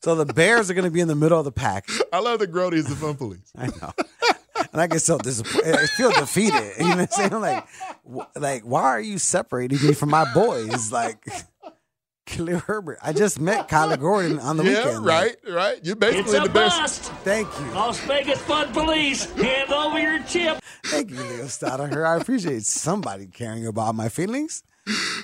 I 0.05 0.13
caught 0.13 0.17
myself. 0.17 0.17
So 0.17 0.23
the 0.23 0.33
Bears 0.33 0.69
are 0.69 0.73
going 0.73 0.85
to 0.85 0.91
be 0.91 0.99
in 1.01 1.07
the 1.07 1.15
middle 1.15 1.39
of 1.39 1.45
the 1.45 1.51
pack. 1.51 1.87
I 2.13 2.19
love 2.19 2.39
the 2.39 2.47
Grote 2.47 2.73
is 2.73 2.87
the 2.87 2.95
fun 2.95 3.15
police. 3.15 3.51
I 3.57 3.67
know. 3.67 3.93
And 4.71 4.81
I 4.81 4.87
get 4.87 5.01
so 5.01 5.17
disappointed. 5.17 5.75
I 5.75 5.85
feel 5.85 6.11
defeated. 6.11 6.73
You 6.79 6.83
know 6.83 6.89
what 6.97 6.99
I'm 6.99 7.07
saying? 7.09 7.41
Like, 7.41 7.67
wh- 8.09 8.39
like, 8.39 8.63
why 8.63 8.83
are 8.83 8.99
you 9.01 9.17
separating 9.17 9.81
me 9.85 9.93
from 9.93 10.09
my 10.09 10.31
boys? 10.33 10.91
Like, 10.91 11.17
Khalil 12.25 12.59
Herbert. 12.59 12.97
I 13.01 13.13
just 13.13 13.39
met 13.39 13.69
Kyler 13.69 13.99
Gordon 13.99 14.39
on 14.39 14.57
the 14.57 14.63
yeah, 14.63 14.85
weekend. 14.85 15.05
Like, 15.05 15.37
right, 15.45 15.53
right. 15.53 15.79
You're 15.83 15.95
It's 15.95 15.99
basically 15.99 16.37
a 16.37 16.41
the 16.43 16.49
best. 16.49 16.79
bust. 16.79 17.03
thank 17.23 17.47
you. 17.59 17.65
Las 17.71 17.99
Vegas 18.01 18.39
Fun 18.41 18.71
Police, 18.73 19.31
hand 19.33 19.71
over 19.71 19.99
your 19.99 20.23
chip. 20.23 20.59
Thank 20.85 21.11
you, 21.11 21.17
Leo 21.17 21.47
Stoddard. 21.47 22.05
I 22.05 22.15
appreciate 22.17 22.63
somebody 22.63 23.27
caring 23.27 23.65
about 23.65 23.95
my 23.95 24.09
feelings. 24.09 24.63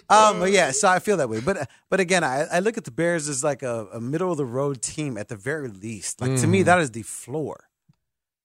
Um, 0.10 0.40
but 0.40 0.52
yeah, 0.52 0.72
so 0.72 0.88
I 0.88 1.00
feel 1.00 1.18
that 1.18 1.30
way. 1.30 1.40
But 1.40 1.70
but 1.90 2.00
again, 2.00 2.24
I, 2.24 2.48
I 2.52 2.60
look 2.60 2.78
at 2.78 2.84
the 2.84 2.92
Bears 2.92 3.30
as 3.30 3.44
like 3.44 3.62
a, 3.62 3.88
a 3.94 4.02
middle 4.02 4.32
of 4.32 4.38
the 4.38 4.46
road 4.46 4.82
team 4.82 5.18
at 5.18 5.28
the 5.28 5.36
very 5.36 5.68
least. 5.68 6.20
Like 6.20 6.36
to 6.42 6.48
me, 6.48 6.64
that 6.64 6.80
is 6.80 6.92
the 6.92 7.04
floor. 7.04 7.70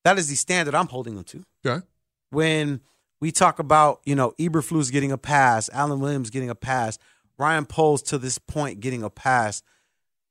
That 0.04 0.18
is 0.18 0.28
the 0.28 0.36
standard 0.36 0.74
I'm 0.74 0.88
holding 0.88 1.16
them 1.16 1.24
to. 1.24 1.44
Okay. 1.66 1.84
When 2.30 2.80
we 3.20 3.32
talk 3.32 3.58
about, 3.58 4.00
you 4.04 4.14
know, 4.14 4.34
Eberflus 4.38 4.92
getting 4.92 5.10
a 5.10 5.18
pass, 5.18 5.70
Alan 5.72 6.00
Williams 6.00 6.30
getting 6.30 6.50
a 6.50 6.54
pass, 6.54 6.98
Ryan 7.38 7.66
Poles 7.66 8.02
to 8.04 8.18
this 8.18 8.38
point 8.38 8.80
getting 8.80 9.02
a 9.02 9.10
pass 9.10 9.62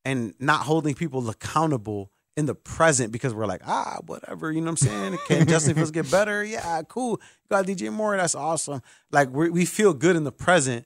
and 0.06 0.34
not 0.40 0.62
holding 0.62 0.94
people 0.94 1.28
accountable 1.30 2.12
in 2.38 2.46
the 2.46 2.56
present 2.56 3.12
because 3.12 3.34
we're 3.34 3.46
like, 3.46 3.62
ah, 3.66 4.00
whatever, 4.06 4.52
you 4.52 4.60
know 4.60 4.66
what 4.66 4.82
I'm 4.84 4.88
saying? 4.88 5.18
Can 5.28 5.48
Justin 5.48 5.76
Fields 5.76 5.92
get 5.92 6.10
better? 6.12 6.44
Yeah, 6.56 6.82
cool. 6.88 7.22
You 7.44 7.50
got 7.50 7.66
DJ 7.66 7.92
Moore, 7.92 8.18
that's 8.18 8.36
awesome. 8.36 8.82
Like 9.12 9.30
we 9.32 9.50
we 9.50 9.66
feel 9.66 9.94
good 9.94 10.16
in 10.16 10.24
the 10.24 10.32
present, 10.32 10.86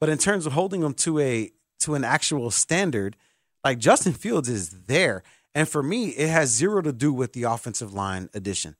but 0.00 0.08
in 0.08 0.18
terms 0.18 0.46
of 0.46 0.52
holding 0.52 0.80
them 0.80 0.94
to 0.94 1.18
a 1.18 1.50
to 1.80 1.94
an 1.94 2.04
actual 2.04 2.50
standard, 2.50 3.16
like 3.64 3.78
Justin 3.78 4.12
Fields 4.12 4.48
is 4.48 4.70
there. 4.86 5.22
And 5.54 5.68
for 5.68 5.82
me, 5.82 6.08
it 6.10 6.28
has 6.28 6.50
zero 6.50 6.82
to 6.82 6.92
do 6.92 7.12
with 7.12 7.32
the 7.32 7.44
offensive 7.44 7.92
line 7.92 8.28
addition. 8.34 8.76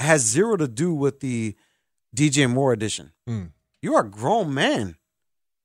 It 0.00 0.04
has 0.04 0.22
zero 0.22 0.56
to 0.56 0.68
do 0.68 0.92
with 0.94 1.20
the 1.20 1.54
DJ 2.14 2.50
Moore 2.50 2.72
addition. 2.72 3.12
Mm. 3.28 3.52
You 3.80 3.94
are 3.94 4.04
a 4.04 4.10
grown 4.10 4.52
man. 4.52 4.96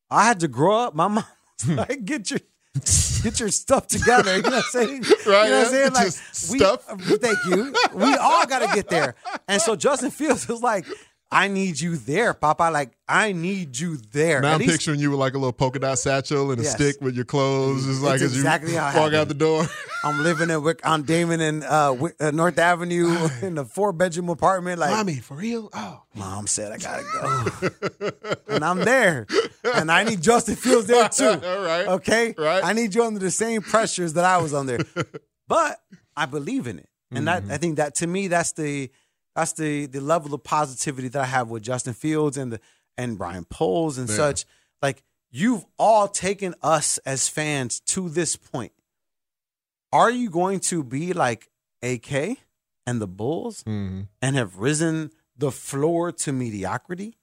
I 0.10 0.26
had 0.26 0.40
to 0.42 0.48
grow 0.48 0.78
up. 0.78 0.96
My 0.96 1.08
mom 1.08 1.26
was 1.68 1.78
like, 1.78 2.06
get 2.06 2.30
your 2.32 2.40
get 3.24 3.40
your 3.40 3.50
stuff 3.50 3.88
together. 3.88 4.36
You 4.38 4.42
know 4.44 4.50
what 4.50 4.58
I'm 4.58 4.88
saying? 4.88 5.02
Right, 5.04 5.10
You 5.26 5.32
know 5.32 5.58
what. 5.60 5.66
I'm 5.68 5.72
saying? 5.72 5.94
Like 5.94 6.06
Just 6.06 6.52
we, 6.52 6.60
stuff. 6.60 6.86
thank 6.86 7.38
you. 7.50 7.74
We 7.94 8.16
all 8.16 8.46
gotta 8.46 8.68
get 8.74 8.90
there. 8.90 9.16
And 9.48 9.62
so 9.62 9.76
Justin 9.76 10.12
Fields 10.12 10.48
was 10.48 10.62
like, 10.62 10.86
I 11.30 11.50
need 11.50 11.78
you 11.80 11.98
there, 11.98 12.34
Papa. 12.34 12.70
Like, 12.72 12.92
I 13.10 13.34
need 13.34 13.78
you 13.78 13.98
there. 14.14 14.40
Now 14.40 14.48
At 14.50 14.54
I'm 14.54 14.60
least- 14.62 14.72
picturing 14.72 15.02
you 15.02 15.12
with 15.12 15.20
like 15.20 15.34
a 15.34 15.38
little 15.38 15.52
polka 15.52 15.78
dot 15.80 16.00
satchel 16.00 16.52
and 16.52 16.60
a 16.62 16.64
Yes. 16.64 16.74
stick 16.74 17.02
with 17.02 17.16
your 17.16 17.26
clothes. 17.26 17.86
It's 17.86 17.96
It's 17.98 18.02
like 18.02 18.22
as 18.22 18.34
exactly 18.34 18.72
you 18.74 18.78
how 18.80 18.92
it 18.92 18.96
walk 18.96 19.08
out 19.08 19.12
happened. 19.14 19.30
the 19.32 19.34
door. 19.36 19.68
I'm 20.06 20.24
living 20.24 20.50
in 20.50 20.64
Wick, 20.64 20.80
on 20.86 21.04
Damen 21.04 21.42
and 21.42 21.64
uh, 21.66 21.94
Wick- 22.00 22.16
uh, 22.22 22.32
North 22.32 22.58
Avenue 22.58 23.28
in 23.42 23.58
a 23.58 23.66
four 23.66 23.92
bedroom 23.92 24.30
apartment. 24.30 24.80
Like, 24.80 24.92
Mommy, 24.92 25.16
for 25.16 25.34
real? 25.36 25.70
Oh. 25.74 26.04
Mom 26.16 26.48
said 26.48 26.72
I 26.72 26.78
gotta 26.78 27.04
go, 28.00 28.32
and 28.56 28.64
I'm 28.64 28.80
there, 28.80 29.28
and 29.76 29.92
I 29.92 30.04
need 30.06 30.22
Justin 30.22 30.56
Fields 30.56 30.88
there 30.88 31.10
too. 31.10 31.28
All 31.28 31.62
right. 31.62 31.88
Okay, 31.88 32.36
Right. 32.38 32.64
I 32.64 32.72
need 32.74 32.96
you 32.96 33.04
under 33.04 33.20
the 33.20 33.32
same 33.32 33.62
pressures 33.62 34.14
that 34.14 34.24
I 34.24 34.38
was 34.38 34.54
under, 34.54 34.80
but 35.48 35.80
I 36.16 36.26
believe 36.26 36.68
in 36.68 36.80
it, 36.80 36.88
and 37.12 37.28
that 37.28 37.44
I 37.50 37.58
think 37.58 37.76
that 37.78 37.96
to 37.96 38.08
me 38.08 38.28
that's 38.30 38.54
the 38.54 38.90
that's 39.38 39.54
the 39.54 39.86
the 39.86 40.02
level 40.02 40.34
of 40.34 40.44
positivity 40.44 41.08
that 41.10 41.22
I 41.22 41.26
have 41.26 41.48
with 41.50 41.64
Justin 41.64 41.94
Fields 41.94 42.36
and 42.38 42.52
the 42.52 42.60
and 42.98 43.18
Ryan 43.20 43.46
Poles 43.46 43.98
and 43.98 44.10
Yeah. 44.10 44.16
such. 44.16 44.46
Like 44.82 45.04
you've 45.32 45.64
all 45.78 46.08
taken 46.08 46.56
us 46.62 46.98
as 47.00 47.30
fans 47.30 47.80
to 47.82 48.10
this 48.10 48.36
point. 48.36 48.74
Are 49.94 50.10
you 50.12 50.30
going 50.30 50.60
to 50.72 50.84
be 50.84 51.14
like 51.14 51.50
AK 51.84 52.38
and 52.86 53.00
the 53.02 53.08
Bulls? 53.08 53.64
Mhm. 53.64 54.08
and 54.22 54.36
have 54.36 54.58
risen 54.58 55.12
the 55.38 55.52
floor 55.52 56.12
to 56.12 56.32
mediocrity? 56.34 57.18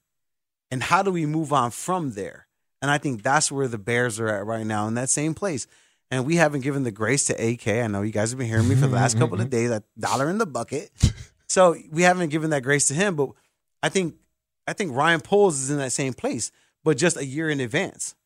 And 0.70 0.82
how 0.84 1.02
do 1.02 1.10
we 1.10 1.26
move 1.26 1.52
on 1.52 1.70
from 1.72 2.12
there? 2.12 2.46
And 2.80 2.90
I 2.90 2.98
think 2.98 3.22
that's 3.22 3.50
where 3.50 3.66
the 3.68 3.78
Bears 3.78 4.20
are 4.20 4.28
at 4.28 4.46
right 4.46 4.66
now 4.66 4.86
in 4.86 4.94
that 4.94 5.10
same 5.10 5.34
place. 5.34 5.66
And 6.10 6.24
we 6.26 6.36
haven't 6.36 6.60
given 6.60 6.84
the 6.84 6.90
grace 6.92 7.24
to 7.26 7.34
AK. 7.34 7.82
I 7.82 7.86
know 7.88 8.02
you 8.02 8.12
guys 8.12 8.30
have 8.30 8.38
been 8.38 8.46
hearing 8.46 8.68
me 8.68 8.74
for 8.76 8.86
the 8.86 8.94
last 8.94 9.18
couple 9.18 9.40
of 9.40 9.50
days, 9.58 9.70
a 9.70 9.82
dollar 9.98 10.28
in 10.30 10.38
the 10.38 10.46
bucket. 10.46 10.90
So 11.54 11.76
we 11.92 12.02
haven't 12.02 12.30
given 12.30 12.50
that 12.50 12.64
grace 12.64 12.86
to 12.86 12.94
him. 12.94 13.14
But 13.14 13.30
I 13.80 13.88
think 13.88 14.16
I 14.66 14.72
think 14.72 14.92
Ryan 14.92 15.20
Poles 15.20 15.60
is 15.60 15.70
in 15.70 15.78
that 15.78 15.92
same 15.92 16.12
place, 16.12 16.50
but 16.82 16.96
just 16.96 17.16
a 17.16 17.24
year 17.24 17.48
in 17.48 17.60
advance. 17.60 18.16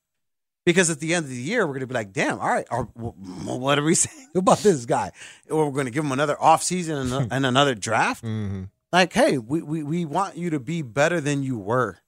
Because 0.64 0.88
at 0.88 0.98
the 0.98 1.12
end 1.12 1.24
of 1.24 1.30
the 1.30 1.36
year, 1.36 1.66
we're 1.66 1.74
going 1.74 1.80
to 1.80 1.86
be 1.86 1.94
like, 1.94 2.12
damn, 2.12 2.38
all 2.40 2.48
right, 2.48 2.66
or, 2.70 2.84
what 2.84 3.78
are 3.78 3.82
we 3.82 3.94
saying 4.06 4.28
about 4.34 4.58
this 4.58 4.86
guy? 4.86 5.12
Or 5.50 5.66
we're 5.66 5.72
going 5.72 5.86
to 5.86 5.90
give 5.90 6.04
him 6.04 6.12
another 6.12 6.36
offseason 6.36 7.28
and, 7.30 7.44
another 7.44 7.74
draft 7.74 8.24
mm-hmm. 8.24 8.64
like, 8.92 9.12
hey, 9.12 9.36
we, 9.36 9.60
we 9.60 9.82
we 9.82 10.04
want 10.06 10.38
you 10.38 10.48
to 10.48 10.60
be 10.60 10.80
better 10.80 11.20
than 11.20 11.42
you 11.42 11.58
were, 11.58 11.98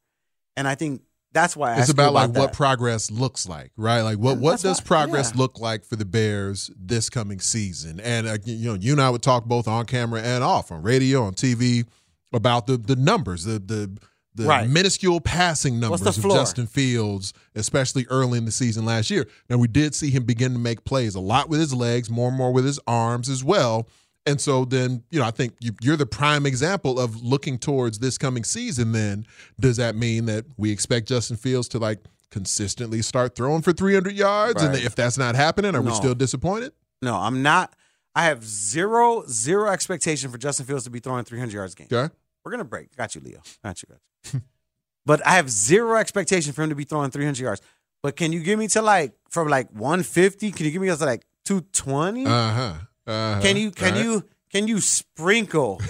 and 0.57 0.67
I 0.67 0.75
think 0.75 1.03
that's 1.33 1.57
why 1.57 1.71
I 1.71 1.73
It's 1.75 1.81
asked 1.83 1.89
you 1.91 1.93
about 1.93 2.13
like 2.13 2.33
that. 2.33 2.41
what 2.41 2.53
progress 2.53 3.11
looks 3.11 3.49
like, 3.49 3.73
right? 3.77 4.03
Like 4.03 4.19
what 4.19 4.39
what 4.39 4.51
That's 4.53 4.63
does 4.63 4.81
why- 4.81 4.87
progress 4.87 5.33
yeah. 5.35 5.39
look 5.41 5.59
like 5.61 5.85
for 5.85 5.97
the 5.97 6.05
Bears 6.05 6.71
this 6.77 7.09
coming 7.11 7.41
season? 7.41 8.01
And 8.01 8.27
uh, 8.27 8.39
you 8.45 8.69
know, 8.71 8.75
you 8.75 8.93
and 8.93 9.01
I 9.01 9.11
would 9.11 9.23
talk 9.23 9.45
both 9.45 9.69
on 9.69 9.87
camera 9.87 10.21
and 10.23 10.43
off 10.45 10.73
on 10.73 10.83
radio, 10.83 11.23
on 11.25 11.35
TV 11.35 11.87
about 12.33 12.67
the 12.67 12.77
the 12.77 12.97
numbers, 12.97 13.45
the 13.45 13.59
the 13.59 13.97
the 14.37 14.45
Right. 14.47 14.69
minuscule 14.71 15.21
passing 15.21 15.81
numbers 15.81 16.03
of? 16.07 16.23
Justin 16.23 16.67
Fields, 16.69 17.33
especially 17.57 18.07
early 18.11 18.39
in 18.39 18.45
the 18.45 18.53
season 18.53 18.85
last 18.85 19.11
year. 19.11 19.27
Now 19.49 19.57
we 19.59 19.67
did 19.67 19.93
see 19.95 20.11
him 20.11 20.23
begin 20.25 20.53
to 20.53 20.59
make 20.59 20.85
plays 20.85 21.17
a 21.17 21.21
lot 21.21 21.49
with 21.49 21.59
his 21.59 21.75
legs, 21.75 22.09
more 22.09 22.29
and 22.29 22.37
more 22.37 22.53
with 22.53 22.65
his 22.65 22.79
arms 22.87 23.29
as 23.29 23.43
well. 23.43 23.89
And 24.27 24.41
so 24.41 24.65
then, 24.65 25.03
you 25.11 25.19
know, 25.19 25.25
I 25.25 25.31
think 25.31 25.55
you, 25.61 25.73
you're 25.81 25.97
the 25.97 26.07
prime 26.07 26.45
example 26.47 27.01
of 27.01 27.23
looking 27.23 27.59
towards 27.59 27.99
this 27.99 28.19
coming 28.19 28.45
season. 28.45 28.93
Then, 28.93 29.27
does 29.59 29.79
that 29.79 29.97
mean 29.97 30.27
that 30.27 30.45
we 30.57 30.71
expect 30.71 31.09
Justin 31.09 31.37
Fields 31.37 31.69
to 31.69 31.79
like 31.79 32.01
consistently 32.31 33.03
start 33.03 33.35
throwing 33.35 33.63
for 33.63 33.73
300 33.73 34.15
yards? 34.15 34.63
And 34.63 34.75
if 34.77 34.95
that's 34.95 35.17
not 35.19 35.35
happening, 35.35 35.75
are 35.75 35.83
we 35.83 35.93
still 35.93 36.15
disappointed? 36.15 36.73
No, 37.03 37.17
I'm 37.17 37.43
not. 37.43 37.75
I 38.15 38.25
have 38.25 38.45
zero 38.45 39.25
zero 39.29 39.71
expectation 39.71 40.31
for 40.31 40.39
Justin 40.39 40.67
Fields 40.67 40.85
to 40.85 40.91
be 40.91 40.99
throwing 40.99 41.25
300 41.25 41.53
yards 41.53 41.73
a 41.75 41.77
game. 41.77 41.89
Okay. 41.91 42.13
We're 42.45 42.51
gonna 42.51 42.65
break. 42.65 42.95
Got 42.97 43.15
you, 43.15 43.21
Leo. 43.21 43.41
Got 43.63 43.83
you. 43.83 43.89
Got 43.89 44.35
you. 44.35 44.41
but 45.07 45.25
I 45.27 45.33
have 45.33 45.49
zero 45.49 45.97
expectation 45.97 46.53
for 46.53 46.63
him 46.63 46.71
to 46.71 46.75
be 46.75 46.85
throwing 46.85 47.11
300 47.11 47.41
yards. 47.41 47.63
But 48.03 48.17
can 48.17 48.33
you 48.33 48.41
give 48.41 48.59
me 48.59 48.67
to 48.69 48.83
like 48.83 49.13
from 49.29 49.49
like 49.49 49.71
150? 49.71 50.51
Can 50.53 50.67
you 50.67 50.73
give 50.73 50.83
me 50.83 50.89
to 50.89 50.97
like 51.05 51.23
220? 51.45 52.27
Uh 52.27 52.29
huh. 52.29 52.75
Uh-huh. 53.11 53.41
Can 53.43 53.57
you 53.57 53.71
can 53.71 53.95
Right. 53.95 54.05
you 54.05 54.25
can 54.53 54.69
you 54.69 54.81
sprinkle 54.81 55.81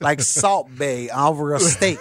like 0.00 0.20
Salt 0.20 0.68
Bae 0.78 1.08
over 1.16 1.54
a 1.54 1.60
steak 1.60 1.98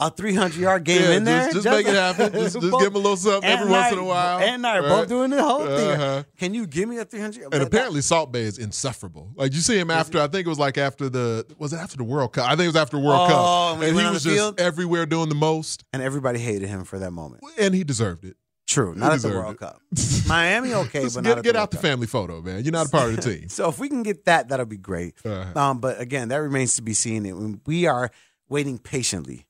a 0.00 0.10
300 0.10 0.56
yard 0.58 0.84
game 0.84 1.00
Yeah, 1.02 1.10
in 1.16 1.24
there? 1.24 1.42
just, 1.50 1.54
just 1.64 1.66
make 1.68 1.86
it 1.86 1.94
happen. 1.94 2.32
Just, 2.40 2.60
just 2.60 2.70
Both- 2.70 2.80
give 2.80 2.88
him 2.90 2.96
a 2.96 2.98
little 2.98 3.16
something 3.16 3.48
every 3.48 3.62
and 3.64 3.70
once 3.70 3.86
I- 3.86 3.92
in 3.92 3.98
a 3.98 4.04
while. 4.04 4.38
And 4.40 4.66
I 4.66 4.78
are 4.78 4.82
right? 4.82 4.88
both 4.88 5.08
doing 5.08 5.30
the 5.30 5.42
whole 5.42 5.64
thing. 5.66 5.90
Uh-huh. 5.90 6.22
Can 6.38 6.54
you 6.54 6.66
give 6.66 6.88
me 6.88 6.98
a 6.98 7.04
300? 7.04 7.44
And 7.52 7.62
apparently, 7.62 8.00
Salt 8.02 8.32
Bae 8.32 8.38
is 8.40 8.58
insufferable. 8.58 9.30
Like 9.36 9.52
you 9.54 9.60
see 9.60 9.78
him 9.78 9.90
after, 9.90 10.20
I 10.20 10.26
think 10.28 10.46
it 10.46 10.48
was 10.48 10.58
like 10.58 10.76
after 10.78 11.08
the 11.08 11.46
was 11.58 11.72
it 11.72 11.76
after 11.78 11.96
the 11.96 12.04
World 12.04 12.32
Cup? 12.32 12.46
I 12.46 12.50
think 12.50 12.62
it 12.62 12.66
was 12.68 12.76
after 12.76 12.96
the 12.96 13.02
World 13.02 13.28
Oh, 13.30 13.72
Cup, 13.74 13.78
when 13.80 13.88
and 13.90 13.98
he 14.00 14.04
was 14.06 14.22
just 14.24 14.34
field? 14.36 14.60
everywhere 14.60 15.06
doing 15.06 15.28
the 15.28 15.34
most, 15.36 15.84
and 15.92 16.02
everybody 16.02 16.38
hated 16.40 16.68
him 16.68 16.84
for 16.84 16.98
that 17.00 17.10
moment. 17.12 17.42
and 17.58 17.74
he 17.74 17.84
deserved 17.84 18.24
it. 18.24 18.36
True, 18.66 18.94
not 18.94 19.12
at 19.12 19.20
the 19.20 19.28
World 19.28 19.54
it. 19.54 19.58
Cup. 19.58 19.80
Miami, 20.26 20.72
okay, 20.72 21.06
but 21.14 21.24
get 21.24 21.42
get 21.42 21.42
the 21.42 21.50
out 21.50 21.54
World 21.54 21.70
the 21.72 21.76
Cup. 21.76 21.82
family 21.82 22.06
photo, 22.06 22.40
man. 22.40 22.62
You're 22.64 22.72
not 22.72 22.86
a 22.86 22.90
part 22.90 23.10
of 23.10 23.16
the 23.16 23.22
team. 23.22 23.48
So 23.48 23.68
if 23.68 23.78
we 23.78 23.88
can 23.88 24.02
get 24.02 24.24
that, 24.26 24.48
that'll 24.48 24.66
be 24.66 24.76
great. 24.78 25.14
Uh-huh. 25.24 25.58
Um, 25.60 25.78
but 25.80 26.00
again, 26.00 26.28
that 26.28 26.36
remains 26.36 26.76
to 26.76 26.82
be 26.82 26.94
seen. 26.94 27.26
And 27.26 27.60
We 27.66 27.86
are 27.86 28.10
waiting 28.48 28.78
patiently 28.78 29.46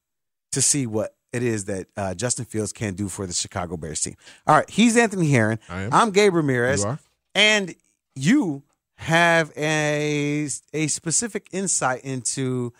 to 0.52 0.60
see 0.62 0.86
what 0.86 1.14
it 1.32 1.42
is 1.42 1.66
that 1.66 1.86
uh, 1.96 2.14
Justin 2.14 2.44
Fields 2.44 2.72
can 2.72 2.94
do 2.94 3.08
for 3.08 3.26
the 3.26 3.32
Chicago 3.32 3.76
Bears 3.76 4.00
team. 4.00 4.16
All 4.46 4.56
right, 4.56 4.68
he's 4.68 4.96
Anthony 4.96 5.30
Herron. 5.30 5.58
I 5.68 5.82
am. 5.82 5.92
I'm 5.92 6.10
Gabe 6.10 6.34
Ramirez. 6.34 6.82
You 6.82 6.88
are? 6.90 6.98
And 7.34 7.74
you 8.14 8.62
have 8.96 9.50
a 9.56 10.48
a 10.72 10.86
specific 10.88 11.48
insight 11.52 12.02
into 12.02 12.72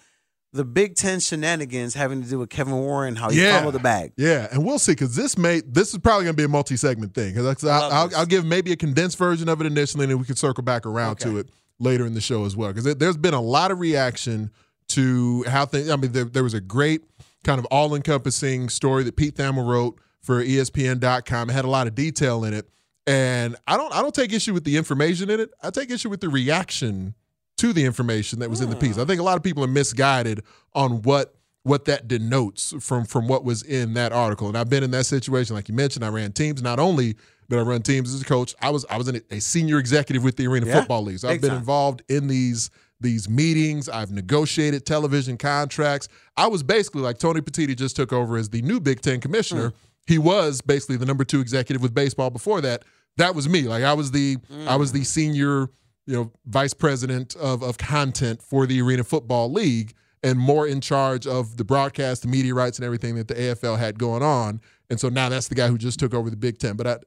the 0.52 0.64
Big 0.64 0.96
Ten 0.96 1.18
shenanigans 1.20 1.94
having 1.94 2.22
to 2.22 2.28
do 2.28 2.38
with 2.38 2.50
Kevin 2.50 2.74
Warren, 2.74 3.16
how 3.16 3.30
he 3.30 3.40
Yeah. 3.42 3.54
fumbled 3.56 3.74
the 3.74 3.78
bag. 3.78 4.12
Yeah, 4.16 4.48
and 4.52 4.64
we'll 4.64 4.78
see 4.78 4.92
because 4.92 5.16
this 5.16 5.38
may 5.38 5.60
this 5.62 5.92
is 5.92 5.98
probably 5.98 6.24
going 6.24 6.34
to 6.36 6.40
be 6.40 6.44
a 6.44 6.48
multi-segment 6.48 7.14
thing. 7.14 7.34
Because 7.34 7.64
I'll, 7.64 7.90
I'll. 7.90 8.16
I'll 8.16 8.26
give 8.26 8.44
maybe 8.44 8.70
a 8.72 8.76
condensed 8.76 9.16
version 9.18 9.48
of 9.48 9.60
it 9.60 9.66
initially, 9.66 10.04
and 10.04 10.10
then 10.10 10.18
we 10.18 10.24
can 10.26 10.36
circle 10.36 10.62
back 10.62 10.84
around 10.86 11.16
to 11.20 11.38
it 11.38 11.48
later 11.78 12.04
in 12.06 12.14
the 12.14 12.20
show 12.20 12.44
as 12.44 12.54
well. 12.56 12.72
Because 12.72 12.94
there's 12.96 13.16
been 13.16 13.34
a 13.34 13.40
lot 13.40 13.70
of 13.70 13.80
reaction 13.80 14.50
to 14.88 15.44
how 15.44 15.64
things. 15.64 15.88
I 15.88 15.96
mean, 15.96 16.12
there, 16.12 16.24
there 16.24 16.44
was 16.44 16.54
a 16.54 16.60
great 16.60 17.02
kind 17.44 17.58
of 17.58 17.64
all-encompassing 17.66 18.68
story 18.68 19.02
that 19.04 19.16
Pete 19.16 19.34
Thamel 19.36 19.66
wrote 19.66 19.98
for 20.20 20.44
ESPN.com. 20.44 21.50
It 21.50 21.52
had 21.54 21.64
a 21.64 21.68
lot 21.70 21.86
of 21.86 21.94
detail 21.94 22.44
in 22.44 22.52
it, 22.54 22.68
and 23.06 23.56
I 23.66 23.76
don't 23.76 23.92
I 23.94 24.02
don't 24.02 24.14
take 24.14 24.32
issue 24.32 24.52
with 24.52 24.64
the 24.64 24.76
information 24.76 25.30
in 25.30 25.40
it. 25.40 25.50
I 25.62 25.70
take 25.70 25.90
issue 25.90 26.10
with 26.10 26.20
the 26.20 26.28
reaction 26.28 27.14
to 27.58 27.72
the 27.72 27.84
information 27.84 28.38
that 28.40 28.50
was 28.50 28.60
in 28.60 28.70
the 28.70 28.76
piece. 28.76 28.98
I 28.98 29.04
think 29.04 29.20
a 29.20 29.24
lot 29.24 29.36
of 29.36 29.42
people 29.42 29.62
are 29.64 29.68
misguided 29.68 30.42
on 30.74 31.02
what 31.02 31.34
what 31.64 31.84
that 31.84 32.08
denotes 32.08 32.74
from 32.80 33.04
from 33.04 33.28
what 33.28 33.44
was 33.44 33.62
in 33.62 33.94
that 33.94 34.12
article. 34.12 34.48
And 34.48 34.58
I've 34.58 34.68
been 34.68 34.82
in 34.82 34.90
that 34.92 35.06
situation, 35.06 35.54
like 35.54 35.68
you 35.68 35.74
mentioned. 35.74 36.04
I 36.04 36.08
ran 36.08 36.32
teams. 36.32 36.60
Not 36.62 36.78
only 36.80 37.16
did 37.48 37.58
I 37.58 37.62
run 37.62 37.82
teams 37.82 38.12
as 38.12 38.20
a 38.20 38.24
coach, 38.24 38.54
I 38.60 38.70
was 38.70 38.84
I 38.90 38.98
was 38.98 39.06
in 39.08 39.22
a, 39.30 39.40
senior 39.40 39.78
executive 39.78 40.24
with 40.24 40.36
the 40.36 40.46
Arena 40.48 40.66
Yeah, 40.66 40.80
Football 40.80 41.02
League. 41.04 41.18
So 41.20 41.28
I've 41.28 41.40
been 41.40 41.50
time. 41.50 41.58
involved 41.58 42.02
in 42.08 42.26
these 42.26 42.70
these 43.00 43.28
meetings. 43.28 43.88
I've 43.88 44.10
negotiated 44.10 44.86
television 44.86 45.36
contracts. 45.36 46.08
I 46.36 46.46
was 46.48 46.62
basically 46.62 47.02
like 47.02 47.18
Tony 47.18 47.40
Petitti 47.40 47.76
just 47.76 47.94
took 47.96 48.12
over 48.12 48.36
as 48.36 48.48
the 48.48 48.62
new 48.62 48.80
Big 48.80 49.00
Ten 49.00 49.20
commissioner. 49.20 49.68
Hmm. 49.70 49.76
He 50.06 50.18
was 50.18 50.62
basically 50.62 50.96
the 50.96 51.06
number 51.06 51.24
two 51.24 51.40
executive 51.40 51.80
with 51.82 51.94
baseball 51.94 52.30
before 52.30 52.60
that. 52.62 52.82
That 53.18 53.36
was 53.36 53.48
me. 53.48 53.62
Like 53.62 53.84
I 53.84 53.92
was 53.92 54.10
the 54.10 54.38
I 54.66 54.74
was 54.76 54.90
Hmm. 54.90 54.98
the 54.98 55.04
senior, 55.04 55.68
you 56.06 56.14
know, 56.14 56.32
vice 56.46 56.74
president 56.74 57.36
of 57.36 57.62
of 57.62 57.78
content 57.78 58.42
for 58.42 58.66
the 58.66 58.80
Arena 58.80 59.04
Football 59.04 59.52
League 59.52 59.94
and 60.22 60.38
more 60.38 60.66
in 60.66 60.80
charge 60.80 61.26
of 61.26 61.56
the 61.56 61.64
broadcast, 61.64 62.22
the 62.22 62.28
media 62.28 62.54
rights, 62.54 62.78
and 62.78 62.84
everything 62.84 63.16
that 63.16 63.28
the 63.28 63.34
AFL 63.34 63.78
had 63.78 63.98
going 63.98 64.22
on. 64.22 64.60
And 64.88 65.00
so 65.00 65.08
now 65.08 65.28
that's 65.28 65.48
the 65.48 65.54
guy 65.54 65.68
who 65.68 65.78
just 65.78 65.98
took 65.98 66.14
over 66.14 66.30
the 66.30 66.36
Big 66.36 66.58
Ten. 66.58 66.76
But 66.76 66.86
I, 66.86 66.98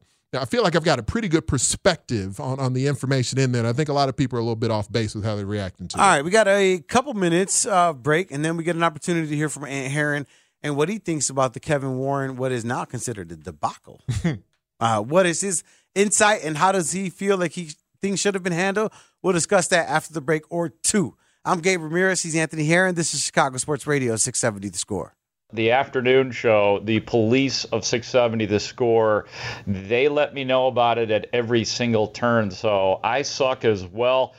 I 0.41 0.45
feel 0.45 0.63
like 0.63 0.75
I've 0.75 0.83
got 0.83 0.99
a 0.99 1.03
pretty 1.03 1.27
good 1.27 1.47
perspective 1.47 2.39
on, 2.39 2.59
on 2.59 2.73
the 2.73 2.87
information 2.87 3.39
in 3.39 3.51
there. 3.51 3.61
And 3.61 3.67
I 3.67 3.73
think 3.73 3.89
a 3.89 3.93
lot 3.93 4.09
of 4.09 4.17
people 4.17 4.37
are 4.37 4.41
a 4.41 4.43
little 4.43 4.55
bit 4.55 4.71
off 4.71 4.91
base 4.91 5.15
with 5.15 5.23
how 5.23 5.35
they're 5.35 5.45
reacting 5.45 5.87
to 5.89 5.97
All 5.97 6.03
it. 6.03 6.07
right, 6.07 6.25
we 6.25 6.31
got 6.31 6.47
a 6.47 6.79
couple 6.79 7.13
minutes 7.13 7.65
uh, 7.65 7.93
break, 7.93 8.31
and 8.31 8.43
then 8.43 8.57
we 8.57 8.63
get 8.63 8.75
an 8.75 8.83
opportunity 8.83 9.27
to 9.27 9.35
hear 9.35 9.49
from 9.49 9.65
Ant 9.65 9.91
Herron 9.91 10.27
and 10.61 10.75
what 10.75 10.89
he 10.89 10.97
thinks 10.97 11.29
about 11.29 11.53
the 11.53 11.59
Kevin 11.59 11.97
Warren, 11.97 12.37
what 12.37 12.51
is 12.51 12.65
now 12.65 12.85
considered 12.85 13.31
a 13.31 13.35
debacle. 13.35 14.01
uh, 14.79 14.99
what 15.01 15.25
is 15.25 15.41
his 15.41 15.63
insight, 15.93 16.43
and 16.43 16.57
how 16.57 16.71
does 16.71 16.91
he 16.91 17.09
feel 17.09 17.37
like 17.37 17.53
he 17.53 17.71
things 18.01 18.19
should 18.19 18.33
have 18.33 18.43
been 18.43 18.53
handled? 18.53 18.91
We'll 19.21 19.33
discuss 19.33 19.67
that 19.67 19.89
after 19.89 20.13
the 20.13 20.21
break 20.21 20.43
or 20.49 20.69
two. 20.69 21.15
I'm 21.43 21.59
Gabe 21.59 21.81
Ramirez. 21.81 22.23
He's 22.23 22.35
Anthony 22.35 22.65
Herron. 22.65 22.95
This 22.95 23.13
is 23.13 23.21
Chicago 23.21 23.57
Sports 23.57 23.85
Radio 23.85 24.15
670 24.15 24.69
The 24.69 24.77
Score. 24.77 25.15
The 25.53 25.71
afternoon 25.71 26.31
show, 26.31 26.79
the 26.83 27.01
police 27.01 27.65
of 27.65 27.85
670 27.85 28.47
The 28.47 28.59
Score, 28.59 29.25
they 29.67 30.07
let 30.09 30.33
me 30.33 30.43
know 30.43 30.67
about 30.67 30.97
it 30.97 31.11
at 31.11 31.27
every 31.33 31.63
single 31.63 32.07
turn. 32.07 32.49
So 32.49 32.99
I 33.03 33.21
suck 33.21 33.63
as 33.63 33.85
well. 33.85 34.33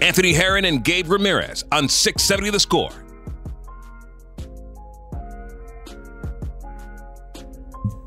Anthony 0.00 0.32
Herron 0.32 0.64
and 0.64 0.84
Gabe 0.84 1.08
Ramirez 1.08 1.64
on 1.72 1.88
670 1.88 2.50
The 2.50 2.60
Score. 2.60 3.03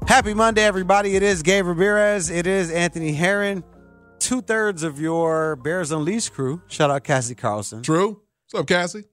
Happy 0.08 0.34
Monday, 0.34 0.64
everybody. 0.64 1.16
It 1.16 1.24
is 1.24 1.43
Gabe 1.43 1.66
Ramirez. 1.66 2.30
It 2.30 2.47
is 2.47 2.72
Anthony 2.72 3.14
Herron. 3.14 3.64
Two 4.20 4.41
thirds 4.41 4.84
of 4.84 4.99
your 4.99 5.58
Bears 5.58 5.91
Unleashed 5.91 6.34
crew. 6.34 6.62
Shout 6.68 6.89
out 6.89 7.03
Cassie 7.03 7.36
Carlson. 7.36 7.84
True. 7.84 8.22
What's 8.49 8.62
up, 8.62 8.68
Cassie? 8.68 9.03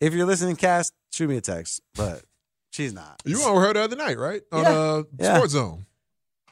If 0.00 0.12
you're 0.12 0.26
listening, 0.26 0.56
Cass, 0.56 0.92
shoot 1.12 1.28
me 1.28 1.38
a 1.38 1.40
text. 1.40 1.80
But 1.94 2.22
she's 2.70 2.92
not. 2.92 3.22
You 3.24 3.42
were 3.52 3.60
her 3.62 3.72
the 3.72 3.80
other 3.80 3.96
night, 3.96 4.18
right? 4.18 4.42
On 4.52 4.62
Yeah. 4.62 4.70
uh, 4.70 5.02
Yeah. 5.18 5.34
Sports 5.36 5.52
Zone. 5.54 5.86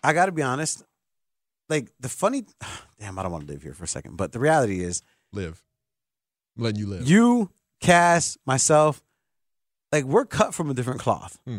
I 0.02 0.12
got 0.14 0.26
to 0.26 0.32
be 0.32 0.42
honest. 0.42 0.82
Like 1.68 1.92
the 2.00 2.08
funny, 2.08 2.44
damn, 2.98 3.18
I 3.18 3.22
don't 3.22 3.30
want 3.32 3.46
to 3.46 3.52
live 3.52 3.62
here 3.62 3.74
for 3.74 3.84
a 3.84 3.88
second. 3.88 4.16
But 4.16 4.32
the 4.32 4.40
reality 4.40 4.82
is, 4.82 5.02
Live. 5.32 5.62
I'm 6.56 6.64
letting 6.64 6.80
you 6.80 6.86
live. 6.86 7.08
you, 7.08 7.50
Cass, 7.80 8.36
myself, 8.46 9.02
like 9.92 10.04
we're 10.04 10.24
cut 10.26 10.54
from 10.54 10.70
a 10.70 10.74
different 10.74 11.00
cloth. 11.00 11.38
Hmm. 11.46 11.58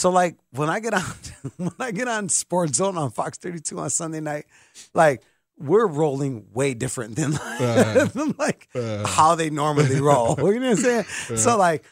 So 0.00 0.08
like 0.08 0.36
when 0.52 0.70
I 0.70 0.80
get 0.80 0.94
on 0.94 1.02
when 1.58 1.72
I 1.78 1.90
get 1.90 2.08
on 2.08 2.30
Sports 2.30 2.78
Zone 2.78 2.96
on 2.96 3.10
Fox 3.10 3.36
32 3.36 3.78
on 3.78 3.90
Sunday 3.90 4.20
night, 4.20 4.46
like 4.94 5.22
we're 5.58 5.86
rolling 5.86 6.46
way 6.54 6.72
different 6.72 7.16
than 7.16 7.32
like, 7.32 7.60
Uh, 7.60 8.04
than, 8.14 8.34
like 8.38 8.66
uh. 8.74 9.06
how 9.06 9.34
they 9.34 9.50
normally 9.50 10.00
roll. 10.00 10.36
you 10.38 10.58
know 10.58 10.70
what 10.70 10.78
I'm 10.78 11.04
saying? 11.04 11.36
So 11.36 11.58
like 11.58 11.84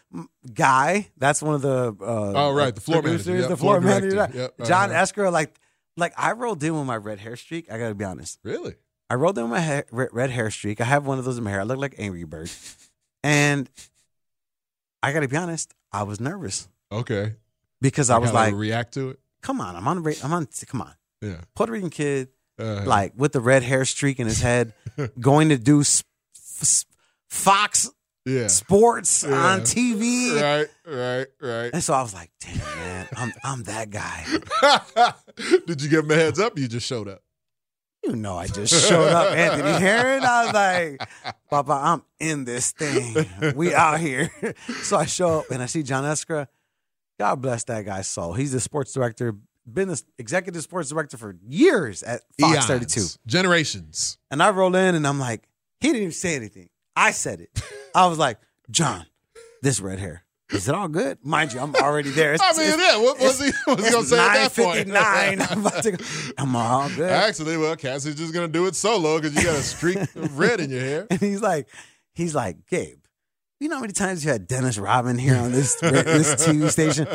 Guy, 0.55 1.11
that's 1.19 1.43
one 1.43 1.55
of 1.55 1.61
the 1.61 1.95
uh, 2.01 2.33
Oh, 2.35 2.53
right, 2.55 2.75
the 2.75 2.81
floor 2.81 3.03
manager. 3.03 3.25
producers, 3.25 3.41
Yep, 3.43 3.49
the 3.51 3.57
floor, 3.59 3.81
floor 3.83 4.01
manager. 4.01 4.31
Yep, 4.33 4.67
John 4.67 4.89
uh-huh. 4.91 5.01
Esker, 5.01 5.31
like 5.31 5.61
like 5.99 6.15
I 6.17 6.33
rolled 6.33 6.65
in 6.65 6.75
with 6.75 6.87
my 6.87 6.97
red 6.97 7.19
hair 7.19 7.37
streak. 7.37 7.71
I 7.71 7.79
got 7.79 7.91
to 7.91 7.95
be 7.95 8.07
honest. 8.07 8.39
really? 8.43 8.77
I 9.11 9.17
rolled 9.17 9.37
in 9.37 9.45
with 9.45 9.53
my 9.53 9.61
hair, 9.61 9.85
red, 9.91 10.09
red 10.13 10.31
hair 10.31 10.51
streak. 10.51 10.81
I 10.81 10.85
have 10.85 11.07
one 11.07 11.19
of 11.19 11.27
those 11.27 11.37
in 11.37 11.45
my 11.45 11.51
hair. 11.51 11.61
I 11.61 11.65
look 11.65 11.79
like 11.79 11.95
Angry 11.99 12.25
Bird. 12.25 12.51
And 13.23 13.69
I 15.03 15.13
got 15.13 15.21
to 15.21 15.29
be 15.29 15.37
honest, 15.37 15.75
I 15.93 16.05
was 16.05 16.21
nervous 16.21 16.69
Okay. 16.91 17.35
Because 17.81 18.11
I 18.11 18.19
was 18.19 18.33
like, 18.33 18.55
react 18.55 18.95
to 18.95 19.11
it. 19.11 19.21
come 19.43 19.61
on, 19.61 19.77
I'm 19.77 19.87
on, 19.89 19.99
I'm 20.23 20.33
on, 20.33 20.49
come 20.67 20.83
on. 20.83 20.93
Yeah. 21.23 21.37
Puerto 21.55 21.73
Rican 21.73 21.91
kid, 21.91 22.29
Uh, 22.59 22.83
like 22.87 23.13
with 23.17 23.33
the 23.33 23.41
red 23.41 23.63
hair 23.63 23.85
streak 23.85 24.19
in 24.21 24.27
his 24.27 24.41
head, 24.41 24.73
going 25.21 25.49
to 25.51 25.59
do 25.59 25.81
s- 25.81 26.03
f- 26.61 26.85
Fox 27.29 27.91
yeah. 28.25 28.47
Sports 28.49 29.25
Yeah. 29.27 29.35
on 29.35 29.61
TV. 29.63 30.35
Right, 30.41 30.69
right, 30.87 31.27
right. 31.41 31.71
And 31.73 31.83
so 31.83 31.95
I 31.95 32.03
was 32.03 32.13
like, 32.13 32.31
damn, 32.41 32.59
man, 32.59 33.09
I'm, 33.17 33.33
I'm 33.43 33.63
that 33.65 33.91
guy. 33.91 34.25
Did 35.67 35.81
you 35.83 35.89
give 35.89 36.05
him 36.05 36.11
a 36.11 36.15
heads 36.15 36.39
up? 36.39 36.59
You 36.59 36.69
just 36.69 36.87
showed 36.87 37.09
up. 37.09 37.23
You 38.05 38.15
know, 38.17 38.37
I 38.37 38.47
just 38.47 38.89
showed 38.89 39.09
up, 39.09 39.33
Anthony 39.37 39.73
Herron. 39.81 40.23
I 40.25 40.45
was 40.45 40.55
like, 40.55 41.09
Papa, 41.51 41.73
I'm 41.73 42.03
in 42.21 42.45
this 42.45 42.71
thing. 42.73 43.27
We 43.57 43.75
out 43.75 43.99
here. 43.99 44.31
so 44.83 44.97
I 44.99 45.07
show 45.07 45.41
up 45.41 45.51
and 45.51 45.63
I 45.63 45.67
see 45.67 45.83
John 45.83 46.05
Eskra. 46.05 46.47
God 47.19 47.43
bless 47.43 47.65
that 47.65 47.85
guy's 47.85 48.09
soul. 48.09 48.33
He's 48.35 48.53
the 48.53 48.61
sports 48.61 48.93
director, 48.93 49.35
been 49.67 49.89
the 49.89 50.01
executive 50.19 50.63
sports 50.63 50.89
director 50.89 51.17
for 51.17 51.37
years 51.47 52.03
at 52.03 52.23
Fox 52.41 52.55
Eons. 52.55 52.67
32. 52.67 53.07
Generations. 53.27 54.19
And 54.31 54.43
I 54.43 54.51
roll 54.51 54.75
in 54.77 54.95
and 54.95 55.07
I'm 55.07 55.19
like, 55.19 55.49
he 55.81 55.89
didn't 55.89 56.03
even 56.03 56.13
say 56.13 56.37
anything. 56.37 56.69
I 56.97 57.11
said 57.11 57.41
it. 57.41 57.63
I 57.95 58.07
was 58.07 58.19
like, 58.19 58.39
John, 58.71 59.07
this 59.63 59.81
red 59.81 59.99
hair. 59.99 60.25
Is 60.51 60.67
it 60.67 60.75
all 60.75 60.89
good? 60.89 61.19
Mind 61.23 61.53
you, 61.53 61.61
I'm 61.61 61.75
already 61.77 62.11
there. 62.11 62.33
It's, 62.33 62.43
I 62.47 62.53
mean, 62.57 62.79
yeah. 62.79 62.97
What 62.99 63.21
was 63.21 63.39
he, 63.39 63.51
what 63.65 63.77
was 63.77 63.87
he 63.87 63.93
going 63.93 64.05
to 64.05 64.09
say 64.09 64.19
at 64.19 64.35
that 64.35 64.55
point? 64.55 64.89
9:59. 64.89 65.51
I'm 65.53 65.67
about 65.67 65.83
to 65.83 65.91
go. 65.93 66.05
I'm 66.39 66.57
all 66.57 66.89
good. 66.89 67.11
Actually, 67.11 67.59
well, 67.59 67.77
Cassie's 67.77 68.15
just 68.15 68.33
going 68.33 68.47
to 68.47 68.53
do 68.53 68.67
it 68.67 68.75
solo 68.75 69.19
because 69.19 69.35
you 69.37 69.43
got 69.43 69.59
a 69.59 69.63
streak 69.63 69.99
of 69.99 70.39
red 70.39 70.61
in 70.61 70.71
your 70.71 70.81
hair. 70.81 71.07
And 71.11 71.21
he's 71.21 71.43
like, 71.43 71.69
he's 72.15 72.35
like, 72.35 72.67
Gabe, 72.67 72.97
you 73.61 73.69
know 73.69 73.77
how 73.77 73.81
many 73.81 73.93
times 73.93 74.25
you 74.25 74.31
had 74.31 74.47
Dennis 74.47 74.79
Rodman 74.79 75.19
here 75.19 75.37
on 75.37 75.53
this 75.53 75.75
this 75.81 76.35
TV 76.37 76.71
station? 76.71 77.07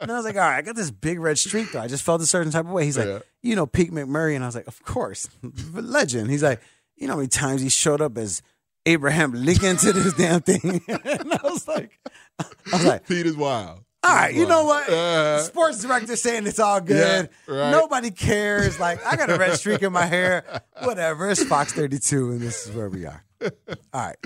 And 0.00 0.10
I 0.10 0.14
was 0.16 0.24
like, 0.24 0.36
all 0.36 0.42
right, 0.42 0.56
I 0.58 0.62
got 0.62 0.76
this 0.76 0.90
big 0.90 1.20
red 1.20 1.38
streak 1.38 1.72
though. 1.72 1.80
I 1.80 1.88
just 1.88 2.02
felt 2.02 2.20
a 2.22 2.26
certain 2.26 2.52
type 2.52 2.64
of 2.66 2.70
way. 2.72 2.84
He's 2.84 2.96
like, 2.98 3.06
Yeah. 3.08 3.18
you 3.42 3.56
know, 3.56 3.66
Pete 3.66 3.92
McMurray, 3.92 4.34
and 4.34 4.44
I 4.44 4.48
was 4.48 4.54
like, 4.54 4.66
of 4.66 4.82
course, 4.82 5.28
legend. 5.74 6.30
He's 6.30 6.42
like, 6.42 6.60
you 6.96 7.06
know 7.06 7.14
how 7.14 7.18
many 7.18 7.28
times 7.28 7.60
he 7.62 7.68
showed 7.68 8.00
up 8.00 8.16
as 8.18 8.42
Abraham 8.86 9.32
Lincoln 9.32 9.76
to 9.78 9.92
this 9.92 10.14
damn 10.14 10.40
thing? 10.40 10.80
and 10.88 11.32
I 11.32 11.38
was 11.44 11.66
like, 11.68 11.98
I 12.38 12.46
was 12.72 12.84
like. 12.86 13.06
Pete 13.06 13.26
is 13.26 13.36
wild. 13.36 13.80
All 14.02 14.14
right, 14.14 14.34
you 14.34 14.46
know 14.46 14.64
what? 14.64 14.88
Uh, 14.88 15.42
Sports 15.42 15.82
director 15.82 16.16
saying 16.16 16.46
it's 16.46 16.58
all 16.58 16.80
good. 16.80 17.28
Yeah, 17.46 17.54
right. 17.54 17.70
Nobody 17.70 18.10
cares. 18.10 18.80
Like 18.80 19.04
I 19.04 19.14
got 19.16 19.28
a 19.28 19.36
red 19.36 19.58
streak 19.58 19.82
in 19.82 19.92
my 19.92 20.06
hair. 20.06 20.62
Whatever. 20.82 21.28
It's 21.30 21.44
Fox 21.44 21.74
32, 21.74 22.30
and 22.30 22.40
this 22.40 22.66
is 22.66 22.74
where 22.74 22.88
we 22.88 23.04
are. 23.04 23.22
All 23.42 23.50
right. 23.92 24.16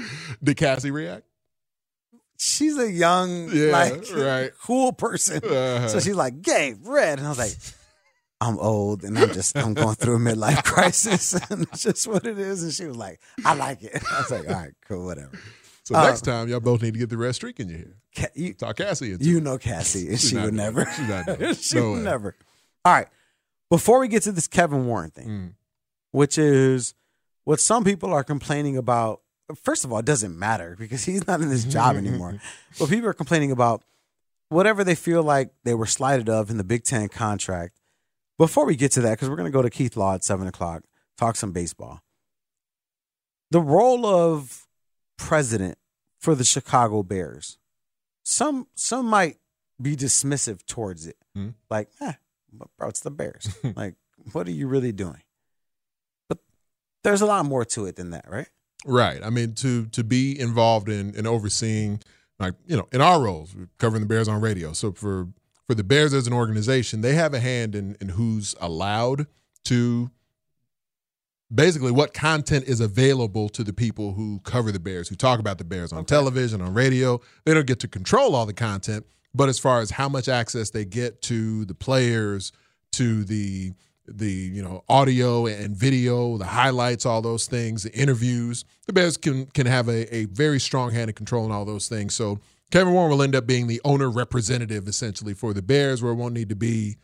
Did 0.43 0.57
Cassie 0.57 0.93
react? 0.93 1.25
She's 2.39 2.77
a 2.79 2.91
young, 2.91 3.49
Yeah, 3.53 3.71
like, 3.73 4.03
right. 4.15 4.51
cool 4.63 4.93
person. 4.93 5.39
Uh-huh. 5.45 5.89
So 5.89 6.01
she's 6.01 6.15
like, 6.17 6.43
gay, 6.43 6.75
red. 6.83 7.19
And 7.19 7.27
I 7.27 7.31
was 7.31 7.39
like, 7.39 7.53
I'm 8.41 8.59
old 8.59 9.05
and 9.05 9.19
I'm 9.19 9.33
just, 9.33 9.57
I'm 9.57 9.75
going 9.75 9.95
through 9.95 10.17
a 10.17 10.19
midlife 10.19 10.63
crisis. 10.65 11.33
and 11.51 11.63
it's 11.63 11.83
just 11.83 12.07
what 12.07 12.27
it 12.27 12.39
is. 12.39 12.63
And 12.63 12.73
she 12.73 12.85
was 12.87 12.97
like, 12.97 13.21
I 13.45 13.55
like 13.55 13.83
it. 13.83 14.03
I 14.13 14.19
was 14.21 14.31
like, 14.31 14.49
all 14.49 14.55
right, 14.55 14.73
cool, 14.89 15.05
whatever. 15.07 15.39
So 15.85 15.95
Uh, 15.95 16.07
next 16.07 16.23
time, 16.23 16.49
y'all 16.49 16.61
both 16.61 16.83
need 16.83 16.95
to 16.95 16.99
get 16.99 17.11
the 17.11 17.17
red 17.19 17.35
streak 17.35 17.61
in 17.61 17.69
your 17.69 17.79
hair. 17.79 17.95
Ca- 18.17 18.33
you, 18.35 18.55
Talk 18.55 18.77
Cassie 18.77 19.13
into 19.13 19.25
you 19.25 19.41
know 19.41 19.59
Cassie, 19.59 20.09
and 20.09 20.19
she 20.21 20.37
would 20.37 20.55
never. 20.55 20.83
it. 20.83 20.89
She's 20.97 21.09
not 21.09 21.57
she 21.57 21.77
No 21.79 21.91
would 21.91 21.97
way. 21.99 22.03
never. 22.05 22.37
All 22.85 22.93
right. 22.93 23.09
Before 23.71 23.99
we 23.99 24.09
get 24.09 24.23
to 24.25 24.33
this 24.33 24.47
Kevin 24.49 24.87
Warren 24.87 25.11
thing, 25.11 25.29
Mm. 25.29 25.53
which 26.13 26.39
is 26.39 26.95
what 27.45 27.61
some 27.61 27.85
people 27.85 28.13
are 28.15 28.25
complaining 28.25 28.77
about. 28.77 29.21
First 29.55 29.85
of 29.85 29.93
all, 29.93 29.99
it 29.99 30.07
doesn't 30.07 30.39
matter 30.39 30.77
because 30.79 31.05
he's 31.07 31.27
not 31.27 31.41
in 31.41 31.49
this 31.51 31.65
job 31.65 31.97
anymore. 31.97 32.39
but 32.79 32.89
people 32.89 33.09
are 33.09 33.13
complaining 33.15 33.51
about 33.53 33.83
whatever 34.49 34.85
they 34.85 34.95
feel 34.95 35.23
like 35.23 35.51
they 35.65 35.75
were 35.75 35.87
slighted 35.87 36.29
of 36.29 36.51
in 36.51 36.57
the 36.57 36.65
Big 36.65 36.85
Ten 36.85 37.09
contract. 37.09 37.81
Before 38.39 38.67
we 38.67 38.75
get 38.75 38.91
to 38.93 39.01
that, 39.03 39.13
because 39.13 39.29
we're 39.29 39.37
going 39.37 39.51
to 39.51 39.57
go 39.57 39.63
to 39.63 39.71
Keith 39.71 39.97
Law 39.97 40.15
at 40.15 40.25
seven 40.25 40.47
o'clock, 40.49 40.83
talk 41.17 41.37
some 41.37 41.53
baseball. 41.53 42.01
The 43.51 43.61
role 43.61 44.05
of 44.07 44.67
president 45.17 45.79
for 46.19 46.35
the 46.35 46.43
Chicago 46.43 47.03
Bears, 47.05 47.59
some 48.25 48.67
some 48.75 49.07
might 49.07 49.37
be 49.81 49.95
dismissive 49.95 50.65
towards 50.67 51.07
it, 51.07 51.17
Hmm. 51.35 51.51
like, 51.71 51.89
eh, 52.01 52.15
but 52.53 52.69
bro, 52.77 52.89
it's 52.89 53.01
the 53.01 53.11
Bears. 53.11 53.49
like, 53.77 53.95
what 54.33 54.49
are 54.49 54.53
you 54.53 54.67
really 54.67 54.93
doing? 54.93 55.23
But 56.29 56.39
there's 57.05 57.21
a 57.21 57.27
lot 57.27 57.45
more 57.45 57.65
to 57.67 57.87
it 57.87 57.95
than 57.97 58.11
that, 58.11 58.25
right? 58.29 58.49
Right. 58.85 59.23
I 59.23 59.31
mean, 59.31 59.55
to 59.55 59.87
to 59.87 60.05
be 60.05 60.39
involved 60.39 60.89
in 60.89 61.15
in 61.15 61.27
overseeing, 61.27 62.01
like 62.39 62.55
you 62.67 62.77
know, 62.77 62.89
in 62.93 63.01
our 63.01 63.21
roles, 63.21 63.57
covering 63.79 64.03
the 64.03 64.09
Bears 64.09 64.29
on 64.29 64.41
radio. 64.41 64.73
So 64.73 64.93
for 64.93 65.29
for 65.67 65.75
the 65.75 65.85
Bears 65.85 66.13
as 66.13 66.27
an 66.27 66.33
organization, 66.33 67.01
they 67.01 67.15
have 67.15 67.35
a 67.35 67.41
hand 67.41 67.75
in 67.75 67.97
in 68.01 68.11
who's 68.11 68.55
allowed 68.61 69.27
to 69.65 70.11
basically 71.53 71.93
what 71.93 72.13
content 72.13 72.65
is 72.67 72.81
available 72.81 73.49
to 73.51 73.65
the 73.65 73.73
people 73.73 74.13
who 74.13 74.41
cover 74.41 74.73
the 74.73 74.81
Bears, 74.81 75.09
who 75.09 75.15
talk 75.15 75.41
about 75.41 75.59
the 75.59 75.65
Bears 75.65 75.93
on 75.93 76.05
television, 76.05 76.61
on 76.61 76.75
radio. 76.75 77.21
They 77.45 77.55
don't 77.55 77.67
get 77.67 77.81
to 77.81 77.89
control 77.89 78.35
all 78.35 78.47
the 78.47 78.53
content, 78.53 79.07
but 79.35 79.49
as 79.49 79.59
far 79.59 79.81
as 79.81 79.91
how 79.91 80.09
much 80.09 80.29
access 80.29 80.71
they 80.71 80.85
get 80.85 81.23
to 81.23 81.65
the 81.65 81.75
players, 81.75 82.53
to 82.93 83.25
the 83.25 83.73
the 84.07 84.31
you 84.31 84.63
know 84.63 84.85
audio 84.89 85.47
and 85.47 85.77
video, 85.77 86.37
the 86.37 86.47
highlights, 86.47 87.07
all 87.07 87.23
those 87.23 87.47
things, 87.47 87.83
the 87.85 87.93
interviews, 87.93 88.65
the 88.87 88.93
Bears 88.93 89.17
can 89.17 89.47
can 89.47 89.67
have 89.67 89.89
a, 89.89 90.15
a 90.15 90.25
very 90.27 90.61
strong 90.61 90.91
hand 90.93 91.11
in 91.11 91.15
controlling 91.15 91.53
all 91.53 91.65
those 91.65 91.89
things. 91.89 92.15
So 92.15 92.41
Kevin 92.71 92.93
Warren 92.93 93.11
will 93.11 93.23
end 93.23 93.35
up 93.35 93.47
being 93.47 93.67
the 93.67 93.81
owner 93.85 94.11
representative 94.11 94.89
essentially 94.89 95.35
for 95.35 95.53
the 95.53 95.63
Bears, 95.63 96.03
where 96.03 96.13
it 96.13 96.17
won't 96.17 96.35
need 96.35 96.49
to 96.49 96.57
be 96.57 96.97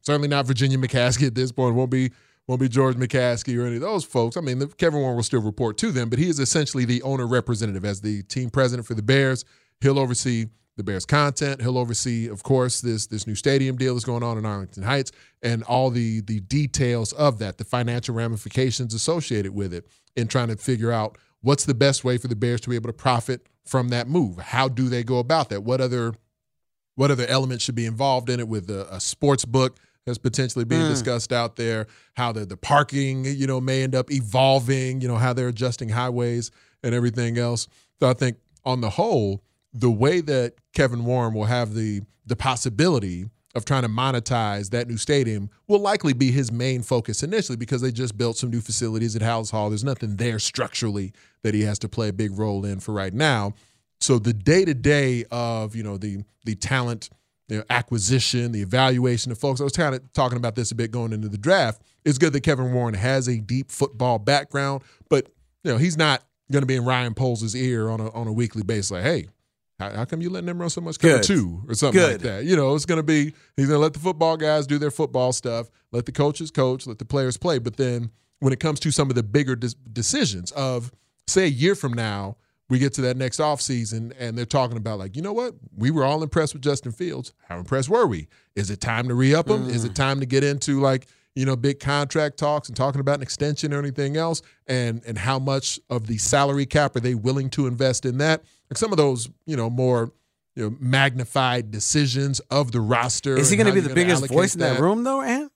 certainly 0.00 0.28
not 0.28 0.46
Virginia 0.46 0.78
McCaskey 0.78 1.26
at 1.26 1.34
this 1.34 1.52
point. 1.52 1.74
Won't 1.74 1.90
be 1.90 2.12
won't 2.46 2.60
be 2.60 2.68
George 2.68 2.96
McCaskey 2.96 3.58
or 3.58 3.66
any 3.66 3.76
of 3.76 3.82
those 3.82 4.04
folks. 4.04 4.36
I 4.36 4.40
mean, 4.40 4.58
the, 4.58 4.68
Kevin 4.68 5.00
Warren 5.00 5.16
will 5.16 5.22
still 5.22 5.42
report 5.42 5.76
to 5.78 5.90
them, 5.90 6.08
but 6.08 6.18
he 6.18 6.28
is 6.28 6.38
essentially 6.38 6.86
the 6.86 7.02
owner 7.02 7.26
representative 7.26 7.84
as 7.84 8.00
the 8.00 8.22
team 8.22 8.48
president 8.48 8.86
for 8.86 8.94
the 8.94 9.02
Bears. 9.02 9.44
He'll 9.80 9.98
oversee 9.98 10.46
the 10.78 10.82
Bears 10.84 11.04
content. 11.04 11.60
He'll 11.60 11.76
oversee, 11.76 12.28
of 12.28 12.42
course, 12.42 12.80
this 12.80 13.06
this 13.06 13.26
new 13.26 13.34
stadium 13.34 13.76
deal 13.76 13.94
that's 13.94 14.06
going 14.06 14.22
on 14.22 14.38
in 14.38 14.46
Arlington 14.46 14.82
Heights 14.84 15.12
and 15.42 15.62
all 15.64 15.90
the 15.90 16.20
the 16.22 16.40
details 16.40 17.12
of 17.12 17.38
that, 17.40 17.58
the 17.58 17.64
financial 17.64 18.14
ramifications 18.14 18.94
associated 18.94 19.54
with 19.54 19.74
it, 19.74 19.86
and 20.16 20.30
trying 20.30 20.48
to 20.48 20.56
figure 20.56 20.90
out 20.90 21.18
what's 21.42 21.66
the 21.66 21.74
best 21.74 22.04
way 22.04 22.16
for 22.16 22.28
the 22.28 22.36
Bears 22.36 22.60
to 22.62 22.70
be 22.70 22.76
able 22.76 22.88
to 22.88 22.94
profit 22.94 23.46
from 23.66 23.90
that 23.90 24.08
move. 24.08 24.38
How 24.38 24.68
do 24.68 24.88
they 24.88 25.04
go 25.04 25.18
about 25.18 25.50
that? 25.50 25.62
What 25.62 25.80
other 25.82 26.14
what 26.94 27.10
other 27.10 27.26
elements 27.26 27.64
should 27.64 27.74
be 27.76 27.86
involved 27.86 28.30
in 28.30 28.40
it 28.40 28.48
with 28.48 28.70
a, 28.70 28.92
a 28.92 28.98
sports 28.98 29.44
book 29.44 29.78
that's 30.04 30.18
potentially 30.18 30.64
being 30.64 30.82
Mm. 30.82 30.88
discussed 30.88 31.32
out 31.32 31.56
there, 31.56 31.86
how 32.14 32.32
the, 32.32 32.46
the 32.46 32.56
parking, 32.56 33.24
you 33.24 33.46
know, 33.46 33.60
may 33.60 33.82
end 33.82 33.94
up 33.94 34.10
evolving, 34.10 35.00
you 35.00 35.06
know, 35.06 35.16
how 35.16 35.32
they're 35.32 35.48
adjusting 35.48 35.90
highways 35.90 36.50
and 36.82 36.94
everything 36.94 37.36
else. 37.38 37.68
So 38.00 38.08
I 38.08 38.14
think 38.14 38.38
on 38.64 38.80
the 38.80 38.90
whole, 38.90 39.42
the 39.72 39.90
way 39.90 40.20
that 40.20 40.54
Kevin 40.74 41.04
Warren 41.04 41.34
will 41.34 41.44
have 41.44 41.74
the 41.74 42.02
the 42.26 42.36
possibility 42.36 43.24
of 43.54 43.64
trying 43.64 43.82
to 43.82 43.88
monetize 43.88 44.70
that 44.70 44.86
new 44.86 44.98
stadium 44.98 45.48
will 45.66 45.80
likely 45.80 46.12
be 46.12 46.30
his 46.30 46.52
main 46.52 46.82
focus 46.82 47.22
initially 47.22 47.56
because 47.56 47.80
they 47.80 47.90
just 47.90 48.18
built 48.18 48.36
some 48.36 48.50
new 48.50 48.60
facilities 48.60 49.16
at 49.16 49.22
Halas 49.22 49.50
Hall. 49.50 49.70
There's 49.70 49.82
nothing 49.82 50.16
there 50.16 50.38
structurally 50.38 51.12
that 51.42 51.54
he 51.54 51.62
has 51.62 51.78
to 51.80 51.88
play 51.88 52.08
a 52.08 52.12
big 52.12 52.38
role 52.38 52.66
in 52.66 52.80
for 52.80 52.92
right 52.92 53.14
now. 53.14 53.54
So 54.00 54.18
the 54.18 54.34
day 54.34 54.64
to 54.64 54.74
day 54.74 55.24
of 55.30 55.74
you 55.74 55.82
know 55.82 55.96
the 55.96 56.24
the 56.44 56.54
talent 56.54 57.10
know, 57.48 57.64
acquisition, 57.70 58.52
the 58.52 58.60
evaluation 58.60 59.32
of 59.32 59.38
folks. 59.38 59.60
I 59.60 59.64
was 59.64 59.72
kind 59.72 59.94
of 59.94 60.12
talking 60.12 60.36
about 60.36 60.54
this 60.54 60.70
a 60.70 60.74
bit 60.74 60.90
going 60.90 61.12
into 61.12 61.28
the 61.28 61.38
draft. 61.38 61.82
It's 62.04 62.18
good 62.18 62.32
that 62.34 62.42
Kevin 62.42 62.72
Warren 62.72 62.94
has 62.94 63.28
a 63.28 63.38
deep 63.38 63.70
football 63.70 64.18
background, 64.18 64.82
but 65.08 65.28
you 65.64 65.72
know 65.72 65.78
he's 65.78 65.96
not 65.96 66.22
going 66.52 66.62
to 66.62 66.66
be 66.66 66.76
in 66.76 66.84
Ryan 66.84 67.14
Poles' 67.14 67.54
ear 67.54 67.88
on 67.88 68.00
a 68.00 68.10
on 68.12 68.26
a 68.26 68.32
weekly 68.32 68.62
basis. 68.62 68.90
Like, 68.90 69.04
hey, 69.04 69.28
how, 69.78 69.90
how 69.90 70.04
come 70.04 70.20
you 70.20 70.30
letting 70.30 70.46
them 70.46 70.60
run 70.60 70.70
so 70.70 70.80
much 70.80 70.98
cover 70.98 71.14
Good. 71.14 71.22
two 71.24 71.62
or 71.68 71.74
something 71.74 72.02
like 72.02 72.20
that? 72.20 72.44
You 72.44 72.56
know, 72.56 72.74
it's 72.74 72.86
going 72.86 72.98
to 72.98 73.02
be 73.02 73.32
he's 73.56 73.66
going 73.66 73.78
to 73.78 73.78
let 73.78 73.92
the 73.92 74.00
football 74.00 74.36
guys 74.36 74.66
do 74.66 74.78
their 74.78 74.90
football 74.90 75.32
stuff, 75.32 75.70
let 75.92 76.06
the 76.06 76.12
coaches 76.12 76.50
coach, 76.50 76.86
let 76.86 76.98
the 76.98 77.04
players 77.04 77.36
play. 77.36 77.58
But 77.58 77.76
then 77.76 78.10
when 78.40 78.52
it 78.52 78.60
comes 78.60 78.80
to 78.80 78.90
some 78.90 79.08
of 79.08 79.14
the 79.14 79.22
bigger 79.22 79.56
de- 79.56 79.74
decisions 79.92 80.50
of 80.52 80.92
say 81.26 81.44
a 81.44 81.46
year 81.46 81.74
from 81.74 81.92
now, 81.92 82.36
we 82.68 82.78
get 82.78 82.92
to 82.94 83.00
that 83.02 83.16
next 83.16 83.38
offseason 83.38 84.12
and 84.18 84.36
they're 84.36 84.44
talking 84.44 84.76
about 84.76 84.98
like, 84.98 85.16
you 85.16 85.22
know 85.22 85.32
what? 85.32 85.54
We 85.76 85.90
were 85.90 86.04
all 86.04 86.22
impressed 86.22 86.52
with 86.52 86.62
Justin 86.62 86.92
Fields. 86.92 87.32
How 87.48 87.58
impressed 87.58 87.88
were 87.88 88.06
we? 88.06 88.28
Is 88.56 88.70
it 88.70 88.80
time 88.80 89.08
to 89.08 89.14
re-up 89.14 89.48
him? 89.48 89.70
Is 89.70 89.84
it 89.84 89.92
mm. 89.92 89.96
time 89.96 90.20
to 90.20 90.26
get 90.26 90.44
into 90.44 90.80
like, 90.80 91.06
you 91.38 91.46
know, 91.46 91.56
big 91.56 91.78
contract 91.80 92.36
talks 92.36 92.68
and 92.68 92.76
talking 92.76 93.00
about 93.00 93.16
an 93.16 93.22
extension 93.22 93.72
or 93.72 93.78
anything 93.78 94.16
else? 94.16 94.42
And 94.66 95.02
and 95.06 95.16
how 95.16 95.38
much 95.38 95.78
of 95.88 96.06
the 96.06 96.18
salary 96.18 96.66
cap 96.66 96.96
are 96.96 97.00
they 97.00 97.14
willing 97.14 97.50
to 97.50 97.66
invest 97.66 98.04
in 98.04 98.18
that? 98.18 98.42
Like 98.70 98.78
some 98.78 98.92
of 98.92 98.96
those, 98.96 99.28
you 99.46 99.56
know, 99.56 99.70
more 99.70 100.12
you 100.56 100.68
know, 100.68 100.76
magnified 100.80 101.70
decisions 101.70 102.40
of 102.50 102.72
the 102.72 102.80
roster. 102.80 103.36
Is 103.36 103.48
he 103.48 103.56
going 103.56 103.68
to 103.68 103.72
be 103.72 103.78
the 103.80 103.94
biggest 103.94 104.26
voice 104.26 104.54
in 104.54 104.60
that 104.60 104.80
room, 104.80 105.04
though, 105.04 105.22
Ant? 105.22 105.52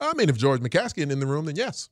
I 0.00 0.14
mean, 0.14 0.28
if 0.28 0.36
George 0.36 0.60
McCaskey 0.60 1.08
in 1.08 1.20
the 1.20 1.26
room, 1.26 1.44
then 1.44 1.54
yes. 1.54 1.88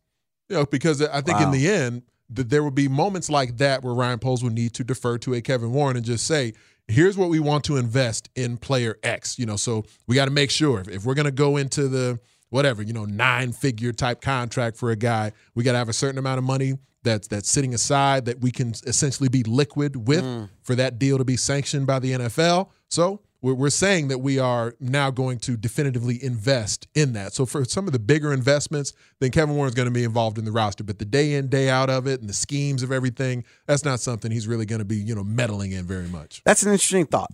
You 0.48 0.56
know, 0.56 0.66
because 0.66 1.00
I 1.00 1.20
think 1.20 1.40
in 1.40 1.52
the 1.52 1.70
end, 1.70 2.02
that 2.30 2.50
there 2.50 2.64
will 2.64 2.72
be 2.72 2.88
moments 2.88 3.30
like 3.30 3.58
that 3.58 3.84
where 3.84 3.94
Ryan 3.94 4.18
Poles 4.18 4.42
will 4.42 4.50
need 4.50 4.74
to 4.74 4.84
defer 4.84 5.16
to 5.18 5.34
a 5.34 5.40
Kevin 5.40 5.72
Warren 5.72 5.96
and 5.96 6.04
just 6.04 6.26
say, 6.26 6.54
here's 6.88 7.16
what 7.16 7.28
we 7.28 7.38
want 7.38 7.62
to 7.64 7.76
invest 7.76 8.28
in 8.34 8.56
player 8.56 8.98
X. 9.04 9.38
You 9.38 9.46
know, 9.46 9.56
so 9.56 9.84
we 10.08 10.16
got 10.16 10.24
to 10.24 10.32
make 10.32 10.50
sure 10.50 10.80
if, 10.80 10.88
if 10.88 11.04
we're 11.04 11.14
going 11.14 11.26
to 11.26 11.30
go 11.30 11.56
into 11.56 11.86
the 11.86 12.18
whatever, 12.50 12.82
you 12.82 12.92
know, 12.92 13.04
nine 13.04 13.52
figure 13.52 13.92
type 13.92 14.20
contract 14.20 14.76
for 14.76 14.90
a 14.90 14.96
guy, 14.96 15.32
we 15.54 15.64
got 15.64 15.72
to 15.72 15.78
have 15.78 15.88
a 15.88 15.94
certain 15.94 16.18
amount 16.18 16.38
of 16.38 16.44
money 16.44 16.74
that's 17.02 17.28
that's 17.28 17.48
sitting 17.48 17.72
aside 17.72 18.26
that 18.26 18.40
we 18.40 18.50
can 18.50 18.74
essentially 18.86 19.28
be 19.28 19.42
liquid 19.44 20.06
with 20.06 20.22
mm. 20.22 20.48
for 20.62 20.74
that 20.74 20.98
deal 20.98 21.16
to 21.18 21.24
be 21.24 21.36
sanctioned 21.36 21.86
by 21.86 21.98
the 21.98 22.12
NFL. 22.12 22.68
So 22.88 23.22
we're, 23.42 23.54
we're 23.54 23.70
saying 23.70 24.08
that 24.08 24.18
we 24.18 24.38
are 24.38 24.74
now 24.80 25.10
going 25.10 25.38
to 25.40 25.56
definitively 25.56 26.22
invest 26.22 26.86
in 26.94 27.12
that. 27.14 27.32
So 27.32 27.46
for 27.46 27.64
some 27.64 27.86
of 27.86 27.92
the 27.92 27.98
bigger 27.98 28.32
investments, 28.32 28.92
then 29.18 29.30
Kevin 29.30 29.56
Warren's 29.56 29.74
going 29.74 29.88
to 29.88 29.94
be 29.94 30.04
involved 30.04 30.38
in 30.38 30.44
the 30.44 30.52
roster. 30.52 30.84
But 30.84 30.98
the 30.98 31.04
day 31.04 31.34
in, 31.34 31.48
day 31.48 31.70
out 31.70 31.90
of 31.90 32.06
it 32.06 32.20
and 32.20 32.28
the 32.28 32.34
schemes 32.34 32.82
of 32.82 32.92
everything, 32.92 33.44
that's 33.66 33.84
not 33.84 34.00
something 34.00 34.30
he's 34.30 34.46
really 34.46 34.66
going 34.66 34.80
to 34.80 34.84
be, 34.84 34.96
you 34.96 35.14
know, 35.14 35.24
meddling 35.24 35.72
in 35.72 35.84
very 35.84 36.08
much. 36.08 36.42
That's 36.44 36.62
an 36.62 36.72
interesting 36.72 37.06
thought. 37.06 37.32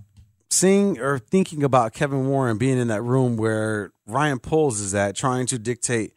Seeing 0.51 1.01
or 1.01 1.19
thinking 1.19 1.63
about 1.65 1.93
Kevin 1.93 2.29
Warren 2.29 2.57
being 2.57 2.79
in 2.79 2.89
that 2.89 3.03
room 3.03 3.37
where 3.37 3.93
Ryan 4.07 4.39
Poles 4.39 4.81
is 4.81 4.95
at, 4.95 5.17
trying 5.17 5.47
to 5.47 5.59
dictate, 5.59 6.15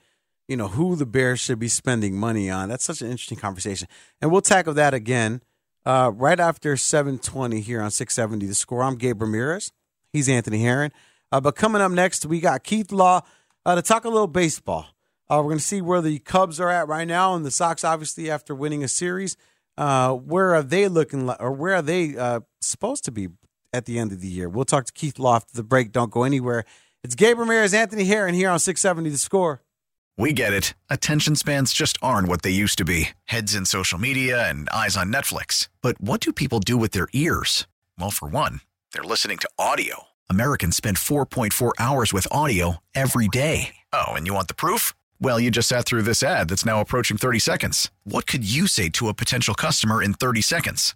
you 0.48 0.56
know, 0.56 0.68
who 0.68 0.96
the 0.96 1.06
Bears 1.06 1.40
should 1.40 1.60
be 1.60 1.68
spending 1.68 2.16
money 2.16 2.50
on. 2.50 2.70
That's 2.70 2.86
such 2.86 3.02
an 3.02 3.10
interesting 3.10 3.38
conversation. 3.38 3.88
And 4.22 4.32
we'll 4.32 4.42
tackle 4.42 4.76
that 4.76 4.94
again 4.94 5.42
uh, 5.86 6.12
right 6.14 6.40
after 6.40 6.78
720 6.78 7.62
here 7.62 7.82
on 7.82 7.92
670 7.92 8.46
The 8.46 8.54
Score. 8.54 8.84
I'm 8.84 8.96
Gabe 8.96 9.22
Ramirez. 9.22 9.72
He's 10.14 10.30
Anthony 10.30 10.62
Herron. 10.62 10.92
Uh, 11.32 11.42
but 11.42 11.56
coming 11.56 11.82
up 11.82 11.92
next, 11.92 12.26
we 12.26 12.40
got 12.40 12.64
Keith 12.64 12.92
Law 12.92 13.22
uh, 13.66 13.76
to 13.76 13.82
talk 13.82 14.06
a 14.06 14.10
little 14.10 14.28
baseball. 14.28 14.88
Uh, 15.30 15.38
we're 15.38 15.50
going 15.50 15.58
to 15.58 15.64
see 15.64 15.82
where 15.82 16.02
the 16.02 16.20
Cubs 16.20 16.60
are 16.60 16.70
at 16.70 16.88
right 16.88 17.08
now, 17.08 17.36
and 17.36 17.46
the 17.46 17.52
Sox, 17.52 17.84
obviously, 17.84 18.32
after 18.32 18.56
winning 18.56 18.84
a 18.84 18.88
series. 18.88 19.38
Uh, 19.78 20.14
where 20.14 20.56
are 20.56 20.64
they 20.64 20.88
looking 20.88 21.26
like, 21.26 21.38
or 21.40 21.52
where 21.52 21.76
are 21.76 21.82
they 21.82 22.18
uh, 22.18 22.40
supposed 22.60 23.06
to 23.06 23.12
be 23.12 23.28
at 23.74 23.86
the 23.86 24.00
end 24.00 24.12
of 24.12 24.22
the 24.22 24.28
year? 24.28 24.50
We'll 24.50 24.66
talk 24.66 24.86
to 24.86 24.94
Keith 24.94 25.20
Loft. 25.20 25.54
the 25.54 25.64
break. 25.64 25.92
Don't 25.92 26.12
go 26.12 26.24
anywhere. 26.24 26.66
It's 27.04 27.16
Gabe 27.16 27.40
Ramirez, 27.40 27.74
Anthony 27.74 28.06
Herron 28.06 28.34
here 28.36 28.50
on 28.50 28.60
670 28.60 29.10
The 29.10 29.18
Score. 29.18 29.62
We 30.18 30.34
get 30.34 30.52
it. 30.52 30.74
Attention 30.90 31.38
spans 31.38 31.72
just 31.72 31.98
aren't 32.02 32.28
what 32.28 32.42
they 32.42 32.50
used 32.50 32.78
to 32.80 32.84
be 32.86 33.10
heads 33.26 33.56
in 33.56 33.66
social 33.66 33.98
media 33.98 34.50
and 34.50 34.68
eyes 34.70 34.98
on 34.98 35.14
Netflix. 35.14 35.70
But 35.82 36.02
what 36.02 36.20
do 36.20 36.34
people 36.34 36.60
do 36.60 36.76
with 36.76 36.92
their 36.92 37.08
ears? 37.14 37.68
Well, 37.98 38.12
for 38.12 38.28
one, 38.28 38.60
they're 38.92 39.04
listening 39.04 39.38
to 39.38 39.50
audio. 39.58 40.08
Americans 40.30 40.76
spend 40.76 40.98
4.4 40.98 41.72
hours 41.80 42.12
with 42.12 42.28
audio 42.32 42.84
every 42.94 43.30
day. 43.30 43.76
Oh, 43.94 44.08
and 44.10 44.28
you 44.28 44.34
want 44.34 44.50
the 44.50 44.54
proof? 44.54 44.92
Well, 45.22 45.40
you 45.40 45.52
just 45.52 45.70
sat 45.70 45.86
through 45.86 46.02
this 46.04 46.22
ad 46.22 46.50
that's 46.50 46.66
now 46.66 46.82
approaching 46.82 47.16
30 47.18 47.40
seconds. 47.40 47.90
What 48.04 48.28
could 48.28 48.44
you 48.50 48.68
say 48.68 48.90
to 48.90 49.08
a 49.08 49.14
potential 49.14 49.54
customer 49.54 50.04
in 50.04 50.14
30 50.14 50.42
seconds? 50.42 50.96